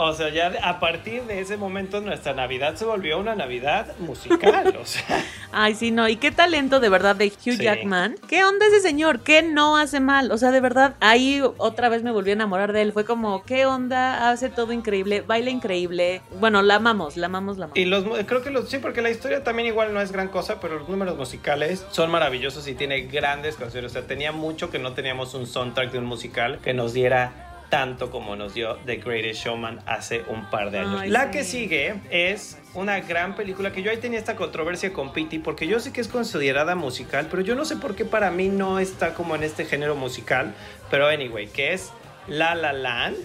O 0.00 0.12
sea, 0.12 0.28
ya 0.28 0.50
de- 0.50 0.60
a 0.60 0.78
partir 0.78 1.24
de 1.24 1.40
ese 1.40 1.56
momento 1.56 2.00
nuestra 2.00 2.32
Navidad 2.32 2.76
se 2.76 2.84
volvió 2.84 3.07
una 3.16 3.34
Navidad 3.34 3.96
musical, 3.98 4.76
o 4.80 4.84
sea. 4.84 5.24
Ay, 5.52 5.74
sí, 5.74 5.90
no. 5.90 6.08
Y 6.08 6.16
qué 6.16 6.30
talento 6.30 6.78
de 6.80 6.88
verdad 6.88 7.16
de 7.16 7.26
Hugh 7.28 7.56
Sí. 7.56 7.56
Jackman. 7.58 8.16
¿Qué 8.28 8.44
onda 8.44 8.66
ese 8.66 8.80
señor? 8.80 9.20
¿Qué 9.20 9.42
no 9.42 9.76
hace 9.78 10.00
mal? 10.00 10.30
O 10.30 10.36
sea, 10.38 10.50
de 10.50 10.60
verdad, 10.60 10.94
ahí 11.00 11.42
otra 11.56 11.88
vez 11.88 12.02
me 12.02 12.10
volví 12.10 12.30
a 12.30 12.34
enamorar 12.34 12.72
de 12.72 12.82
él. 12.82 12.92
Fue 12.92 13.04
como, 13.04 13.42
¿qué 13.44 13.64
onda? 13.66 14.30
Hace 14.30 14.50
todo 14.50 14.72
increíble, 14.72 15.22
baila 15.22 15.50
increíble. 15.50 16.20
Bueno, 16.38 16.60
la 16.62 16.74
amamos, 16.76 17.16
la 17.16 17.26
amamos, 17.26 17.56
la 17.58 17.64
amamos. 17.66 17.78
Y 17.78 17.86
los, 17.86 18.04
creo 18.26 18.42
que 18.42 18.50
los, 18.50 18.68
sí, 18.68 18.78
porque 18.78 19.00
la 19.02 19.10
historia 19.10 19.42
también 19.42 19.68
igual 19.68 19.94
no 19.94 20.00
es 20.00 20.12
gran 20.12 20.28
cosa, 20.28 20.60
pero 20.60 20.78
los 20.78 20.88
números 20.88 21.16
musicales 21.16 21.84
son 21.90 22.10
maravillosos 22.10 22.68
y 22.68 22.74
tiene 22.74 23.02
grandes 23.02 23.56
canciones. 23.56 23.92
O 23.92 23.94
sea, 23.94 24.02
tenía 24.06 24.32
mucho 24.32 24.70
que 24.70 24.78
no 24.78 24.92
teníamos 24.92 25.34
un 25.34 25.46
soundtrack 25.46 25.92
de 25.92 25.98
un 25.98 26.04
musical 26.04 26.58
que 26.62 26.74
nos 26.74 26.92
diera 26.92 27.47
tanto 27.68 28.10
como 28.10 28.36
nos 28.36 28.54
dio 28.54 28.76
The 28.86 28.96
Greatest 28.96 29.44
Showman 29.44 29.80
hace 29.86 30.22
un 30.28 30.48
par 30.50 30.70
de 30.70 30.78
años. 30.78 31.00
Ay, 31.00 31.10
la 31.10 31.26
sí. 31.26 31.30
que 31.30 31.44
sigue 31.44 31.94
es 32.10 32.58
una 32.74 33.00
gran 33.00 33.34
película 33.34 33.72
que 33.72 33.82
yo 33.82 33.90
ahí 33.90 33.98
tenía 33.98 34.18
esta 34.18 34.36
controversia 34.36 34.92
con 34.92 35.12
Pity 35.12 35.38
porque 35.38 35.66
yo 35.66 35.80
sé 35.80 35.92
que 35.92 36.00
es 36.00 36.08
considerada 36.08 36.74
musical, 36.74 37.28
pero 37.30 37.42
yo 37.42 37.54
no 37.54 37.64
sé 37.64 37.76
por 37.76 37.94
qué 37.94 38.04
para 38.04 38.30
mí 38.30 38.48
no 38.48 38.78
está 38.78 39.14
como 39.14 39.34
en 39.34 39.42
este 39.42 39.64
género 39.64 39.94
musical, 39.96 40.54
pero 40.90 41.06
anyway, 41.08 41.46
que 41.46 41.72
es 41.72 41.92
La 42.26 42.54
La 42.54 42.72
Land. 42.72 43.16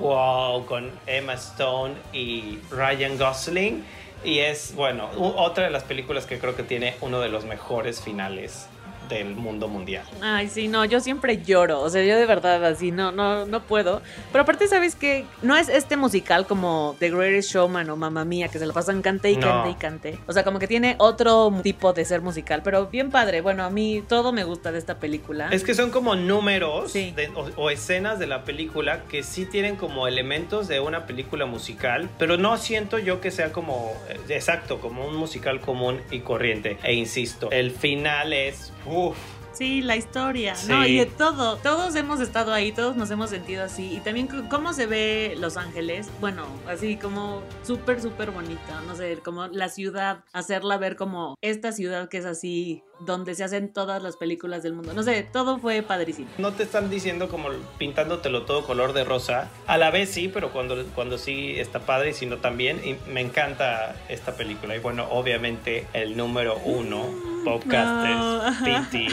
Wow, 0.00 0.66
con 0.66 0.90
Emma 1.06 1.32
Stone 1.32 1.94
y 2.12 2.58
Ryan 2.70 3.16
Gosling. 3.16 3.82
Y 4.22 4.40
es, 4.40 4.74
bueno, 4.74 5.08
otra 5.16 5.64
de 5.64 5.70
las 5.70 5.84
películas 5.84 6.26
que 6.26 6.38
creo 6.38 6.54
que 6.54 6.62
tiene 6.62 6.94
uno 7.00 7.20
de 7.20 7.30
los 7.30 7.46
mejores 7.46 8.02
finales 8.02 8.68
del 9.08 9.34
mundo 9.34 9.68
mundial. 9.68 10.04
Ay, 10.20 10.48
sí, 10.48 10.68
no, 10.68 10.84
yo 10.84 11.00
siempre 11.00 11.42
lloro, 11.42 11.80
o 11.80 11.90
sea, 11.90 12.04
yo 12.04 12.16
de 12.16 12.26
verdad 12.26 12.64
así, 12.64 12.90
no, 12.90 13.12
no, 13.12 13.46
no 13.46 13.62
puedo. 13.62 14.02
Pero 14.32 14.42
aparte, 14.42 14.68
¿sabes 14.68 14.94
qué? 14.94 15.24
No 15.42 15.56
es 15.56 15.68
este 15.68 15.96
musical 15.96 16.46
como 16.46 16.96
The 16.98 17.10
Greatest 17.10 17.50
Showman 17.52 17.88
o 17.90 17.96
Mamma 17.96 18.24
Mía, 18.24 18.48
que 18.48 18.58
se 18.58 18.66
lo 18.66 18.72
pasan 18.72 19.02
cante 19.02 19.30
y 19.30 19.36
No. 19.36 19.46
cante 19.46 19.70
y 19.70 19.74
cante. 19.74 20.18
O 20.26 20.32
sea, 20.32 20.44
como 20.44 20.58
que 20.58 20.66
tiene 20.68 20.96
otro 20.98 21.52
tipo 21.62 21.92
de 21.92 22.04
ser 22.04 22.20
musical, 22.20 22.62
pero 22.62 22.86
bien 22.86 23.10
padre. 23.10 23.40
Bueno, 23.40 23.64
a 23.64 23.70
mí 23.70 24.02
todo 24.08 24.32
me 24.32 24.44
gusta 24.44 24.72
de 24.72 24.78
esta 24.78 24.98
película. 24.98 25.48
Es 25.50 25.64
que 25.64 25.74
son 25.74 25.90
como 25.90 26.14
números 26.16 26.92
Sí. 26.92 27.12
de- 27.16 27.28
o, 27.28 27.48
o 27.56 27.70
escenas 27.70 28.18
de 28.18 28.26
la 28.26 28.44
película 28.44 29.02
que 29.08 29.22
sí 29.22 29.46
tienen 29.46 29.76
como 29.76 30.06
elementos 30.06 30.68
de 30.68 30.80
una 30.80 31.06
película 31.06 31.46
musical, 31.46 32.08
pero 32.18 32.36
no 32.36 32.56
siento 32.56 32.98
yo 32.98 33.20
que 33.20 33.30
sea 33.30 33.52
como, 33.52 33.92
eh, 34.08 34.18
exacto, 34.28 34.80
como 34.80 35.06
un 35.06 35.16
musical 35.16 35.60
común 35.60 36.00
y 36.10 36.20
corriente. 36.20 36.78
E 36.82 36.94
insisto, 36.94 37.50
el 37.50 37.70
final 37.70 38.32
es... 38.32 38.72
Uf, 38.90 39.16
Sí, 39.52 39.80
la 39.82 39.96
historia, 39.96 40.54
Sí. 40.54 40.68
¿no? 40.70 40.86
Y 40.86 40.98
de 40.98 41.06
todo. 41.06 41.56
Todos 41.56 41.96
hemos 41.96 42.20
estado 42.20 42.52
ahí, 42.52 42.70
todos 42.70 42.94
nos 42.94 43.10
hemos 43.10 43.30
sentido 43.30 43.64
así. 43.64 43.92
Y 43.92 43.98
también 43.98 44.28
cómo 44.48 44.72
se 44.72 44.86
ve 44.86 45.34
Los 45.36 45.56
Ángeles. 45.56 46.08
Bueno, 46.20 46.44
así 46.68 46.96
como 46.96 47.42
súper, 47.64 48.00
súper 48.00 48.30
bonita. 48.30 48.80
No 48.86 48.94
sé, 48.94 49.18
como 49.24 49.48
la 49.48 49.68
ciudad, 49.68 50.22
hacerla 50.32 50.76
ver 50.76 50.94
como 50.94 51.34
esta 51.40 51.72
ciudad 51.72 52.08
que 52.08 52.18
es 52.18 52.24
así, 52.24 52.84
donde 53.00 53.34
se 53.34 53.44
hacen 53.44 53.72
todas 53.72 54.02
las 54.02 54.16
películas 54.16 54.62
del 54.62 54.72
mundo. 54.72 54.92
No 54.92 55.02
sé, 55.02 55.22
todo 55.22 55.58
fue 55.58 55.82
padrísimo. 55.82 56.28
no 56.38 56.52
te 56.52 56.64
están 56.64 56.90
diciendo 56.90 57.28
como 57.28 57.48
pintándotelo 57.78 58.42
todo 58.42 58.64
color 58.64 58.92
de 58.92 59.04
rosa. 59.04 59.50
A 59.66 59.78
la 59.78 59.90
vez 59.90 60.10
sí, 60.10 60.28
pero 60.28 60.50
cuando, 60.52 60.84
cuando 60.94 61.18
sí 61.18 61.54
está 61.58 61.80
padre 61.80 62.10
y 62.10 62.14
si 62.14 62.26
no 62.26 62.38
también. 62.38 62.80
Y 62.84 62.96
me 63.10 63.20
encanta 63.20 63.96
esta 64.08 64.34
película. 64.36 64.74
Y 64.76 64.78
bueno, 64.80 65.06
obviamente 65.10 65.86
el 65.92 66.16
número 66.16 66.56
uno, 66.64 67.04
Podcasters, 67.44 68.60
No. 68.60 68.64
P.T. 68.90 69.08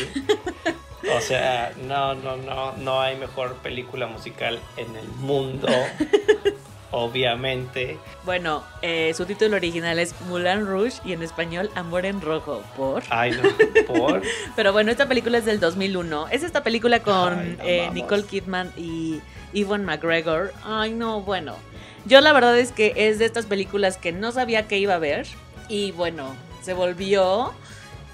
O 1.16 1.22
sea, 1.22 1.72
no, 1.88 2.16
no, 2.16 2.36
no, 2.38 2.74
no 2.78 3.02
hay 3.02 3.16
mejor 3.18 3.54
película 3.58 4.08
musical 4.08 4.60
en 4.78 4.96
el 4.96 5.08
mundo. 5.20 5.68
Obviamente. 6.98 7.98
Bueno, 8.24 8.64
eh, 8.82 9.14
su 9.16 9.26
título 9.26 9.58
original 9.58 10.00
es 10.00 10.16
Moulin 10.30 10.66
Rouge 10.66 11.02
y 11.04 11.12
en 11.12 11.24
español 11.24 11.70
Amor 11.76 12.06
en 12.06 12.22
Rojo. 12.22 12.64
¿Por? 12.78 13.04
Ay, 13.10 13.32
no, 13.32 13.84
por. 13.86 14.22
Pero 14.56 14.72
bueno, 14.72 14.92
esta 14.92 15.06
película 15.06 15.40
es 15.40 15.44
del 15.44 15.60
2001. 15.60 16.30
Es 16.30 16.42
esta 16.42 16.64
película 16.64 17.02
con 17.02 17.38
Ay, 17.38 17.58
eh. 17.66 17.90
Nicole 17.92 18.24
Kidman 18.24 18.72
y 18.78 19.20
Ewan 19.54 19.84
McGregor. 19.84 20.54
Ay, 20.64 20.94
no, 20.94 21.20
bueno. 21.20 21.58
Yo 22.06 22.22
la 22.22 22.32
verdad 22.32 22.58
es 22.58 22.72
que 22.72 22.94
es 22.96 23.20
de 23.20 23.26
estas 23.26 23.46
películas 23.46 23.98
que 23.98 24.14
no 24.14 24.32
sabía 24.32 24.66
que 24.70 24.78
iba 24.78 24.94
a 24.94 25.00
ver. 25.00 25.28
Y 25.68 25.92
bueno, 25.92 26.34
se 26.62 26.74
volvió 26.74 27.54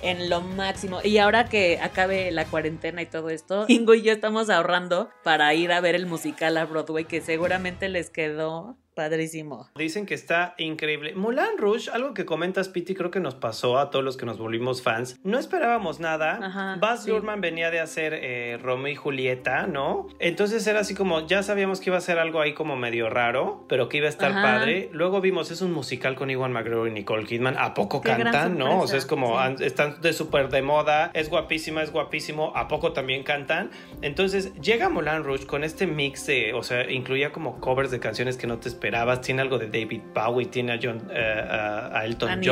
en 0.02 0.30
lo 0.30 0.42
máximo. 0.42 1.00
Y 1.04 1.18
ahora 1.18 1.46
que 1.46 1.80
acabe 1.82 2.32
la 2.32 2.46
cuarentena 2.46 3.02
y 3.02 3.06
todo 3.06 3.30
esto, 3.30 3.66
Ingo 3.68 3.94
y 3.94 4.02
yo 4.02 4.12
estamos 4.12 4.50
ahorrando 4.50 5.10
para 5.24 5.54
ir 5.54 5.72
a 5.72 5.82
ver 5.82 5.96
el 5.96 6.06
musical 6.06 6.58
a 6.58 6.66
Broadway, 6.66 7.06
que 7.06 7.22
seguramente 7.22 7.90
les 7.90 8.10
quedó 8.10 8.78
padrísimo. 9.02 9.68
Dicen 9.76 10.06
que 10.06 10.14
está 10.14 10.54
increíble. 10.60 11.16
Mulan 11.16 11.58
Rouge, 11.58 11.90
algo 11.92 12.14
que 12.14 12.24
comentas, 12.24 12.70
Piti, 12.70 12.94
creo 12.94 13.10
que 13.10 13.20
nos 13.20 13.34
pasó 13.34 13.80
a 13.80 13.90
todos 13.90 14.06
los 14.06 14.16
que 14.16 14.28
nos 14.28 14.38
volvimos 14.38 14.84
fans. 14.84 15.20
No 15.24 15.40
esperábamos 15.40 16.00
nada. 16.00 16.38
Ajá, 16.40 16.78
Baz 16.80 17.04
sí. 17.06 17.10
Luhrmann 17.10 17.42
venía 17.42 17.72
de 17.72 17.80
hacer 17.80 18.14
eh, 18.14 18.60
Romeo 18.62 18.94
y 18.94 18.96
Julieta, 18.96 19.66
¿no? 19.66 20.08
Entonces 20.20 20.68
era 20.68 20.82
así 20.82 20.94
como, 20.94 21.26
ya 21.26 21.42
sabíamos 21.42 21.80
que 21.80 21.90
iba 21.90 21.98
a 21.98 22.02
ser 22.02 22.20
algo 22.20 22.42
ahí 22.42 22.54
como 22.54 22.76
medio 22.76 23.10
raro, 23.10 23.66
pero 23.68 23.90
que 23.90 23.98
iba 23.98 24.06
a 24.06 24.10
estar 24.10 24.34
Ajá. 24.34 24.42
padre. 24.44 24.90
Luego 24.94 25.20
vimos, 25.20 25.50
es 25.50 25.64
un 25.64 25.72
musical 25.72 26.14
con 26.14 26.30
Iwan 26.30 26.52
McGregor 26.52 26.88
y 26.88 26.92
Nicole 26.92 27.26
Kidman. 27.26 27.58
¿A 27.58 27.74
poco 27.74 28.02
Qué 28.02 28.10
cantan, 28.10 28.60
no? 28.60 28.82
O 28.82 28.88
sea, 28.88 29.00
es 29.00 29.08
como, 29.08 29.40
sí. 29.58 29.64
están 29.64 30.00
de 30.02 30.14
súper 30.14 30.50
de 30.50 30.62
moda, 30.62 31.10
es 31.16 31.30
guapísima, 31.30 31.82
es 31.82 31.92
guapísimo. 31.92 32.54
¿A 32.56 32.68
poco 32.68 32.94
también 32.94 33.24
cantan? 33.24 33.72
Entonces 34.04 34.54
llega 34.62 34.90
Mulan 34.90 35.24
Rouge 35.24 35.48
con 35.48 35.64
este 35.64 35.88
mix 35.88 36.28
de, 36.28 36.54
o 36.54 36.62
sea, 36.62 36.90
incluía 36.92 37.32
como 37.32 37.60
covers 37.60 37.90
de 37.90 38.00
canciones 38.00 38.38
que 38.38 38.46
no 38.46 38.60
te 38.60 38.70
esperabas 38.70 38.91
esperabas. 38.92 39.22
Tiene 39.22 39.42
algo 39.42 39.58
de 39.58 39.68
David 39.68 40.02
Bowie, 40.14 40.48
tiene 40.48 40.74
a, 40.74 40.80
John, 40.82 41.02
eh, 41.12 41.46
a- 41.50 41.98
a 42.00 42.06
Elton 42.06 42.30
A 42.30 42.36
John, 42.36 42.44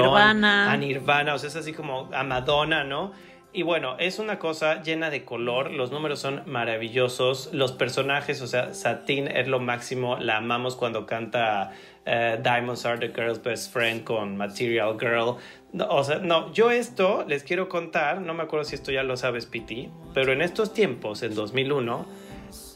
a 0.72 0.78
Nirvana, 0.78 1.34
o 1.34 1.38
sea, 1.38 1.50
es 1.50 1.56
así 1.58 1.74
como 1.74 2.10
a 2.14 2.24
Madonna, 2.24 2.84
¿no? 2.86 3.12
Y 3.52 3.64
bueno, 3.64 3.96
es 3.98 4.20
una 4.20 4.38
cosa 4.38 4.84
llena 4.84 5.10
de 5.10 5.26
color, 5.26 5.72
los 5.72 5.92
números 5.92 6.20
son 6.20 6.44
maravillosos, 6.46 7.50
los 7.52 7.72
personajes, 7.72 8.42
o 8.44 8.48
sea, 8.48 8.74
Satine 8.76 9.40
es 9.40 9.48
lo 9.48 9.60
máximo, 9.60 10.18
la 10.18 10.38
amamos 10.38 10.76
cuando 10.76 11.06
canta 11.08 11.72
eh, 12.06 12.40
Diamonds 12.42 12.86
Are 12.86 13.00
the 13.00 13.10
Girl's 13.14 13.42
Best 13.44 13.74
Friend 13.74 14.04
con 14.04 14.38
Material 14.38 14.98
Girl. 15.00 15.36
No, 15.74 15.88
o 15.90 16.04
sea, 16.04 16.20
no, 16.20 16.52
yo 16.54 16.70
esto 16.72 17.26
les 17.28 17.44
quiero 17.44 17.70
contar, 17.70 18.22
no 18.22 18.34
me 18.36 18.44
acuerdo 18.44 18.66
si 18.66 18.76
esto 18.76 18.92
ya 18.92 19.02
lo 19.04 19.18
sabes, 19.18 19.46
Piti, 19.48 19.90
pero 20.14 20.32
en 20.32 20.42
estos 20.44 20.74
tiempos, 20.74 21.22
en 21.24 21.34
2001, 21.36 22.06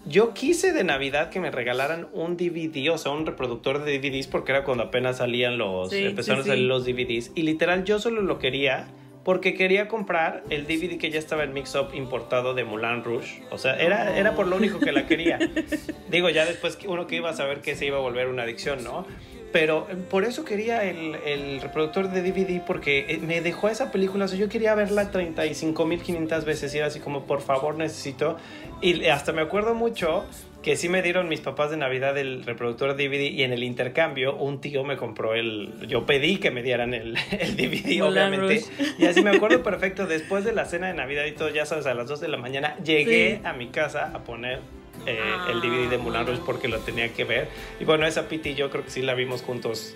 yo 0.06 0.34
quise 0.34 0.74
de 0.74 0.84
Navidad 0.84 1.30
que 1.30 1.40
me 1.40 1.52
regalaran 1.52 2.08
un 2.14 2.36
DVD, 2.38 2.92
o 2.92 2.98
sea, 2.98 3.12
un 3.12 3.26
reproductor 3.26 3.84
de 3.84 4.00
DVDs, 4.00 4.28
porque 4.28 4.52
era 4.52 4.64
cuando 4.64 4.84
apenas 4.84 5.18
salían 5.18 5.58
los, 5.58 5.90
Sí, 5.90 6.06
empezaron 6.06 6.44
sí, 6.44 6.50
a 6.50 6.54
salir 6.54 6.68
los 6.68 6.86
DVDs. 6.86 7.32
Y 7.36 7.44
literal, 7.44 7.86
yo 7.86 8.00
solo 8.00 8.22
lo 8.22 8.40
quería 8.40 8.88
porque 9.24 9.54
quería 9.54 9.88
comprar 9.88 10.44
el 10.50 10.66
DVD 10.66 10.98
que 10.98 11.10
ya 11.10 11.20
estaba 11.20 11.44
en 11.44 11.54
Mix 11.54 11.76
Up 11.76 11.90
importado 11.94 12.54
de 12.54 12.64
Moulin 12.66 13.04
Rouge. 13.04 13.42
O 13.52 13.58
sea, 13.58 13.76
era, 13.76 14.18
era 14.18 14.36
por 14.36 14.48
lo 14.48 14.58
único 14.58 14.80
que 14.80 14.92
la 14.92 15.06
quería. 15.06 15.40
Digo, 16.10 16.30
ya 16.30 16.46
después 16.46 16.78
uno 16.88 17.08
que 17.08 17.16
iba 17.16 17.30
a 17.30 17.34
saber 17.34 17.62
que 17.62 17.76
se 17.76 17.86
iba 17.86 17.98
a 17.98 18.02
volver 18.02 18.28
una 18.28 18.44
adicción, 18.44 18.84
¿no? 18.84 19.06
Pero 19.54 19.88
eh, 19.90 19.96
por 19.96 20.26
eso 20.26 20.44
quería 20.44 20.84
el, 20.84 21.16
el 21.26 21.62
reproductor 21.62 22.10
de 22.10 22.22
DVD 22.22 22.62
porque 22.66 23.06
eh, 23.08 23.20
me 23.20 23.40
dejó 23.40 23.70
esa 23.70 23.92
película. 23.92 24.26
O 24.26 24.28
sea, 24.28 24.38
yo 24.38 24.50
quería 24.50 24.76
verla 24.76 25.12
35.500 25.12 26.44
veces 26.44 26.74
y 26.74 26.80
era 26.80 26.88
así 26.88 27.00
como, 27.00 27.26
por 27.26 27.42
favor, 27.42 27.76
necesito. 27.76 28.38
Y 28.82 29.06
hasta 29.06 29.32
me 29.32 29.42
acuerdo 29.42 29.74
mucho 29.74 30.26
que 30.64 30.76
sí 30.78 30.88
me 30.90 31.02
dieron 31.02 31.28
mis 31.30 31.42
papás 31.42 31.70
de 31.72 31.78
Navidad 31.78 32.18
el 32.18 32.44
reproductor 32.46 32.96
de 32.96 33.08
DVD 33.08 33.22
y 33.32 33.44
en 33.44 33.52
el 33.54 33.64
intercambio 33.64 34.36
un 34.36 34.62
tío 34.62 34.84
me 34.84 34.96
compró 34.98 35.36
el... 35.36 35.74
Yo 35.88 36.06
pedí 36.06 36.38
que 36.38 36.50
me 36.52 36.64
dieran 36.64 36.94
el, 36.94 37.16
el 37.32 37.56
DVD, 37.58 38.02
obviamente. 38.02 38.62
Rouge. 38.62 38.96
Y 38.98 39.06
así 39.06 39.22
me 39.22 39.32
acuerdo 39.32 39.62
perfecto, 39.64 40.08
después 40.08 40.46
de 40.46 40.54
la 40.54 40.66
cena 40.66 40.88
de 40.88 40.94
Navidad 40.94 41.26
y 41.26 41.34
todo, 41.34 41.50
ya 41.50 41.66
sabes, 41.66 41.86
a 41.86 41.94
las 41.94 42.08
2 42.08 42.22
de 42.22 42.28
la 42.30 42.38
mañana, 42.38 42.76
llegué 42.84 43.36
Sí. 43.36 43.42
a 43.46 43.54
mi 43.54 43.68
casa 43.68 44.12
a 44.14 44.24
poner 44.24 44.60
eh, 45.06 45.18
el 45.50 45.58
Ah, 45.58 45.62
DVD 45.62 45.90
de 45.90 45.98
Moulin 45.98 46.22
Rouge 46.22 46.32
bueno. 46.40 46.46
porque 46.46 46.68
lo 46.70 46.80
tenía 46.80 47.10
que 47.14 47.26
ver. 47.26 47.48
Y 47.80 47.84
bueno, 47.84 48.08
esa 48.08 48.30
Piti 48.30 48.52
y 48.52 48.56
yo 48.56 48.70
creo 48.70 48.84
que 48.86 48.90
sí 48.90 49.02
la 49.02 49.14
vimos 49.16 49.42
juntos 49.42 49.96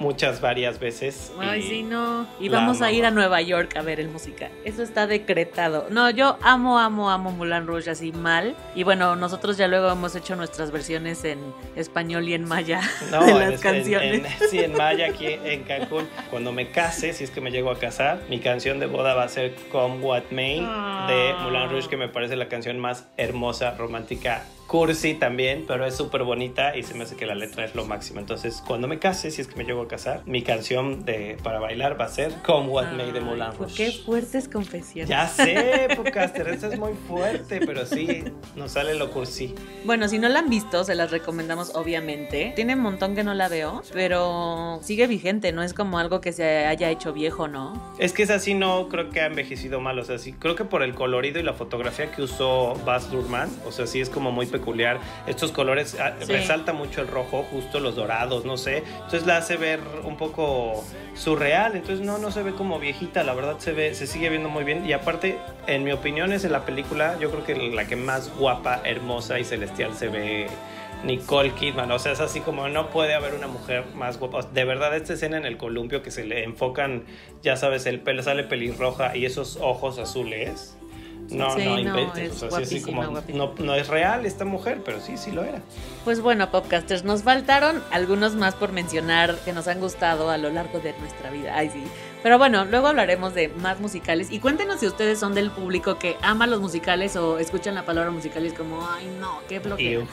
muchas, 0.00 0.40
varias 0.40 0.80
veces. 0.80 1.32
Ay, 1.38 1.60
y 1.60 1.62
sí, 1.62 1.82
no. 1.84 2.26
Y 2.40 2.48
vamos 2.48 2.82
a 2.82 2.90
ir 2.90 3.06
a. 3.06 3.10
Nueva 3.10 3.40
York 3.42 3.76
a 3.76 3.82
ver 3.82 4.00
el 4.00 4.08
musical. 4.08 4.50
Eso 4.64 4.82
está 4.82 5.06
decretado. 5.06 5.86
No, 5.90 6.10
yo 6.10 6.38
amo, 6.42 6.78
amo, 6.78 7.10
amo 7.10 7.30
Moulin 7.32 7.66
Rouge 7.66 7.90
así 7.90 8.12
mal. 8.12 8.54
Y 8.74 8.82
bueno, 8.84 9.14
nosotros 9.16 9.56
ya 9.58 9.68
luego 9.68 9.90
hemos 9.90 10.14
hecho 10.16 10.36
nuestras 10.36 10.70
versiones 10.70 11.22
en 11.24 11.38
español 11.76 12.28
y 12.28 12.34
en 12.34 12.44
maya 12.44 12.80
No, 13.10 13.24
de 13.24 13.34
las 13.34 13.52
en- 13.54 13.58
canciones. 13.60 14.22
en- 14.40 14.48
sí, 14.48 14.58
en 14.60 14.74
Maya, 14.76 15.06
aquí 15.08 15.26
en 15.26 15.64
Cancún. 15.64 16.08
Cuando 16.30 16.52
me 16.52 16.70
case, 16.70 17.12
si 17.12 17.24
es 17.24 17.30
que 17.30 17.40
me 17.40 17.50
llego 17.50 17.70
a 17.70 17.78
casar, 17.78 18.22
mi 18.30 18.38
canción 18.40 18.80
de 18.80 18.86
boda 18.86 19.14
va 19.14 19.24
a 19.24 19.28
ser 19.28 19.54
Come 19.70 19.98
What 20.00 20.24
May 20.30 20.60
de 20.60 20.64
Ah. 20.66 21.40
Moulin 21.42 21.68
Rouge, 21.68 21.88
que 21.88 21.96
me 21.96 22.08
parece 22.08 22.36
la 22.36 22.48
canción 22.48 22.78
más 22.78 23.06
hermosa, 23.16 23.72
romántica, 23.76 24.44
cursi 24.70 25.14
también, 25.14 25.64
pero 25.66 25.84
es 25.84 25.96
súper 25.96 26.22
bonita 26.22 26.76
y 26.76 26.84
se 26.84 26.94
me 26.94 27.02
hace 27.02 27.16
que 27.16 27.26
la 27.26 27.34
letra 27.34 27.64
es 27.64 27.74
lo 27.74 27.86
máximo. 27.86 28.20
Entonces, 28.20 28.62
cuando 28.64 28.86
me 28.86 29.00
case, 29.00 29.32
si 29.32 29.40
es 29.40 29.48
que 29.48 29.56
me 29.56 29.64
llego 29.64 29.82
a 29.82 29.88
casar, 29.88 30.22
mi 30.26 30.42
canción 30.42 31.04
de, 31.04 31.36
para 31.42 31.58
bailar 31.58 32.00
va 32.00 32.04
a 32.04 32.08
ser 32.08 32.32
Come 32.46 32.68
What 32.68 32.92
May 32.92 33.10
de 33.10 33.20
Moulin 33.20 33.50
Rouge. 33.58 33.74
Qué 33.74 33.90
fuertes 33.90 34.48
confesiones. 34.48 35.10
Ya 35.10 35.26
sé, 35.26 35.88
Podcaster, 35.96 36.46
esta 36.46 36.68
es 36.68 36.78
muy 36.78 36.92
fuerte, 37.08 37.60
pero 37.66 37.84
sí, 37.84 38.22
nos 38.54 38.70
sale 38.70 38.94
lo 38.94 39.10
cursi. 39.10 39.56
Bueno, 39.84 40.06
si 40.06 40.20
no 40.20 40.28
la 40.28 40.38
han 40.38 40.48
visto, 40.48 40.84
se 40.84 40.94
las 40.94 41.10
recomendamos 41.10 41.74
obviamente. 41.74 42.52
Tiene 42.54 42.76
un 42.76 42.82
montón 42.82 43.16
que 43.16 43.24
no 43.24 43.34
la 43.34 43.48
veo, 43.48 43.82
pero 43.92 44.78
sigue 44.84 45.08
vigente, 45.08 45.50
no 45.50 45.64
es 45.64 45.74
como 45.74 45.98
algo 45.98 46.20
que 46.20 46.30
se 46.30 46.66
haya 46.66 46.90
hecho 46.90 47.12
viejo, 47.12 47.48
¿no? 47.48 47.72
Es 47.98 48.12
que 48.12 48.22
es 48.22 48.30
así, 48.30 48.54
no 48.54 48.88
creo 48.88 49.10
que 49.10 49.20
ha 49.20 49.26
envejecido 49.26 49.80
mal. 49.80 49.98
O 49.98 50.04
sea, 50.04 50.18
sí, 50.18 50.32
creo 50.32 50.54
que 50.54 50.64
por 50.64 50.84
el 50.84 50.94
colorido 50.94 51.40
y 51.40 51.42
la 51.42 51.54
fotografía 51.54 52.12
que 52.12 52.22
usó 52.22 52.76
Baz 52.86 53.12
Luhrmann, 53.12 53.50
o 53.66 53.72
sea, 53.72 53.88
sí 53.88 54.00
es 54.00 54.08
como 54.08 54.30
muy 54.30 54.46
peculiar. 54.60 54.98
Estos 55.26 55.50
colores, 55.52 55.96
ah, 56.00 56.14
Sí. 56.20 56.32
resalta 56.32 56.72
mucho 56.72 57.00
el 57.00 57.08
rojo, 57.08 57.44
justo 57.50 57.80
los 57.80 57.96
dorados, 57.96 58.44
no 58.44 58.56
sé. 58.56 58.78
Entonces 58.94 59.26
la 59.26 59.38
hace 59.38 59.56
ver 59.56 59.80
un 60.04 60.16
poco 60.16 60.84
surreal. 61.14 61.74
Entonces 61.76 62.04
no, 62.04 62.18
no 62.18 62.30
se 62.30 62.42
ve 62.42 62.52
como 62.52 62.78
viejita, 62.78 63.22
la 63.24 63.34
verdad 63.34 63.56
se 63.58 63.72
ve, 63.72 63.94
se 63.94 64.06
sigue 64.06 64.28
viendo 64.28 64.48
muy 64.48 64.64
bien. 64.64 64.86
Y 64.86 64.92
aparte, 64.92 65.38
en 65.66 65.84
mi 65.84 65.92
opinión, 65.92 66.32
es 66.32 66.44
en 66.44 66.52
la 66.52 66.64
película, 66.64 67.16
yo 67.20 67.30
creo 67.30 67.44
que 67.44 67.54
la 67.70 67.86
que 67.86 67.96
más 67.96 68.30
guapa, 68.36 68.80
hermosa 68.84 69.38
y 69.38 69.44
celestial 69.44 69.94
se 69.94 70.08
ve. 70.08 70.46
Nicole 71.02 71.52
Kidman, 71.52 71.90
o 71.92 71.98
sea, 71.98 72.12
es 72.12 72.20
así 72.20 72.40
como 72.40 72.68
no 72.68 72.90
puede 72.90 73.14
haber 73.14 73.32
una 73.32 73.46
mujer 73.46 73.84
más 73.94 74.18
guapa. 74.18 74.42
De 74.52 74.64
verdad, 74.64 74.94
esta 74.94 75.14
escena 75.14 75.38
en 75.38 75.46
el 75.46 75.56
columpio 75.56 76.02
que 76.02 76.10
se 76.10 76.24
le 76.24 76.44
enfocan, 76.44 77.04
ya 77.42 77.56
sabes, 77.56 77.86
el 77.86 78.00
pelo 78.00 78.22
sale 78.22 78.44
pelirroja 78.44 79.16
y 79.16 79.24
esos 79.24 79.56
ojos 79.62 79.98
azules. 79.98 80.76
No, 81.30 81.54
Sí, 81.56 81.64
no 81.64 81.70
no, 81.74 81.78
inventes. 81.80 82.36
es 82.36 82.42
o 82.42 82.50
sea, 82.50 82.66
sí, 82.66 82.80
como, 82.80 83.02
no, 83.04 83.54
no 83.58 83.74
es 83.74 83.88
real 83.88 84.26
esta 84.26 84.44
mujer, 84.44 84.82
pero 84.84 85.00
sí, 85.00 85.16
sí 85.16 85.30
lo 85.30 85.44
era. 85.44 85.60
Pues 86.04 86.20
bueno, 86.20 86.50
podcasters, 86.50 87.04
nos 87.04 87.22
faltaron 87.22 87.82
algunos 87.90 88.34
más 88.34 88.54
por 88.54 88.72
mencionar 88.72 89.36
que 89.44 89.52
nos 89.52 89.68
han 89.68 89.80
gustado 89.80 90.30
a 90.30 90.38
lo 90.38 90.50
largo 90.50 90.80
de 90.80 90.92
nuestra 90.98 91.30
vida. 91.30 91.56
Ay, 91.56 91.70
sí. 91.70 91.84
Pero 92.22 92.38
bueno, 92.38 92.64
luego 92.64 92.88
hablaremos 92.88 93.34
de 93.34 93.48
más 93.48 93.80
musicales. 93.80 94.30
Y 94.30 94.40
cuéntenos 94.40 94.80
si 94.80 94.86
ustedes 94.86 95.18
son 95.18 95.34
del 95.34 95.50
público 95.50 95.98
que 95.98 96.16
ama 96.22 96.46
los 96.46 96.60
musicales 96.60 97.16
o 97.16 97.38
escuchan 97.38 97.74
la 97.74 97.84
palabra 97.84 98.10
musical 98.10 98.44
y 98.44 98.48
es 98.48 98.54
como, 98.54 98.86
ay, 98.90 99.06
no, 99.20 99.40
qué 99.48 99.58
bloqueo. 99.58 100.06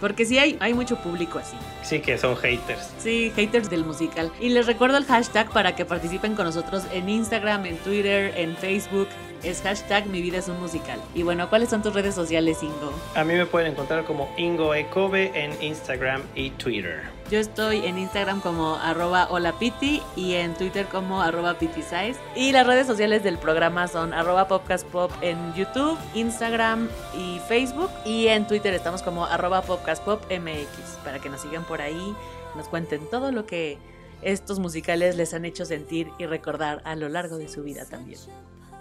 Porque 0.00 0.24
sí 0.26 0.36
hay, 0.36 0.56
hay 0.58 0.74
mucho 0.74 0.96
público 0.96 1.38
así. 1.38 1.56
Sí, 1.84 2.00
que 2.00 2.18
son 2.18 2.36
haters. 2.36 2.90
Sí, 2.98 3.32
haters 3.36 3.70
del 3.70 3.84
musical. 3.84 4.32
Y 4.40 4.48
les 4.48 4.66
recuerdo 4.66 4.96
el 4.96 5.04
hashtag 5.04 5.48
para 5.50 5.76
que 5.76 5.84
participen 5.84 6.34
con 6.34 6.44
nosotros 6.46 6.82
en 6.92 7.08
Instagram, 7.08 7.66
en 7.66 7.76
Twitter, 7.78 8.32
en 8.36 8.56
Facebook. 8.56 9.06
Es 9.42 9.60
hashtag 9.62 10.06
mi 10.06 10.22
vida 10.22 10.38
es 10.38 10.46
un 10.46 10.60
musical. 10.60 11.00
Y 11.14 11.24
bueno, 11.24 11.48
¿cuáles 11.48 11.68
son 11.68 11.82
tus 11.82 11.92
redes 11.92 12.14
sociales, 12.14 12.62
Ingo? 12.62 12.92
A 13.16 13.24
mí 13.24 13.34
me 13.34 13.44
pueden 13.44 13.72
encontrar 13.72 14.04
como 14.04 14.32
Ingo 14.36 14.72
Ecobe 14.72 15.32
en 15.34 15.60
Instagram 15.60 16.22
y 16.36 16.50
Twitter. 16.50 17.02
Yo 17.28 17.40
estoy 17.40 17.84
en 17.86 17.98
Instagram 17.98 18.40
como 18.40 18.76
arroba 18.76 19.26
holapiti 19.30 20.00
y 20.14 20.34
en 20.34 20.54
Twitter 20.54 20.86
como 20.86 21.20
arroba 21.20 21.54
pitisize. 21.54 22.16
Y 22.36 22.52
las 22.52 22.64
redes 22.66 22.86
sociales 22.86 23.24
del 23.24 23.36
programa 23.36 23.88
son 23.88 24.14
arroba 24.14 24.46
podcastpop 24.46 25.10
en 25.22 25.54
YouTube, 25.54 25.98
Instagram 26.14 26.88
y 27.18 27.40
Facebook. 27.48 27.90
Y 28.04 28.28
en 28.28 28.46
Twitter 28.46 28.72
estamos 28.74 29.02
como 29.02 29.26
arroba 29.26 29.62
podcastpopmx 29.62 30.98
para 31.02 31.18
que 31.18 31.28
nos 31.28 31.40
sigan 31.40 31.64
por 31.64 31.82
ahí, 31.82 32.14
nos 32.54 32.68
cuenten 32.68 33.10
todo 33.10 33.32
lo 33.32 33.44
que 33.44 33.78
estos 34.22 34.60
musicales 34.60 35.16
les 35.16 35.34
han 35.34 35.44
hecho 35.44 35.64
sentir 35.64 36.10
y 36.18 36.26
recordar 36.26 36.80
a 36.84 36.94
lo 36.94 37.08
largo 37.08 37.38
de 37.38 37.48
su 37.48 37.64
vida 37.64 37.86
también. 37.86 38.20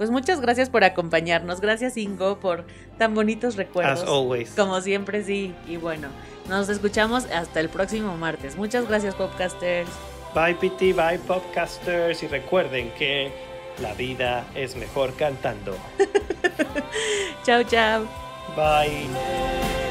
Pues 0.01 0.09
muchas 0.09 0.41
gracias 0.41 0.71
por 0.71 0.83
acompañarnos. 0.83 1.61
Gracias 1.61 1.95
Ingo 1.95 2.39
por 2.39 2.65
tan 2.97 3.13
bonitos 3.13 3.55
recuerdos. 3.55 4.01
As 4.01 4.09
always. 4.09 4.49
Como 4.49 4.81
siempre, 4.81 5.23
sí. 5.23 5.53
Y 5.67 5.77
bueno, 5.77 6.07
nos 6.49 6.69
escuchamos 6.69 7.25
hasta 7.25 7.59
el 7.59 7.69
próximo 7.69 8.17
martes. 8.17 8.55
Muchas 8.55 8.87
gracias, 8.87 9.13
podcasters. 9.13 9.91
Bye, 10.33 10.55
PT, 10.55 10.93
bye, 10.93 11.19
Popcasters. 11.19 12.23
Y 12.23 12.27
recuerden 12.29 12.91
que 12.97 13.31
la 13.79 13.93
vida 13.93 14.43
es 14.55 14.75
mejor 14.75 15.13
cantando. 15.13 15.77
Chao, 17.43 17.61
chao. 17.61 18.07
Bye. 18.55 19.90